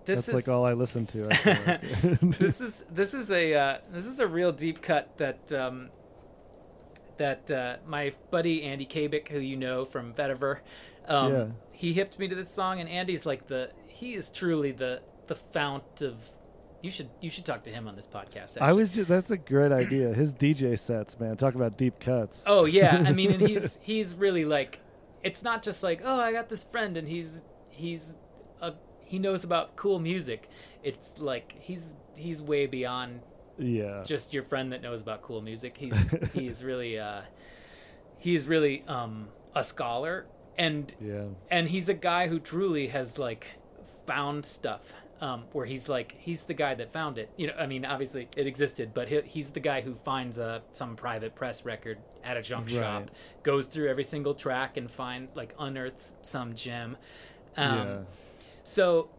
This 0.06 0.26
that's 0.26 0.30
is 0.30 0.34
like 0.34 0.48
all 0.48 0.66
I 0.66 0.74
listen 0.74 1.06
to. 1.08 1.28
I 1.30 1.78
this 2.24 2.60
is 2.60 2.84
this 2.90 3.14
is 3.14 3.30
a 3.32 3.54
uh, 3.54 3.78
this 3.92 4.08
is 4.08 4.20
a 4.20 4.28
real 4.28 4.52
deep 4.52 4.82
cut 4.82 5.16
that 5.18 5.54
um, 5.54 5.90
that 7.18 7.52
uh, 7.52 7.76
my 7.86 8.14
buddy 8.32 8.64
Andy 8.64 8.86
Cabic, 8.86 9.30
who 9.30 9.38
you 9.40 9.56
know 9.56 9.86
from 9.86 10.14
Vetiver, 10.16 10.62
um, 11.08 11.32
Yeah. 11.34 11.46
he 11.74 11.94
hipped 11.94 12.18
me 12.18 12.28
to 12.28 12.34
this 12.34 12.50
song, 12.50 12.80
and 12.80 12.90
Andy's 12.90 13.28
like 13.28 13.46
the 13.48 13.70
he 14.00 14.14
is 14.14 14.30
truly 14.30 14.72
the 14.72 15.02
the 15.28 15.36
fount 15.36 16.02
of. 16.02 16.18
You 16.82 16.90
should 16.90 17.10
you 17.20 17.30
should 17.30 17.44
talk 17.44 17.64
to 17.66 17.70
him 17.70 17.90
on 17.90 17.98
this 17.98 18.08
podcast. 18.08 18.56
Actually. 18.56 18.62
I 18.62 18.72
was 18.72 18.90
just, 18.90 19.10
that's 19.10 19.32
a 19.32 19.38
great 19.38 19.74
idea. 19.74 20.14
His 20.14 20.34
DJ 20.34 20.80
sets, 20.80 21.20
man. 21.20 21.36
Talk 21.36 21.56
about 21.56 21.78
deep 21.78 22.00
cuts. 22.00 22.44
Oh 22.48 22.64
yeah, 22.64 23.04
I 23.06 23.12
mean, 23.20 23.34
and 23.34 23.46
he's 23.46 23.78
he's 23.82 24.16
really 24.16 24.46
like, 24.46 24.80
it's 25.22 25.44
not 25.44 25.62
just 25.62 25.84
like, 25.84 26.02
oh, 26.06 26.20
I 26.20 26.32
got 26.32 26.48
this 26.48 26.64
friend 26.64 26.96
and 26.96 27.06
he's 27.06 27.42
he's 27.70 28.16
a 28.62 28.76
he 29.04 29.20
knows 29.20 29.44
about 29.44 29.76
cool 29.76 30.00
music. 30.00 30.50
It's 30.82 31.20
like 31.20 31.54
he's 31.60 31.96
he's 32.18 32.42
way 32.42 32.66
beyond 32.66 33.20
yeah. 33.58 34.04
just 34.06 34.34
your 34.34 34.44
friend 34.44 34.72
that 34.72 34.82
knows 34.82 35.02
about 35.02 35.22
cool 35.22 35.42
music. 35.42 35.76
He's 35.76 36.16
he's 36.34 36.64
really 36.64 36.98
uh, 36.98 37.24
he's 38.18 38.48
really 38.48 38.86
um, 38.88 39.28
a 39.54 39.66
scholar 39.66 40.28
and 40.58 40.94
yeah. 41.02 41.24
and 41.50 41.68
he's 41.68 41.90
a 41.90 41.94
guy 41.94 42.28
who 42.28 42.40
truly 42.40 42.88
has 42.88 43.18
like 43.18 43.59
found 44.10 44.46
stuff 44.46 44.94
um, 45.22 45.44
where 45.52 45.66
he's 45.66 45.90
like 45.90 46.16
he's 46.18 46.44
the 46.44 46.54
guy 46.54 46.74
that 46.74 46.92
found 46.92 47.18
it 47.18 47.30
you 47.36 47.48
know 47.48 47.54
i 47.60 47.68
mean 47.68 47.84
obviously 47.84 48.28
it 48.38 48.48
existed 48.48 48.94
but 48.94 49.10
he, 49.10 49.22
he's 49.26 49.52
the 49.52 49.60
guy 49.60 49.82
who 49.82 49.94
finds 49.94 50.38
a 50.38 50.62
some 50.72 50.96
private 50.96 51.36
press 51.36 51.66
record 51.66 51.98
at 52.24 52.38
a 52.38 52.42
junk 52.42 52.70
shop 52.70 53.12
goes 53.44 53.68
through 53.68 53.90
every 53.90 54.04
single 54.04 54.34
track 54.34 54.78
and 54.78 54.90
finds 54.90 55.36
like 55.36 55.54
unearths 55.60 56.14
some 56.22 56.56
gem 56.56 56.96
um, 57.58 57.78
yeah. 57.78 57.98
so 58.64 59.10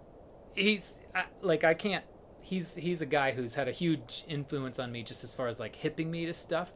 he's 0.55 0.99
I, 1.15 1.25
like 1.43 1.65
I 1.65 1.75
can't. 1.75 2.05
He's 2.43 2.75
he's 2.75 3.01
a 3.01 3.07
guy 3.07 3.33
who's 3.33 3.55
had 3.55 3.69
a 3.69 3.73
huge 3.73 4.25
influence 4.29 4.79
on 4.79 4.91
me 4.91 5.03
just 5.03 5.23
as 5.25 5.35
far 5.35 5.47
as 5.49 5.61
like 5.61 5.77
hipping 5.77 6.11
me 6.11 6.27
to 6.27 6.33
stuff, 6.33 6.73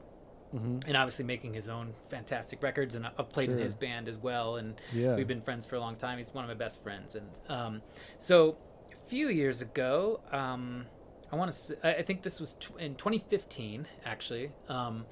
hmm 0.57 0.78
and 0.86 0.96
obviously 0.96 1.24
making 1.24 1.55
his 1.55 1.68
own 1.68 1.94
fantastic 2.11 2.62
records. 2.62 2.94
And 2.94 3.07
I've 3.07 3.28
played 3.28 3.50
in 3.50 3.59
his 3.59 3.74
band 3.74 4.09
as 4.09 4.16
well, 4.16 4.57
and 4.57 4.80
Yeah. 4.92 5.16
we've 5.16 5.26
been 5.28 5.40
friends 5.42 5.66
for 5.66 5.76
a 5.76 5.80
long 5.80 5.96
time. 5.96 6.18
He's 6.18 6.32
one 6.32 6.44
of 6.44 6.48
my 6.48 6.55
best 6.55 6.82
friends, 6.82 7.14
and 7.16 7.28
um, 7.48 7.82
so 8.18 8.57
a 8.92 9.09
few 9.09 9.28
years 9.28 9.61
ago, 9.62 10.20
um, 10.32 10.86
I 11.32 11.36
want 11.36 11.50
to. 11.52 11.98
I 11.98 12.02
think 12.02 12.22
this 12.22 12.38
was 12.40 12.55
tw- 12.55 12.78
in 12.78 12.94
2015, 12.94 13.86
actually. 14.05 14.52
Um, 14.68 15.07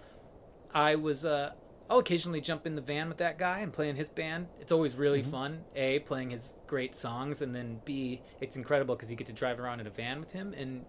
I 0.73 0.95
was. 0.95 1.25
Uh, 1.25 1.53
I'll 1.91 1.99
occasionally 1.99 2.41
jump 2.41 2.67
in 2.67 2.75
the 2.75 2.81
van 2.81 3.09
with 3.09 3.19
that 3.19 3.39
guy 3.39 3.59
and 3.59 3.71
play 3.73 3.91
in 3.91 3.97
his 3.97 4.09
band. 4.09 4.47
It's 4.61 4.73
always 4.73 4.95
really 4.97 5.21
Mm-hmm. 5.23 5.31
fun. 5.31 5.65
A, 5.75 5.99
playing 6.01 6.31
his 6.31 6.57
great 6.67 6.95
songs, 6.95 7.43
and 7.43 7.55
then 7.55 7.81
B, 7.85 8.23
it's 8.41 8.57
incredible 8.57 8.95
because 8.95 9.11
you 9.11 9.17
get 9.17 9.27
to 9.27 9.33
drive 9.35 9.59
around 9.61 9.81
in 9.81 9.87
a 9.87 9.91
van 9.91 10.21
with 10.21 10.33
him 10.33 10.55
and 10.57 10.85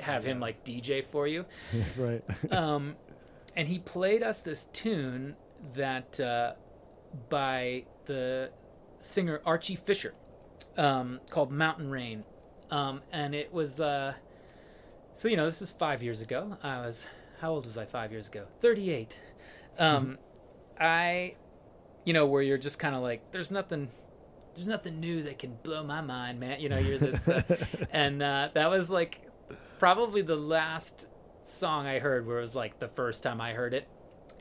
have 0.00 0.22
him 0.24 0.38
like 0.38 0.64
DJ 0.64 1.04
for 1.04 1.26
you. 1.26 1.44
right. 1.96 2.22
Um, 2.52 2.94
and 3.58 3.66
he 3.66 3.80
played 3.80 4.22
us 4.22 4.40
this 4.40 4.66
tune 4.66 5.34
that 5.74 6.20
uh, 6.20 6.52
by 7.28 7.82
the 8.06 8.50
singer 9.00 9.40
Archie 9.44 9.74
Fisher 9.74 10.14
um, 10.76 11.18
called 11.28 11.50
Mountain 11.50 11.90
Rain. 11.90 12.22
Um, 12.70 13.02
and 13.10 13.34
it 13.34 13.52
was, 13.52 13.80
uh, 13.80 14.14
so, 15.16 15.26
you 15.26 15.36
know, 15.36 15.44
this 15.44 15.60
is 15.60 15.72
five 15.72 16.04
years 16.04 16.20
ago. 16.20 16.56
I 16.62 16.78
was, 16.78 17.08
how 17.40 17.50
old 17.50 17.64
was 17.66 17.76
I 17.76 17.84
five 17.84 18.12
years 18.12 18.28
ago? 18.28 18.46
38. 18.60 19.20
Um, 19.76 20.18
I, 20.80 21.34
you 22.04 22.12
know, 22.12 22.26
where 22.26 22.42
you're 22.42 22.58
just 22.58 22.78
kind 22.78 22.94
of 22.94 23.02
like, 23.02 23.32
there's 23.32 23.50
nothing, 23.50 23.88
there's 24.54 24.68
nothing 24.68 25.00
new 25.00 25.24
that 25.24 25.40
can 25.40 25.58
blow 25.64 25.82
my 25.82 26.00
mind, 26.00 26.38
man. 26.38 26.60
You 26.60 26.68
know, 26.68 26.78
you're 26.78 26.98
this, 26.98 27.28
uh, 27.28 27.42
and 27.92 28.22
uh, 28.22 28.50
that 28.54 28.70
was 28.70 28.88
like 28.88 29.28
probably 29.80 30.22
the 30.22 30.36
last 30.36 31.08
song 31.48 31.86
I 31.86 31.98
heard 31.98 32.26
where 32.26 32.38
it 32.38 32.40
was 32.42 32.54
like 32.54 32.78
the 32.78 32.88
first 32.88 33.22
time 33.22 33.40
I 33.40 33.52
heard 33.52 33.74
it. 33.74 33.88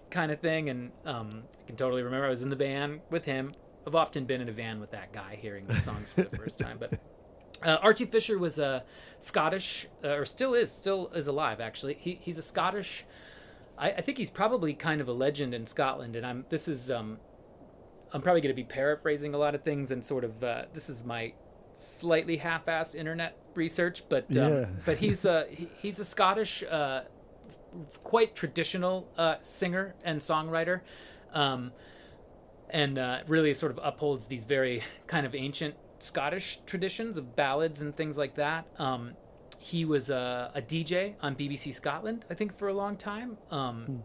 kind 0.10 0.32
of 0.32 0.40
thing. 0.40 0.70
And 0.70 0.92
um, 1.06 1.44
I 1.62 1.68
can 1.68 1.76
totally 1.76 2.04
remember 2.04 2.26
I 2.26 2.30
was 2.30 2.44
in 2.44 2.50
the 2.50 2.56
van 2.56 3.02
with 3.10 3.26
him. 3.26 3.54
I've 3.86 3.96
often 3.96 4.26
been 4.26 4.42
in 4.42 4.50
a 4.50 4.52
van 4.52 4.80
with 4.80 4.92
that 4.92 5.14
guy, 5.14 5.38
hearing 5.42 5.66
the 5.68 5.76
songs 5.80 6.12
for 6.14 6.24
the 6.24 6.38
first 6.38 6.60
time. 6.66 6.78
But 6.80 7.00
uh, 7.64 7.78
Archie 7.82 8.06
Fisher 8.06 8.38
was 8.38 8.60
a 8.60 8.84
Scottish, 9.20 9.88
uh, 10.04 10.10
or 10.16 10.26
still 10.26 10.54
is, 10.54 10.72
still 10.72 11.10
is 11.16 11.28
alive. 11.28 11.60
Actually, 11.62 11.96
he, 11.96 12.20
he's 12.22 12.38
a 12.38 12.42
Scottish. 12.44 13.06
I, 13.78 13.92
I 13.92 14.02
think 14.02 14.18
he's 14.18 14.30
probably 14.30 14.74
kind 14.74 15.02
of 15.02 15.08
a 15.08 15.14
legend 15.14 15.54
in 15.54 15.66
Scotland. 15.66 16.16
And 16.16 16.26
I'm 16.26 16.46
this 16.50 16.68
is 16.68 16.92
um, 16.92 17.20
I'm 18.14 18.22
probably 18.22 18.42
going 18.42 18.56
to 18.56 18.62
be 18.62 18.64
paraphrasing 18.64 19.34
a 19.34 19.38
lot 19.38 19.56
of 19.56 19.64
things 19.64 19.92
and 19.92 20.04
sort 20.06 20.24
of 20.24 20.44
uh, 20.44 20.64
this 20.74 20.90
is 20.90 21.04
my 21.04 21.34
slightly 21.78 22.38
half-assed 22.38 22.96
internet 22.96 23.38
research, 23.56 24.04
but 24.10 24.26
um, 24.38 24.52
Yeah. 24.52 24.66
but 24.86 24.98
he's 24.98 25.26
a 25.26 25.48
he's 25.82 26.00
a 26.00 26.06
Scottish, 26.06 26.64
uh, 26.64 27.04
quite 28.04 28.36
traditional 28.36 29.08
uh, 29.18 29.36
singer 29.42 29.96
and 30.04 30.20
songwriter, 30.20 30.82
um, 31.34 31.72
and 32.70 32.98
uh, 32.98 33.20
really 33.28 33.54
sort 33.54 33.72
of 33.72 33.80
upholds 33.84 34.28
these 34.28 34.46
very 34.46 34.82
kind 35.06 35.26
of 35.26 35.36
ancient 35.36 35.76
Scottish 36.00 36.60
traditions 36.66 37.18
of 37.18 37.36
ballads 37.36 37.82
and 37.82 37.96
things 37.96 38.18
like 38.18 38.36
that. 38.36 38.66
Um, 38.78 39.14
he 39.60 39.86
was 39.86 40.10
a, 40.10 40.52
a 40.56 40.62
DJ 40.62 41.16
on 41.22 41.36
BBC 41.36 41.74
Scotland, 41.74 42.26
I 42.30 42.36
think, 42.36 42.56
for 42.58 42.68
a 42.68 42.74
long 42.74 42.96
time. 42.96 43.38
Um, 43.52 44.04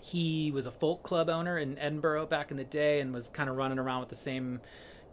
he 0.00 0.52
was 0.52 0.66
a 0.66 0.70
folk 0.70 1.02
club 1.02 1.28
owner 1.28 1.58
in 1.58 1.76
Edinburgh 1.78 2.26
back 2.26 2.52
in 2.52 2.56
the 2.56 2.64
day 2.64 3.00
and 3.00 3.12
was 3.12 3.28
kind 3.28 3.50
of 3.50 3.56
running 3.56 3.78
around 3.78 4.00
with 4.00 4.08
the 4.08 4.14
same 4.14 4.60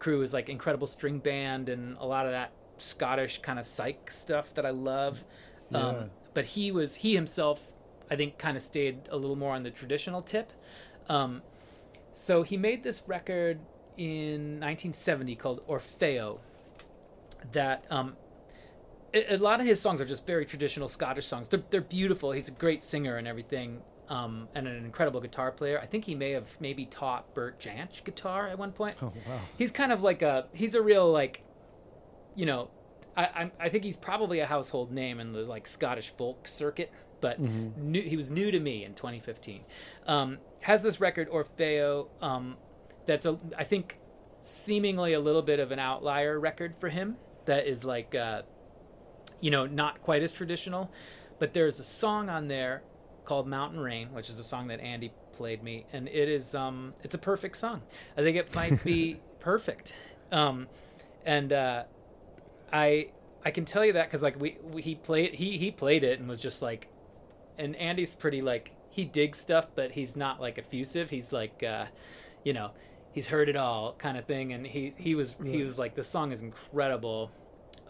crew 0.03 0.21
as 0.21 0.33
like 0.33 0.49
Incredible 0.49 0.85
String 0.85 1.19
Band 1.19 1.69
and 1.69 1.97
a 1.97 2.05
lot 2.05 2.25
of 2.25 2.33
that 2.33 2.51
Scottish 2.77 3.39
kind 3.41 3.57
of 3.57 3.65
psych 3.65 4.11
stuff 4.11 4.53
that 4.55 4.65
I 4.65 4.71
love. 4.71 5.23
Yeah. 5.69 5.77
Um, 5.77 6.09
but 6.33 6.43
he 6.43 6.71
was 6.71 6.95
he 6.95 7.15
himself, 7.15 7.71
I 8.11 8.17
think, 8.17 8.37
kind 8.37 8.57
of 8.57 8.63
stayed 8.63 9.07
a 9.09 9.15
little 9.15 9.37
more 9.37 9.55
on 9.55 9.63
the 9.63 9.71
traditional 9.71 10.21
tip. 10.21 10.51
Um, 11.07 11.41
so 12.11 12.43
he 12.43 12.57
made 12.57 12.83
this 12.83 13.03
record 13.07 13.59
in 13.97 14.59
1970 14.59 15.35
called 15.35 15.65
Orfeo. 15.67 16.39
That 17.53 17.85
um, 17.89 18.17
a, 19.13 19.35
a 19.35 19.37
lot 19.37 19.61
of 19.61 19.65
his 19.65 19.79
songs 19.79 20.01
are 20.01 20.05
just 20.05 20.27
very 20.27 20.45
traditional 20.45 20.89
Scottish 20.89 21.27
songs. 21.27 21.47
They're 21.47 21.63
they're 21.69 21.81
beautiful. 21.81 22.31
He's 22.31 22.49
a 22.49 22.51
great 22.51 22.83
singer 22.83 23.15
and 23.15 23.25
everything, 23.25 23.81
um, 24.13 24.47
and 24.53 24.67
an 24.67 24.85
incredible 24.85 25.19
guitar 25.19 25.51
player. 25.51 25.79
I 25.81 25.87
think 25.87 26.05
he 26.05 26.13
may 26.13 26.31
have 26.31 26.55
maybe 26.61 26.85
taught 26.85 27.33
Bert 27.33 27.59
Jansch 27.59 28.03
guitar 28.03 28.47
at 28.47 28.59
one 28.59 28.71
point. 28.71 28.95
Oh 29.01 29.11
wow. 29.27 29.39
He's 29.57 29.71
kind 29.71 29.91
of 29.91 30.03
like 30.03 30.21
a 30.21 30.45
he's 30.53 30.75
a 30.75 30.81
real 30.81 31.11
like, 31.11 31.43
you 32.35 32.45
know, 32.45 32.69
I 33.17 33.23
I, 33.23 33.51
I 33.59 33.69
think 33.69 33.83
he's 33.83 33.97
probably 33.97 34.39
a 34.39 34.45
household 34.45 34.91
name 34.91 35.19
in 35.19 35.33
the 35.33 35.41
like 35.41 35.65
Scottish 35.65 36.11
folk 36.11 36.47
circuit. 36.47 36.91
But 37.21 37.39
new, 37.39 38.01
he 38.01 38.15
was 38.17 38.29
new 38.29 38.51
to 38.51 38.59
me 38.59 38.83
in 38.83 38.93
2015. 38.93 39.61
Um, 40.07 40.39
has 40.61 40.83
this 40.83 40.99
record 40.99 41.29
Orfeo 41.31 42.07
um, 42.21 42.57
that's 43.05 43.25
a 43.25 43.39
I 43.57 43.63
think 43.63 43.97
seemingly 44.41 45.13
a 45.13 45.19
little 45.19 45.41
bit 45.41 45.59
of 45.59 45.71
an 45.71 45.79
outlier 45.79 46.39
record 46.39 46.75
for 46.75 46.89
him. 46.89 47.17
That 47.45 47.65
is 47.65 47.83
like. 47.83 48.13
Uh, 48.13 48.43
you 49.39 49.51
know, 49.51 49.65
not 49.65 50.01
quite 50.01 50.21
as 50.21 50.31
traditional. 50.31 50.89
But 51.37 51.53
there's 51.53 51.77
a 51.77 51.83
song 51.83 52.29
on 52.29 52.47
there 52.47 52.83
called 53.25 53.47
Mountain 53.47 53.79
Rain, 53.79 54.09
which 54.13 54.29
is 54.29 54.39
a 54.39 54.43
song 54.43 54.67
that 54.67 54.79
Andy 54.79 55.11
played 55.31 55.63
me, 55.63 55.85
and 55.93 56.07
it 56.07 56.29
is 56.29 56.55
um 56.55 56.93
it's 57.03 57.15
a 57.15 57.19
perfect 57.19 57.57
song. 57.57 57.81
I 58.17 58.21
think 58.21 58.37
it 58.37 58.53
might 58.55 58.83
be 58.83 59.19
perfect. 59.39 59.95
Um 60.31 60.67
and 61.25 61.51
uh 61.53 61.83
I 62.71 63.09
I 63.45 63.51
can 63.51 63.65
tell 63.65 63.85
you 63.85 63.93
that 63.93 64.09
cuz 64.09 64.21
like 64.21 64.39
we, 64.39 64.57
we 64.63 64.81
he 64.81 64.95
played 64.95 65.35
he 65.35 65.57
he 65.57 65.71
played 65.71 66.03
it 66.03 66.19
and 66.19 66.27
was 66.27 66.39
just 66.39 66.61
like 66.61 66.87
and 67.57 67.75
Andy's 67.75 68.15
pretty 68.15 68.41
like 68.41 68.71
he 68.89 69.05
digs 69.05 69.39
stuff 69.39 69.67
but 69.75 69.91
he's 69.91 70.15
not 70.15 70.39
like 70.39 70.57
effusive. 70.57 71.09
He's 71.09 71.31
like 71.33 71.63
uh 71.63 71.85
you 72.43 72.53
know, 72.53 72.71
he's 73.11 73.29
heard 73.29 73.49
it 73.49 73.55
all 73.55 73.93
kind 73.93 74.17
of 74.17 74.25
thing 74.25 74.53
and 74.53 74.65
he 74.67 74.93
he 74.97 75.15
was 75.15 75.35
he 75.43 75.63
was 75.63 75.79
like 75.79 75.95
the 75.95 76.03
song 76.03 76.31
is 76.31 76.41
incredible. 76.41 77.31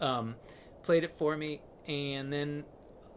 Um 0.00 0.36
played 0.82 1.02
it 1.04 1.12
for 1.18 1.36
me 1.36 1.60
and 1.86 2.32
then 2.32 2.64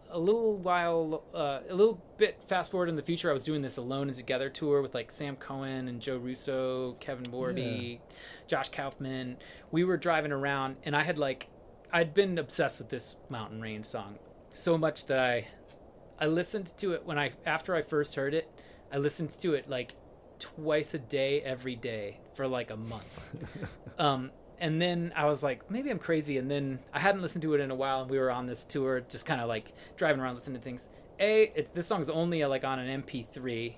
a 0.10 0.20
little 0.20 0.58
while 0.58 1.24
uh, 1.34 1.60
a 1.70 1.76
little 1.76 2.02
bit 2.18 2.42
fast 2.48 2.72
forward 2.72 2.90
in 2.90 2.96
the 2.96 3.02
future 3.02 3.30
i 3.30 3.34
was 3.34 3.44
doing 3.44 3.62
this 3.62 3.78
alone 3.78 4.08
and 4.08 4.18
together 4.18 4.50
tour 4.50 4.82
with 4.82 4.94
like 4.94 5.12
sam 5.12 5.36
cohen 5.36 5.88
and 5.88 6.02
joe 6.02 6.18
russo 6.18 6.94
kevin 7.00 7.26
morby 7.26 8.00
josh 8.48 8.70
kaufman. 8.70 9.38
We 9.72 9.84
were 9.84 9.98
driving 9.98 10.32
around 10.32 10.78
and 10.84 10.96
i 10.96 11.04
had 11.04 11.18
like 11.18 11.48
i'd 11.92 12.14
been 12.14 12.38
obsessed 12.38 12.80
with 12.80 12.90
this 12.90 13.16
mountain 13.30 13.62
rain 13.62 13.84
song 13.84 14.18
so 14.54 14.78
much 14.78 15.06
that 15.08 15.20
i 15.20 15.48
i 16.20 16.26
listened 16.26 16.74
to 16.78 16.94
it 16.94 17.06
when 17.06 17.20
i 17.20 17.32
after 17.46 17.76
i 17.76 17.82
first 17.82 18.16
heard 18.16 18.34
it 18.34 18.50
i 18.92 18.98
listened 18.98 19.30
to 19.30 19.54
it 19.54 19.70
like 19.70 19.94
twice 20.40 20.94
a 20.94 21.00
day 21.00 21.42
every 21.42 21.76
day 21.76 22.20
for 22.36 22.48
like 22.48 22.72
a 22.72 22.78
month. 22.78 23.36
Um, 24.00 24.30
and 24.60 24.82
then 24.82 25.14
I 25.16 25.26
was 25.26 25.44
like, 25.44 25.70
maybe 25.70 25.90
I'm 25.90 26.00
crazy. 26.00 26.38
And 26.38 26.50
then 26.50 26.80
I 26.94 27.00
hadn't 27.00 27.22
listened 27.22 27.42
to 27.44 27.54
it 27.54 27.62
in 27.62 27.72
a 27.72 27.76
while, 27.76 28.02
and 28.02 28.10
we 28.10 28.18
were 28.20 28.32
on 28.32 28.46
this 28.46 28.64
tour, 28.64 29.02
just 29.10 29.26
kind 29.26 29.42
of 29.42 29.48
like 29.48 29.72
driving 29.96 30.22
around 30.22 30.36
listening 30.36 30.58
to 30.58 30.64
things. 30.64 30.90
A, 31.20 31.44
it, 31.56 31.74
this 31.74 31.88
song's 31.88 32.10
only 32.10 32.44
like 32.46 32.64
on 32.64 32.80
an 32.80 33.04
MP3. 33.04 33.74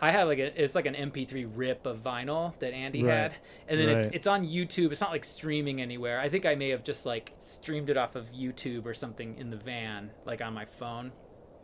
I 0.00 0.10
had 0.10 0.24
like 0.24 0.40
a, 0.40 0.60
it's 0.62 0.74
like 0.74 0.86
an 0.86 0.94
MP3 0.94 1.48
rip 1.54 1.86
of 1.86 2.02
vinyl 2.02 2.58
that 2.58 2.74
Andy 2.74 3.04
Right. 3.04 3.14
had, 3.14 3.34
and 3.68 3.78
then 3.78 3.88
it's 3.88 4.06
Right. 4.06 4.14
it's 4.16 4.26
on 4.26 4.44
YouTube. 4.44 4.90
It's 4.90 5.00
not 5.00 5.10
like 5.12 5.24
streaming 5.24 5.80
anywhere. 5.80 6.18
I 6.18 6.28
think 6.28 6.44
I 6.44 6.56
may 6.56 6.70
have 6.70 6.82
just 6.82 7.06
like 7.06 7.32
streamed 7.38 7.88
it 7.88 7.96
off 7.96 8.16
of 8.16 8.32
YouTube 8.32 8.84
or 8.84 8.94
something 8.94 9.36
in 9.38 9.50
the 9.50 9.56
van, 9.56 10.10
like 10.24 10.42
on 10.42 10.54
my 10.54 10.64
phone. 10.64 11.12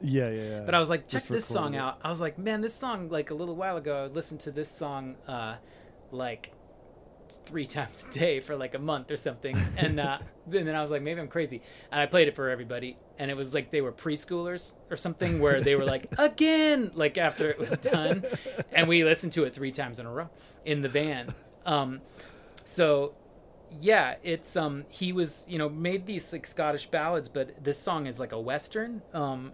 Yeah, 0.00 0.30
yeah, 0.30 0.42
yeah. 0.50 0.60
But 0.64 0.76
I 0.76 0.78
was 0.78 0.88
like, 0.88 1.08
check 1.08 1.22
Just 1.22 1.28
this 1.32 1.44
song 1.44 1.74
it. 1.74 1.78
out. 1.78 1.98
I 2.04 2.10
was 2.10 2.20
like, 2.20 2.38
man, 2.38 2.60
this 2.60 2.72
song, 2.74 3.08
like 3.08 3.30
a 3.30 3.34
little 3.34 3.56
while 3.56 3.76
ago, 3.76 4.04
I 4.04 4.06
listened 4.06 4.38
to 4.42 4.52
this 4.52 4.70
song, 4.70 5.16
uh, 5.26 5.56
like 6.12 6.52
three 7.30 7.66
times 7.66 8.06
a 8.08 8.12
day 8.12 8.40
for 8.40 8.56
like 8.56 8.74
a 8.74 8.78
month 8.78 9.10
or 9.10 9.16
something. 9.16 9.56
And, 9.76 10.00
uh, 10.00 10.18
and 10.46 10.66
then 10.66 10.74
I 10.74 10.82
was 10.82 10.90
like, 10.90 11.02
maybe 11.02 11.20
I'm 11.20 11.28
crazy. 11.28 11.62
And 11.90 12.00
I 12.00 12.06
played 12.06 12.28
it 12.28 12.34
for 12.34 12.48
everybody. 12.48 12.96
And 13.18 13.30
it 13.30 13.36
was 13.36 13.54
like 13.54 13.70
they 13.70 13.80
were 13.80 13.92
preschoolers 13.92 14.72
or 14.90 14.96
something 14.96 15.40
where 15.40 15.60
they 15.60 15.76
were 15.76 15.84
like, 15.84 16.08
again, 16.18 16.90
like 16.94 17.18
after 17.18 17.48
it 17.48 17.58
was 17.58 17.70
done. 17.70 18.24
And 18.72 18.88
we 18.88 19.04
listened 19.04 19.32
to 19.32 19.44
it 19.44 19.54
three 19.54 19.72
times 19.72 19.98
in 19.98 20.06
a 20.06 20.12
row 20.12 20.30
in 20.64 20.82
the 20.82 20.88
van. 20.88 21.34
Um, 21.64 22.00
so 22.64 23.14
yeah, 23.80 24.16
it's 24.22 24.56
um 24.56 24.84
he 24.88 25.12
was 25.12 25.44
you 25.48 25.58
know 25.58 25.68
made 25.68 26.06
these 26.06 26.32
like 26.32 26.46
Scottish 26.46 26.86
ballads, 26.86 27.28
but 27.28 27.62
this 27.62 27.78
song 27.78 28.06
is 28.06 28.18
like 28.18 28.32
a 28.32 28.40
western. 28.40 29.02
Um, 29.12 29.52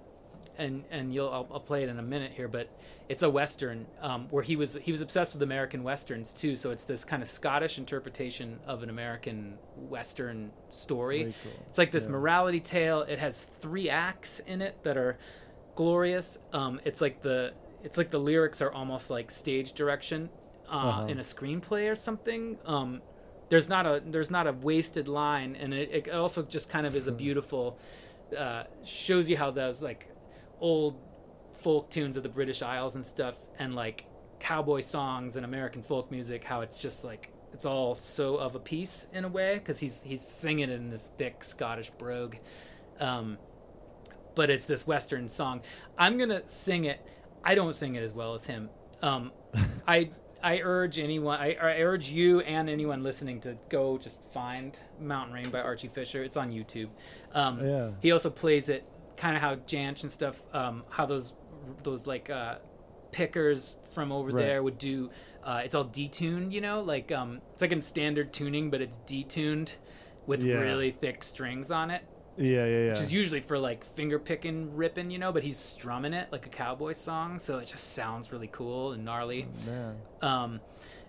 and 0.59 0.85
and 0.91 1.13
you'll 1.15 1.29
I'll, 1.31 1.49
I'll 1.53 1.61
play 1.61 1.83
it 1.83 1.89
in 1.89 1.99
a 1.99 2.03
minute 2.03 2.33
here, 2.33 2.49
but 2.49 2.69
it's 3.09 3.23
a 3.23 3.29
western 3.31 3.87
um, 4.01 4.29
where 4.31 4.43
he 4.43 4.57
was 4.57 4.79
he 4.81 4.93
was 4.93 5.01
obsessed 5.01 5.35
with 5.35 5.43
American 5.43 5.83
westerns 5.83 6.33
too. 6.33 6.57
So 6.57 6.71
it's 6.71 6.85
this 6.85 7.05
kind 7.05 7.23
of 7.23 7.29
Scottish 7.29 7.79
interpretation 7.79 8.59
of 8.67 8.83
an 8.83 8.91
American 8.91 9.59
western 9.77 10.51
story. 10.71 11.35
Cool. 11.43 11.53
It's 11.69 11.79
like 11.79 11.91
this 11.91 12.05
Yeah. 12.05 12.11
morality 12.13 12.61
tale. 12.61 13.03
It 13.03 13.19
has 13.19 13.43
three 13.61 13.91
acts 13.91 14.41
in 14.41 14.63
it 14.63 14.83
that 14.85 14.97
are 14.97 15.19
glorious. 15.75 16.39
Um, 16.53 16.81
it's 16.85 17.01
like 17.01 17.23
the 17.23 17.53
it's 17.83 17.99
like 17.99 18.11
the 18.11 18.21
lyrics 18.21 18.63
are 18.63 18.73
almost 18.73 19.11
like 19.11 19.31
stage 19.31 19.73
direction 19.73 20.31
uh, 20.71 20.77
Uh-huh. 20.77 21.07
in 21.09 21.19
a 21.19 21.23
screenplay 21.23 21.91
or 21.91 21.95
something. 21.95 22.59
Um, 22.65 23.03
there's 23.51 23.69
not 23.69 23.85
a 23.87 24.03
there's 24.07 24.31
not 24.31 24.47
a 24.47 24.53
wasted 24.53 25.07
line, 25.09 25.57
and 25.57 25.75
it, 25.75 25.91
it 25.93 26.11
also 26.11 26.43
just 26.43 26.71
kind 26.71 26.87
of 26.87 26.97
is 26.97 27.07
a 27.09 27.13
beautiful 27.13 27.79
uh, 28.37 28.65
shows 28.85 29.29
you 29.29 29.37
how 29.37 29.51
those 29.51 29.83
like 29.83 30.09
old 30.61 30.99
folk 31.63 31.91
tunes 31.91 32.17
of 32.17 32.23
the 32.23 32.29
British 32.29 32.63
Isles 32.63 32.95
and 32.95 33.05
stuff, 33.05 33.37
and 33.59 33.75
like 33.75 34.07
cowboy 34.41 34.81
songs 34.81 35.37
and 35.37 35.45
American 35.45 35.83
folk 35.83 36.11
music, 36.11 36.45
how 36.45 36.61
it's 36.61 36.79
just 36.79 37.05
like 37.05 37.31
it's 37.53 37.65
all 37.65 37.95
so 37.95 38.37
of 38.37 38.55
a 38.55 38.59
piece 38.61 39.07
in 39.13 39.25
a 39.25 39.29
way 39.29 39.55
because 39.55 39.79
he's 39.79 40.03
he's 40.03 40.23
singing 40.23 40.71
it 40.71 40.71
in 40.71 40.91
this 40.91 41.11
thick 41.17 41.45
Scottish 41.45 41.91
brogue. 41.91 42.37
Um, 43.01 43.39
but 44.35 44.51
it's 44.51 44.65
this 44.65 44.87
western 44.87 45.29
song. 45.29 45.63
I'm 45.97 46.19
gonna 46.19 46.47
sing 46.47 46.85
it. 46.85 47.01
I 47.45 47.55
don't 47.55 47.75
sing 47.75 47.95
it 47.95 48.03
as 48.03 48.13
well 48.13 48.35
as 48.35 48.47
him. 48.47 48.71
Um, 49.03 49.33
I 49.89 50.11
I 50.43 50.61
urge 50.63 50.99
anyone. 50.99 51.41
I, 51.41 51.55
I 51.55 51.81
urge 51.81 52.11
you 52.11 52.41
and 52.41 52.69
anyone 52.69 53.03
listening 53.03 53.41
to 53.43 53.57
go 53.71 53.97
just 53.97 54.21
find 54.33 54.79
Mountain 55.01 55.33
Rain 55.35 55.49
by 55.49 55.61
Archie 55.61 55.89
Fisher. 55.89 56.23
It's 56.23 56.37
on 56.37 56.51
YouTube. 56.51 56.89
Um, 57.33 57.65
Yeah. 57.67 57.91
He 58.03 58.13
also 58.13 58.29
plays 58.29 58.69
it 58.69 58.85
kind 59.17 59.37
of 59.37 59.43
how 59.43 59.57
Jansch 59.57 60.03
and 60.03 60.11
stuff. 60.11 60.41
Um, 60.55 60.85
how 60.91 61.07
those 61.07 61.35
those 61.83 62.07
like 62.07 62.31
uh, 62.31 62.57
pickers 63.13 63.77
from 63.93 64.13
over 64.13 64.29
Right. 64.31 64.37
there 64.45 64.63
would 64.63 64.79
do. 64.79 65.11
Uh, 65.43 65.61
it's 65.65 65.75
all 65.75 65.85
detuned, 65.85 66.53
you 66.53 66.61
know, 66.61 66.81
like 66.81 67.13
um, 67.13 67.41
it's 67.53 67.63
like 67.63 67.73
in 67.73 67.81
standard 67.81 68.33
tuning, 68.33 68.71
but 68.71 68.81
it's 68.81 68.99
detuned 68.99 69.77
with 70.27 70.43
Yeah. 70.43 70.55
really 70.57 70.91
thick 70.91 71.23
strings 71.23 71.71
on 71.71 71.91
it 71.91 72.03
Yeah, 72.39 72.65
yeah, 72.65 72.67
yeah. 72.67 72.89
which 72.91 73.01
is 73.01 73.13
usually 73.13 73.41
for 73.43 73.59
like 73.59 73.85
finger 73.85 74.19
picking, 74.19 74.75
ripping, 74.75 75.11
you 75.11 75.19
know. 75.19 75.33
But 75.33 75.43
he's 75.43 75.59
strumming 75.59 76.15
it 76.15 76.33
like 76.33 76.47
a 76.47 76.49
cowboy 76.49 76.93
song, 76.95 77.39
so 77.39 77.59
it 77.59 77.67
just 77.67 77.93
sounds 77.93 78.33
really 78.33 78.49
cool 78.49 78.93
and 78.93 79.05
gnarly. 79.05 79.47
Man. 79.67 79.97
Um, 80.23 80.61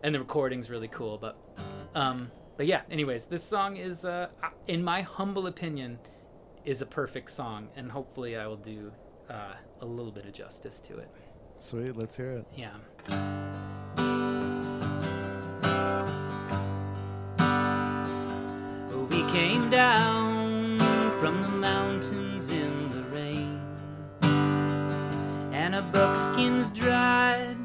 and 0.04 0.14
the 0.14 0.20
recording's 0.20 0.70
really 0.70 0.90
cool. 0.90 1.18
But, 1.18 1.38
um, 1.96 2.30
but 2.58 2.66
yeah. 2.68 2.82
Anyways, 2.92 3.26
this 3.28 3.44
song 3.44 3.78
is, 3.78 4.04
uh, 4.06 4.28
in 4.68 4.84
my 4.84 5.02
humble 5.02 5.48
opinion, 5.48 5.98
is 6.66 6.82
a 6.82 6.86
perfect 6.86 7.30
song, 7.30 7.70
and 7.76 7.92
hopefully 7.92 8.36
I 8.36 8.48
will 8.48 8.58
do 8.58 8.92
uh, 9.30 9.54
a 9.82 9.86
little 9.86 10.12
bit 10.12 10.26
of 10.26 10.34
justice 10.34 10.80
to 10.82 10.98
it. 10.98 11.10
Sweet, 11.60 11.96
let's 11.96 12.16
hear 12.16 12.32
it. 12.32 12.46
Yeah. 12.56 12.74
We 19.10 19.24
came 19.32 19.70
down 19.70 20.80
from 21.20 21.42
the 21.42 21.50
mountains 21.50 22.50
in 22.50 22.88
the 22.90 23.04
rain, 23.16 23.62
and 25.54 25.76
our 25.76 25.84
buckskins 25.94 26.70
dried 26.72 27.56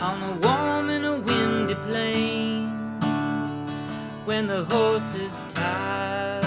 on 0.00 0.20
the 0.20 0.46
warm 0.46 0.90
and 0.90 1.04
a 1.04 1.18
windy 1.18 1.74
plain. 1.86 2.70
When 4.24 4.46
the 4.46 4.64
horses 4.64 5.42
tired, 5.50 6.43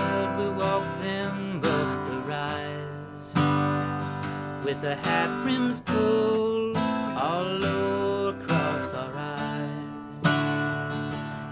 with 4.67 4.81
the 4.81 4.95
hat 4.95 5.29
brims 5.43 5.79
pulled 5.79 6.75
all 7.15 7.45
low 7.45 8.27
across 8.35 8.93
our 8.95 9.13
eyes 9.15 10.27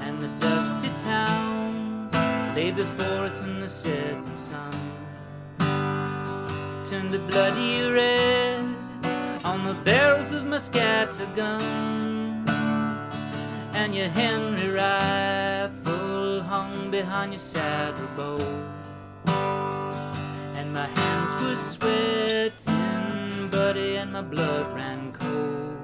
and 0.02 0.20
the 0.22 0.28
dusty 0.40 0.90
town 1.02 2.10
lay 2.54 2.72
before 2.72 3.24
us 3.24 3.42
in 3.42 3.62
the 3.62 3.70
setting 3.70 4.36
sun. 4.36 4.70
Turned 6.84 7.16
a 7.16 7.20
bloody 7.20 7.90
red 7.90 8.66
on 9.46 9.64
the 9.64 9.76
barrels 9.86 10.34
of 10.34 10.46
my 10.46 10.58
scatter 10.58 11.26
gun, 11.38 12.44
and 13.76 13.96
your 13.96 14.10
Henry 14.10 14.68
rifle 14.68 16.42
hung 16.42 16.92
behind 16.92 17.32
your 17.32 17.40
saddle 17.40 18.10
bow. 18.18 18.38
And 20.58 20.74
my 20.74 20.88
hands 21.00 21.34
were 21.42 21.56
sweating, 21.56 23.05
and 23.74 24.14
my 24.14 24.22
blood 24.22 24.76
ran 24.76 25.12
cold. 25.14 25.76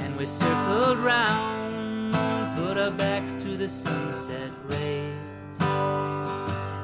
and 0.00 0.16
we 0.16 0.26
circled 0.26 0.98
round, 0.98 2.12
put 2.56 2.76
our 2.76 2.90
backs 2.90 3.34
to 3.34 3.56
the 3.56 3.68
sunset 3.68 4.50
rays, 4.66 5.60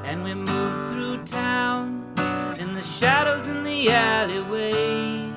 and 0.05 0.23
we 0.23 0.33
moved 0.33 0.87
through 0.89 1.17
town 1.25 2.05
in 2.57 2.73
the 2.73 2.81
shadows 2.81 3.49
in 3.49 3.63
the 3.63 3.91
alleyways, 3.91 5.33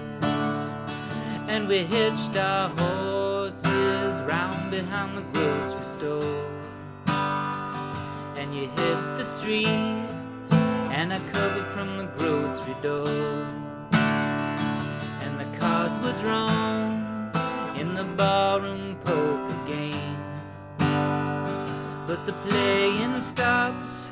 and 1.48 1.66
we 1.66 1.78
hitched 1.78 2.36
our 2.36 2.68
horses 2.78 4.20
round 4.20 4.70
behind 4.70 5.16
the 5.16 5.22
grocery 5.32 5.84
store, 5.84 6.44
and 8.36 8.54
you 8.54 8.68
hit 8.68 9.16
the 9.16 9.24
street, 9.24 9.99
and 11.00 11.14
I 11.14 11.18
covered 11.32 11.64
from 11.74 11.96
the 11.96 12.04
grocery 12.18 12.76
door, 12.82 13.08
and 15.24 15.40
the 15.40 15.58
cards 15.58 15.98
were 16.04 16.12
drawn 16.20 17.32
in 17.74 17.94
the 17.94 18.04
barroom 18.18 18.96
poker 18.96 19.60
game. 19.66 20.18
But 22.06 22.26
the 22.26 22.34
playing 22.46 23.18
stops 23.22 24.08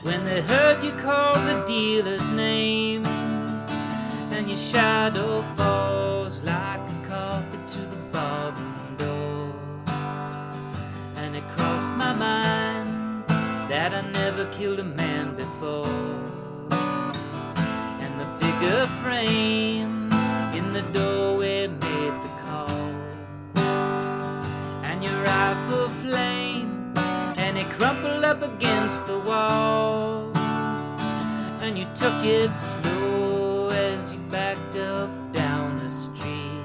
when 0.00 0.24
they 0.24 0.40
heard 0.40 0.82
you 0.82 0.92
call 0.92 1.34
the 1.34 1.62
dealer's 1.66 2.30
name, 2.30 3.04
and 4.34 4.48
your 4.48 4.62
shadow 4.72 5.42
falls 5.58 6.42
like 6.42 6.80
a 6.80 7.06
carpet 7.06 7.68
to 7.68 7.80
the 7.80 8.02
barroom 8.14 8.96
door. 8.96 9.52
And 11.16 11.36
it 11.36 11.44
crossed 11.54 11.92
my 12.04 12.14
mind 12.14 13.28
that 13.68 13.92
I 13.92 14.00
never 14.12 14.46
killed 14.46 14.80
a 14.80 14.84
man 14.84 15.36
before 15.36 16.29
bigger 18.60 18.86
frame 19.02 20.08
in 20.54 20.72
the 20.72 20.82
doorway 20.92 21.66
made 21.66 22.14
the 22.24 22.32
call. 22.44 22.70
And 24.84 25.02
your 25.02 25.16
rifle 25.22 25.88
flame, 26.02 26.92
and 27.36 27.56
it 27.56 27.68
crumpled 27.70 28.24
up 28.24 28.42
against 28.42 29.06
the 29.06 29.18
wall. 29.20 30.30
And 31.62 31.78
you 31.78 31.86
took 31.94 32.24
it 32.24 32.54
slow 32.54 33.68
as 33.70 34.14
you 34.14 34.20
backed 34.30 34.76
up 34.76 35.10
down 35.32 35.76
the 35.76 35.88
street. 35.88 36.64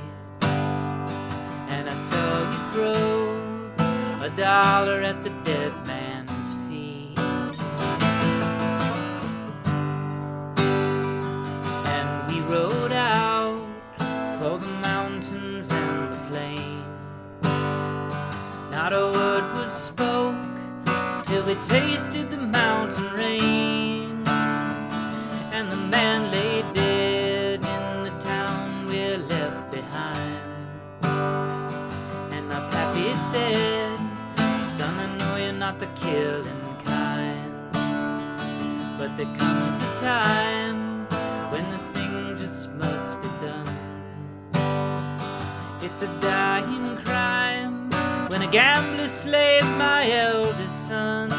And 1.70 1.90
I 1.90 1.96
saw 1.96 2.52
you 2.52 2.62
throw 2.74 4.26
a 4.26 4.30
dollar 4.36 5.02
at 5.02 5.24
the 5.24 5.32
we 21.46 21.54
tasted 21.54 22.32
the 22.32 22.38
mountain 22.38 23.14
rain, 23.14 24.24
and 25.54 25.72
the 25.72 25.78
man 25.92 26.32
lay 26.32 26.64
dead 26.74 27.60
in 27.64 28.04
the 28.04 28.10
town 28.20 28.88
we 28.88 29.16
left 29.30 29.72
behind. 29.72 30.42
And 32.34 32.50
my 32.50 32.60
pappy 32.72 33.12
said, 33.14 34.00
"Son, 34.64 34.92
I 34.98 35.08
know 35.20 35.36
you're 35.36 35.54
not 35.54 35.78
the 35.80 35.90
killing 36.02 36.66
kind." 36.84 37.54
But 38.98 39.16
there 39.16 39.34
comes 39.38 39.84
a 39.84 39.92
time 40.02 41.06
when 41.52 41.66
the 41.70 41.82
thing 41.94 42.38
just 42.38 42.72
must 42.72 43.22
be 43.22 43.30
done. 43.46 43.70
It's 45.84 46.02
a 46.02 46.10
dying 46.20 46.98
crime 47.06 47.88
when 48.30 48.42
a 48.42 48.48
gambler 48.48 49.08
slays 49.08 49.72
my 49.74 50.10
eldest 50.10 50.88
son 50.88 51.35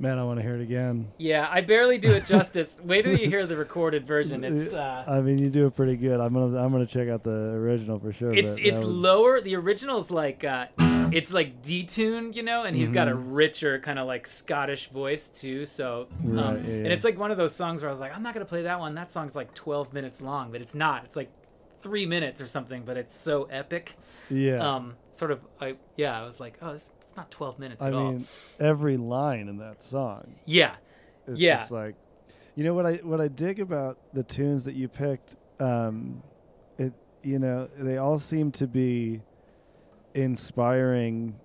Man, 0.00 0.16
I 0.18 0.22
want 0.24 0.38
to 0.38 0.42
hear 0.44 0.54
it 0.54 0.62
again. 0.62 1.10
Yeah, 1.18 1.48
I 1.50 1.60
barely 1.60 1.98
do 1.98 2.12
it 2.12 2.24
justice. 2.24 2.80
Wait 2.84 3.02
till 3.02 3.18
you 3.18 3.28
hear 3.28 3.46
the 3.46 3.56
recorded 3.56 4.06
version. 4.06 4.44
It's 4.44 4.72
uh, 4.72 5.04
I 5.08 5.20
mean, 5.20 5.38
you 5.38 5.50
do 5.50 5.66
it 5.66 5.74
pretty 5.74 5.96
good. 5.96 6.20
I'm 6.20 6.32
gonna 6.32 6.56
I'm 6.62 6.70
gonna 6.70 6.86
check 6.86 7.08
out 7.08 7.24
the 7.24 7.30
original 7.30 7.98
for 7.98 8.12
sure. 8.12 8.32
it's 8.32 8.56
it's 8.58 8.76
was- 8.78 8.84
lower. 8.86 9.40
The 9.40 9.56
original's 9.56 10.10
like 10.12 10.44
uh, 10.44 10.66
it's 10.78 11.32
like 11.32 11.62
detuned, 11.62 12.36
you 12.36 12.44
know, 12.44 12.62
and 12.62 12.76
he's 12.76 12.88
got 12.90 13.08
a 13.08 13.12
Mm-hmm. 13.12 13.32
richer 13.32 13.78
kind 13.80 13.98
of 13.98 14.06
like 14.06 14.26
Scottish 14.28 14.88
voice 14.90 15.28
too. 15.28 15.66
So, 15.66 16.06
um, 16.22 16.36
Right, 16.36 16.58
yeah, 16.64 16.74
and 16.74 16.86
it's 16.88 17.02
like 17.04 17.18
one 17.18 17.30
of 17.32 17.36
those 17.36 17.54
songs 17.54 17.82
where 17.82 17.88
I 17.88 17.92
was 17.92 18.00
like, 18.00 18.14
I'm 18.14 18.22
not 18.22 18.34
gonna 18.34 18.44
play 18.46 18.62
that 18.62 18.78
one. 18.78 18.94
That 18.94 19.10
song's 19.10 19.34
like 19.34 19.52
12 19.54 19.92
minutes 19.92 20.20
long, 20.22 20.52
but 20.52 20.60
it's 20.60 20.74
not. 20.76 21.04
It's 21.04 21.16
like 21.16 21.30
three 21.82 22.06
minutes 22.06 22.40
or 22.40 22.46
something, 22.46 22.82
but 22.84 22.96
it's 22.96 23.18
so 23.18 23.44
epic. 23.50 23.96
yeah. 24.30 24.56
Um, 24.74 24.94
sort 25.18 25.30
of, 25.30 25.40
I 25.60 25.76
yeah, 25.96 26.18
I 26.20 26.24
was 26.24 26.40
like, 26.40 26.58
oh, 26.62 26.70
it's, 26.70 26.92
it's 27.00 27.16
not 27.16 27.30
12 27.30 27.58
minutes 27.58 27.82
I 27.82 27.88
at 27.88 27.94
all. 27.94 28.12
mean, 28.12 28.26
every 28.60 28.96
line 28.96 29.48
in 29.48 29.58
that 29.58 29.82
song 29.82 30.36
Yeah, 30.44 30.74
is 31.26 31.40
Yeah. 31.40 31.56
just 31.56 31.70
like, 31.70 31.94
you 32.54 32.64
know 32.64 32.74
what 32.74 32.86
I 32.86 32.94
what 33.04 33.20
I 33.20 33.28
dig 33.28 33.60
about 33.60 33.98
the 34.12 34.22
tunes 34.24 34.64
that 34.64 34.74
you 34.74 34.88
picked. 34.88 35.36
Um, 35.60 36.22
it 36.78 36.92
you 37.22 37.38
know 37.38 37.68
they 37.76 37.98
all 37.98 38.18
seem 38.18 38.50
to 38.52 38.66
be 38.66 39.20
inspiring 40.14 41.36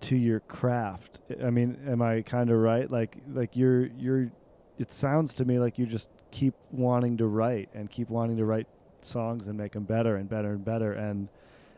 to 0.00 0.16
your 0.16 0.40
craft. 0.40 1.20
I 1.42 1.50
mean, 1.50 1.78
am 1.86 2.02
I 2.02 2.22
kind 2.22 2.50
of 2.50 2.58
right? 2.58 2.90
Like 2.90 3.18
like 3.32 3.56
you're 3.56 3.86
you're. 3.98 4.30
It 4.78 4.90
sounds 4.92 5.32
to 5.34 5.44
me 5.44 5.58
like 5.58 5.78
you 5.78 5.86
just 5.86 6.10
keep 6.30 6.54
wanting 6.70 7.16
to 7.18 7.26
write 7.26 7.70
and 7.74 7.90
keep 7.90 8.10
wanting 8.10 8.36
to 8.36 8.44
write 8.44 8.66
songs 9.00 9.48
and 9.48 9.56
make 9.56 9.72
them 9.72 9.84
better 9.84 10.16
and 10.16 10.28
better 10.28 10.52
and 10.52 10.64
better 10.64 10.92
and 10.92 11.28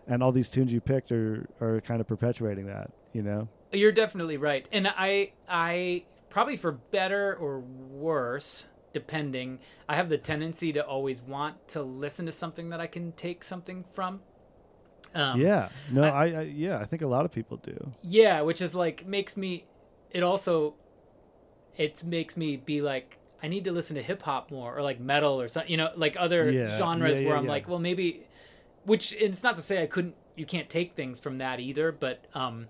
and 0.09 0.23
all 0.23 0.33
these 0.33 0.51
tunes 0.51 0.73
you 0.73 0.81
picked 0.81 1.13
are 1.13 1.47
are 1.61 1.81
kind 1.83 2.01
of 2.01 2.07
perpetuating 2.09 2.67
that. 2.67 2.91
You 3.13 3.23
know. 3.23 3.49
You're 3.73 3.93
definitely 3.93 4.37
right, 4.39 4.67
and 4.73 4.89
I 4.89 5.33
I 5.49 6.05
probably 6.31 6.57
for 6.57 6.73
better 6.73 7.35
or 7.35 7.61
worse, 7.61 8.67
depending. 8.93 9.59
I 9.89 9.95
have 9.97 10.09
the 10.09 10.19
tendency 10.19 10.73
to 10.73 10.85
always 10.85 11.23
want 11.23 11.69
to 11.69 11.83
listen 11.83 12.27
to 12.27 12.33
something 12.33 12.71
that 12.71 12.81
I 12.81 12.87
can 12.87 13.13
take 13.13 13.45
something 13.45 13.85
from. 13.93 14.21
Um, 15.15 15.41
yeah. 15.41 15.69
No, 15.91 16.03
I- 16.03 16.09
I, 16.09 16.27
I 16.27 16.43
yeah, 16.43 16.79
I 16.79 16.85
think 16.85 17.03
a 17.03 17.07
lot 17.07 17.25
of 17.25 17.33
people 17.33 17.57
do. 17.59 17.93
Yeah, 18.03 18.41
which 18.43 18.61
is 18.61 18.75
like 18.75 19.07
makes 19.07 19.37
me. 19.37 19.65
It 20.11 20.23
also, 20.23 20.75
it 21.77 22.03
makes 22.05 22.37
me 22.37 22.57
be 22.57 22.81
like 22.81 23.19
I 23.43 23.49
need 23.49 23.65
to 23.65 23.73
listen 23.73 23.97
to 23.97 24.03
hip 24.03 24.23
hop 24.23 24.51
more 24.51 24.77
or 24.77 24.83
like 24.83 24.99
metal 25.01 25.41
or 25.41 25.49
something, 25.49 25.71
you 25.71 25.77
know, 25.77 25.91
like 25.97 26.17
other 26.19 26.51
Yeah, 26.51 26.77
genres 26.77 27.21
yeah, 27.21 27.29
where 27.29 27.37
I'm 27.37 27.45
yeah. 27.45 27.51
like, 27.51 27.69
well, 27.69 27.79
maybe, 27.79 28.27
which 28.89 29.13
it's 29.13 29.43
not 29.43 29.55
to 29.57 29.63
say 29.63 29.83
I 29.83 29.87
couldn't, 29.87 30.17
you 30.35 30.45
can't 30.47 30.69
take 30.69 30.95
things 30.95 31.21
from 31.21 31.39
that 31.39 31.61
either, 31.61 31.93
but 31.93 32.25
um, 32.35 32.67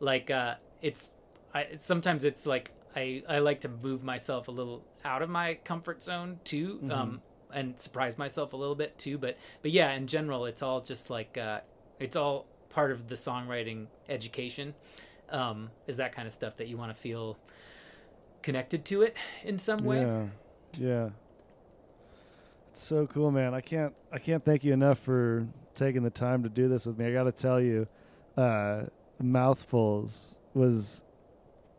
like 0.00 0.30
uh, 0.30 0.54
it's, 0.82 1.12
I 1.54 1.66
sometimes 1.78 2.24
it's 2.24 2.46
like 2.46 2.72
I 2.96 3.22
I 3.28 3.38
like 3.38 3.60
to 3.60 3.68
move 3.68 4.02
myself 4.02 4.48
a 4.48 4.50
little 4.50 4.84
out 5.04 5.22
of 5.22 5.30
my 5.30 5.54
comfort 5.64 6.02
zone 6.02 6.40
too, 6.44 6.78
Mm-hmm. 6.82 6.90
um, 6.92 7.22
and 7.52 7.78
surprise 7.80 8.18
myself 8.18 8.52
a 8.52 8.56
little 8.56 8.74
bit 8.74 8.98
too, 8.98 9.16
but 9.18 9.36
but 9.62 9.70
yeah, 9.70 9.92
in 9.92 10.06
general, 10.06 10.44
it's 10.46 10.62
all 10.62 10.80
just 10.80 11.08
like 11.10 11.38
uh, 11.38 11.60
it's 11.98 12.16
all 12.16 12.46
part 12.68 12.90
of 12.92 13.08
the 13.08 13.14
songwriting 13.14 13.86
education. 14.08 14.74
Um, 15.30 15.70
is 15.86 15.96
that 15.96 16.12
kind 16.14 16.26
of 16.26 16.32
stuff 16.32 16.56
that 16.58 16.68
you 16.68 16.76
want 16.76 16.94
to 16.94 17.00
feel 17.00 17.38
connected 18.42 18.84
to 18.86 19.02
it 19.02 19.16
in 19.44 19.58
some 19.58 19.78
way? 19.84 20.00
Yeah, 20.00 20.24
yeah. 20.78 21.08
It's 22.70 22.82
so 22.82 23.06
cool, 23.06 23.30
man. 23.30 23.54
I 23.54 23.60
can't 23.60 23.94
I 24.12 24.18
can't 24.18 24.44
thank 24.44 24.64
you 24.64 24.72
enough 24.72 24.98
for 24.98 25.46
taking 25.74 26.02
the 26.02 26.10
time 26.10 26.42
to 26.42 26.48
do 26.48 26.68
this 26.68 26.86
with 26.86 26.98
me. 26.98 27.06
I 27.06 27.12
got 27.12 27.24
to 27.24 27.32
tell 27.32 27.60
you, 27.60 27.86
uh, 28.36 28.84
mouthfuls 29.20 30.36
was 30.54 31.02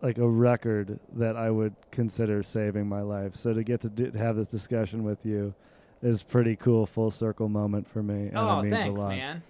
like 0.01 0.17
a 0.17 0.27
record 0.27 0.99
that 1.13 1.35
I 1.35 1.49
would 1.51 1.75
consider 1.91 2.41
saving 2.43 2.87
my 2.87 3.01
life. 3.01 3.35
So 3.35 3.53
to 3.53 3.63
get 3.63 3.81
to 3.81 3.89
do, 3.89 4.11
to 4.11 4.17
have 4.17 4.35
this 4.35 4.47
discussion 4.47 5.03
with 5.03 5.25
you 5.25 5.53
is 6.01 6.23
pretty 6.23 6.55
cool, 6.55 6.85
full 6.85 7.11
circle 7.11 7.49
moment 7.49 7.87
for 7.87 8.01
me, 8.01 8.27
and 8.27 8.37
oh, 8.37 8.59
it 8.59 8.63
means 8.63 8.75
thanks, 8.75 8.99
a 8.99 9.03
lot 9.03 9.09
man. 9.09 9.41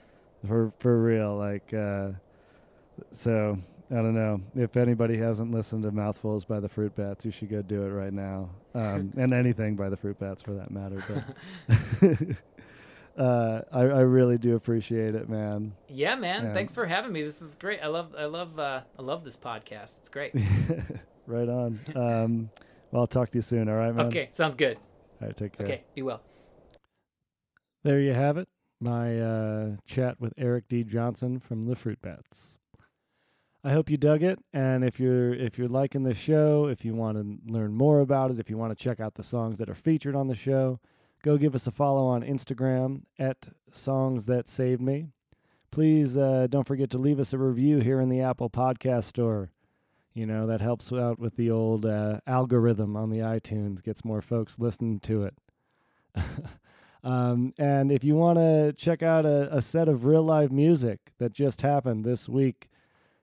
for 0.48 0.74
for 0.80 1.02
real. 1.02 1.38
Like, 1.38 1.74
uh, 1.74 2.10
so 3.12 3.58
I 3.92 3.96
don't 3.96 4.16
know 4.16 4.42
if 4.56 4.76
anybody 4.76 5.18
hasn't 5.18 5.52
listened 5.52 5.84
to 5.84 5.92
"Mouthfuls" 5.92 6.46
by 6.46 6.60
the 6.60 6.70
Fruit 6.70 6.96
Bats, 6.96 7.24
you 7.24 7.32
should 7.32 7.50
go 7.50 7.62
do 7.62 7.84
it 7.84 7.90
right 7.90 8.14
now, 8.14 8.50
um, 8.76 9.14
and 9.18 9.34
anything 9.34 9.76
by 9.76 9.90
the 9.90 9.98
Fruit 9.98 10.20
Bats 10.20 10.42
for 10.42 10.54
that 10.54 10.72
matter. 10.72 11.02
But 12.08 12.38
uh, 13.18 13.62
I, 13.72 13.82
I 13.82 14.00
really 14.02 14.38
do 14.38 14.56
appreciate 14.56 15.16
it, 15.16 15.30
man. 15.30 15.74
Yeah, 15.88 16.16
man. 16.16 16.46
Yeah. 16.46 16.54
Thanks 16.54 16.74
for 16.74 16.86
having 16.86 17.12
me. 17.12 17.24
This 17.24 17.42
is 17.42 17.56
great. 17.56 17.82
I 17.84 17.88
love 17.88 18.16
I 18.18 18.26
love 18.26 18.60
uh, 18.60 18.82
I 18.98 19.02
love 19.02 19.24
this 19.24 19.36
podcast. 19.36 20.00
It's 20.00 20.10
great. 20.10 20.34
right 21.26 21.50
on. 21.50 21.80
Um, 21.96 22.50
well, 22.92 23.02
I'll 23.02 23.08
talk 23.08 23.32
to 23.32 23.38
you 23.38 23.42
soon. 23.42 23.70
All 23.70 23.76
right, 23.76 23.94
man. 23.94 24.08
Okay, 24.08 24.30
sounds 24.32 24.56
good. 24.56 24.78
All 25.22 25.28
right, 25.28 25.36
take 25.36 25.58
care. 25.58 25.66
Okay, 25.66 25.84
be 25.96 26.02
well. 26.02 26.22
There 27.84 28.00
you 28.00 28.14
have 28.14 28.38
it. 28.38 28.48
My 28.82 29.20
uh, 29.20 29.70
chat 29.86 30.20
with 30.20 30.34
Eric 30.38 30.66
D. 30.70 30.84
Johnson 30.84 31.40
from 31.40 31.68
the 31.68 31.76
Fruit 31.76 32.02
Bats. 32.02 32.59
I 33.64 33.72
hope 33.72 33.90
you 33.90 33.98
dug 33.98 34.24
it, 34.24 34.40
and 34.54 34.86
if 34.86 35.00
you're 35.00 35.34
if 35.34 35.58
you're 35.58 35.68
liking 35.68 36.04
the 36.04 36.14
show, 36.14 36.68
if 36.68 36.86
you 36.86 36.96
want 36.96 37.18
to 37.18 37.52
learn 37.52 37.74
more 37.74 38.00
about 38.00 38.32
it, 38.32 38.40
if 38.40 38.50
you 38.50 38.58
want 38.58 38.78
to 38.78 38.84
check 38.84 39.02
out 39.02 39.16
the 39.16 39.24
songs 39.24 39.58
that 39.58 39.70
are 39.70 39.76
featured 39.76 40.16
on 40.16 40.28
the 40.28 40.36
show, 40.36 40.80
go 41.24 41.38
give 41.38 41.54
us 41.56 41.68
a 41.68 41.72
follow 41.72 42.08
on 42.08 42.24
Instagram 42.24 43.02
at 43.18 43.50
Songs 43.70 44.26
That 44.26 44.48
Saved 44.48 44.82
Me. 44.82 45.08
Please 45.72 46.18
uh, 46.18 46.48
don't 46.50 46.68
forget 46.68 46.90
to 46.92 46.98
leave 46.98 47.20
us 47.20 47.34
a 47.34 47.38
review 47.38 47.80
here 47.80 48.00
in 48.00 48.08
the 48.08 48.22
Apple 48.22 48.50
Podcast 48.50 49.04
Store. 49.04 49.52
You 50.14 50.26
know 50.26 50.48
that 50.48 50.62
helps 50.62 50.94
out 50.94 51.20
with 51.20 51.36
the 51.36 51.52
old 51.52 51.86
uh, 51.86 52.22
algorithm 52.26 52.96
on 52.96 53.10
the 53.10 53.20
iTunes, 53.20 53.84
gets 53.84 54.06
more 54.06 54.22
folks 54.22 54.58
listening 54.58 55.02
to 55.02 55.24
it. 55.24 55.34
Um, 57.04 57.54
and 57.58 57.92
if 57.92 58.04
you 58.04 58.16
want 58.16 58.40
to 58.40 58.74
check 58.74 59.02
out 59.02 59.26
a, 59.26 59.56
a 59.56 59.62
set 59.62 59.88
of 59.88 60.06
real 60.06 60.24
live 60.24 60.52
music 60.52 61.14
that 61.18 61.32
just 61.32 61.62
happened 61.62 62.04
this 62.04 62.28
week, 62.28 62.70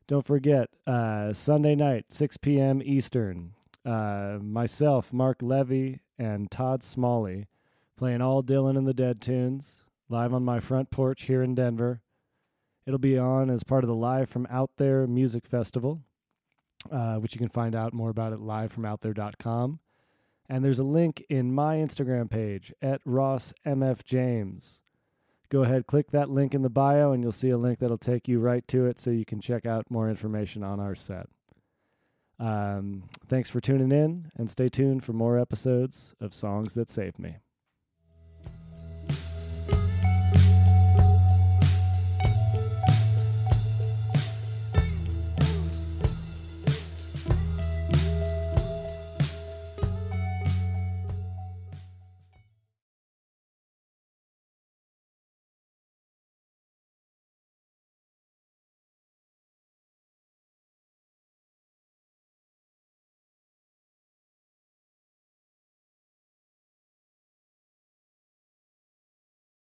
don't 0.07 0.27
forget 0.27 0.69
uh, 0.87 1.33
Sunday 1.33 1.75
night, 1.75 2.07
6 2.11 2.37
p.m. 2.39 2.81
Eastern. 2.85 3.53
Uh, 3.85 4.39
myself, 4.41 5.13
Mark 5.13 5.39
Levy, 5.43 6.01
and 6.19 6.51
Todd 6.51 6.81
Smallie 6.81 7.47
playing 7.97 8.21
all 8.21 8.43
Dylan 8.43 8.77
and 8.77 8.87
the 8.87 8.95
Dead 8.95 9.21
tunes 9.21 9.83
live 10.09 10.35
on 10.35 10.45
my 10.45 10.61
front 10.61 10.91
porch 10.91 11.25
here 11.25 11.43
in 11.43 11.55
Denver. 11.55 12.03
It'll 12.87 12.99
be 12.99 13.19
on 13.19 13.51
as 13.51 13.65
part 13.65 13.85
of 13.85 13.89
the 13.89 13.95
Live 13.95 14.29
from 14.29 14.47
Out 14.51 14.71
There 14.77 15.07
Music 15.07 15.47
Festival, 15.47 16.03
uh, 16.91 17.17
which 17.17 17.35
you 17.35 17.39
can 17.39 17.49
find 17.49 17.75
out 17.75 17.93
more 17.93 18.11
about 18.11 18.33
at 18.33 18.39
livefromoutthere.com. 18.39 19.81
And 20.49 20.65
there's 20.65 20.79
a 20.79 20.85
link 20.85 21.25
in 21.29 21.53
my 21.53 21.77
Instagram 21.77 22.31
page 22.31 22.73
at 22.81 23.01
Ross 23.05 23.53
MF 23.65 24.05
James. 24.05 24.81
Go 25.49 25.63
ahead, 25.63 25.87
click 25.87 26.11
that 26.11 26.31
link 26.31 26.55
in 26.55 26.63
the 26.63 26.71
bio, 26.71 27.13
and 27.13 27.23
you'll 27.23 27.33
see 27.33 27.51
a 27.51 27.57
link 27.57 27.79
that'll 27.79 27.97
take 27.97 28.27
you 28.27 28.41
right 28.41 28.67
to 28.69 28.87
it 28.87 28.99
so 28.99 29.11
you 29.11 29.25
can 29.25 29.41
check 29.41 29.65
out 29.65 29.91
more 29.91 30.11
information 30.11 30.65
on 30.65 30.81
our 30.81 30.95
set. 30.95 31.29
Um, 32.39 33.05
thanks 33.29 33.49
for 33.49 33.61
tuning 33.61 33.93
in, 33.93 34.31
and 34.37 34.51
stay 34.51 34.69
tuned 34.69 35.05
for 35.05 35.13
more 35.13 35.39
episodes 35.39 36.15
of 36.21 36.35
Songs 36.35 36.75
That 36.75 36.91
Saved 36.91 37.19
Me. 37.19 37.37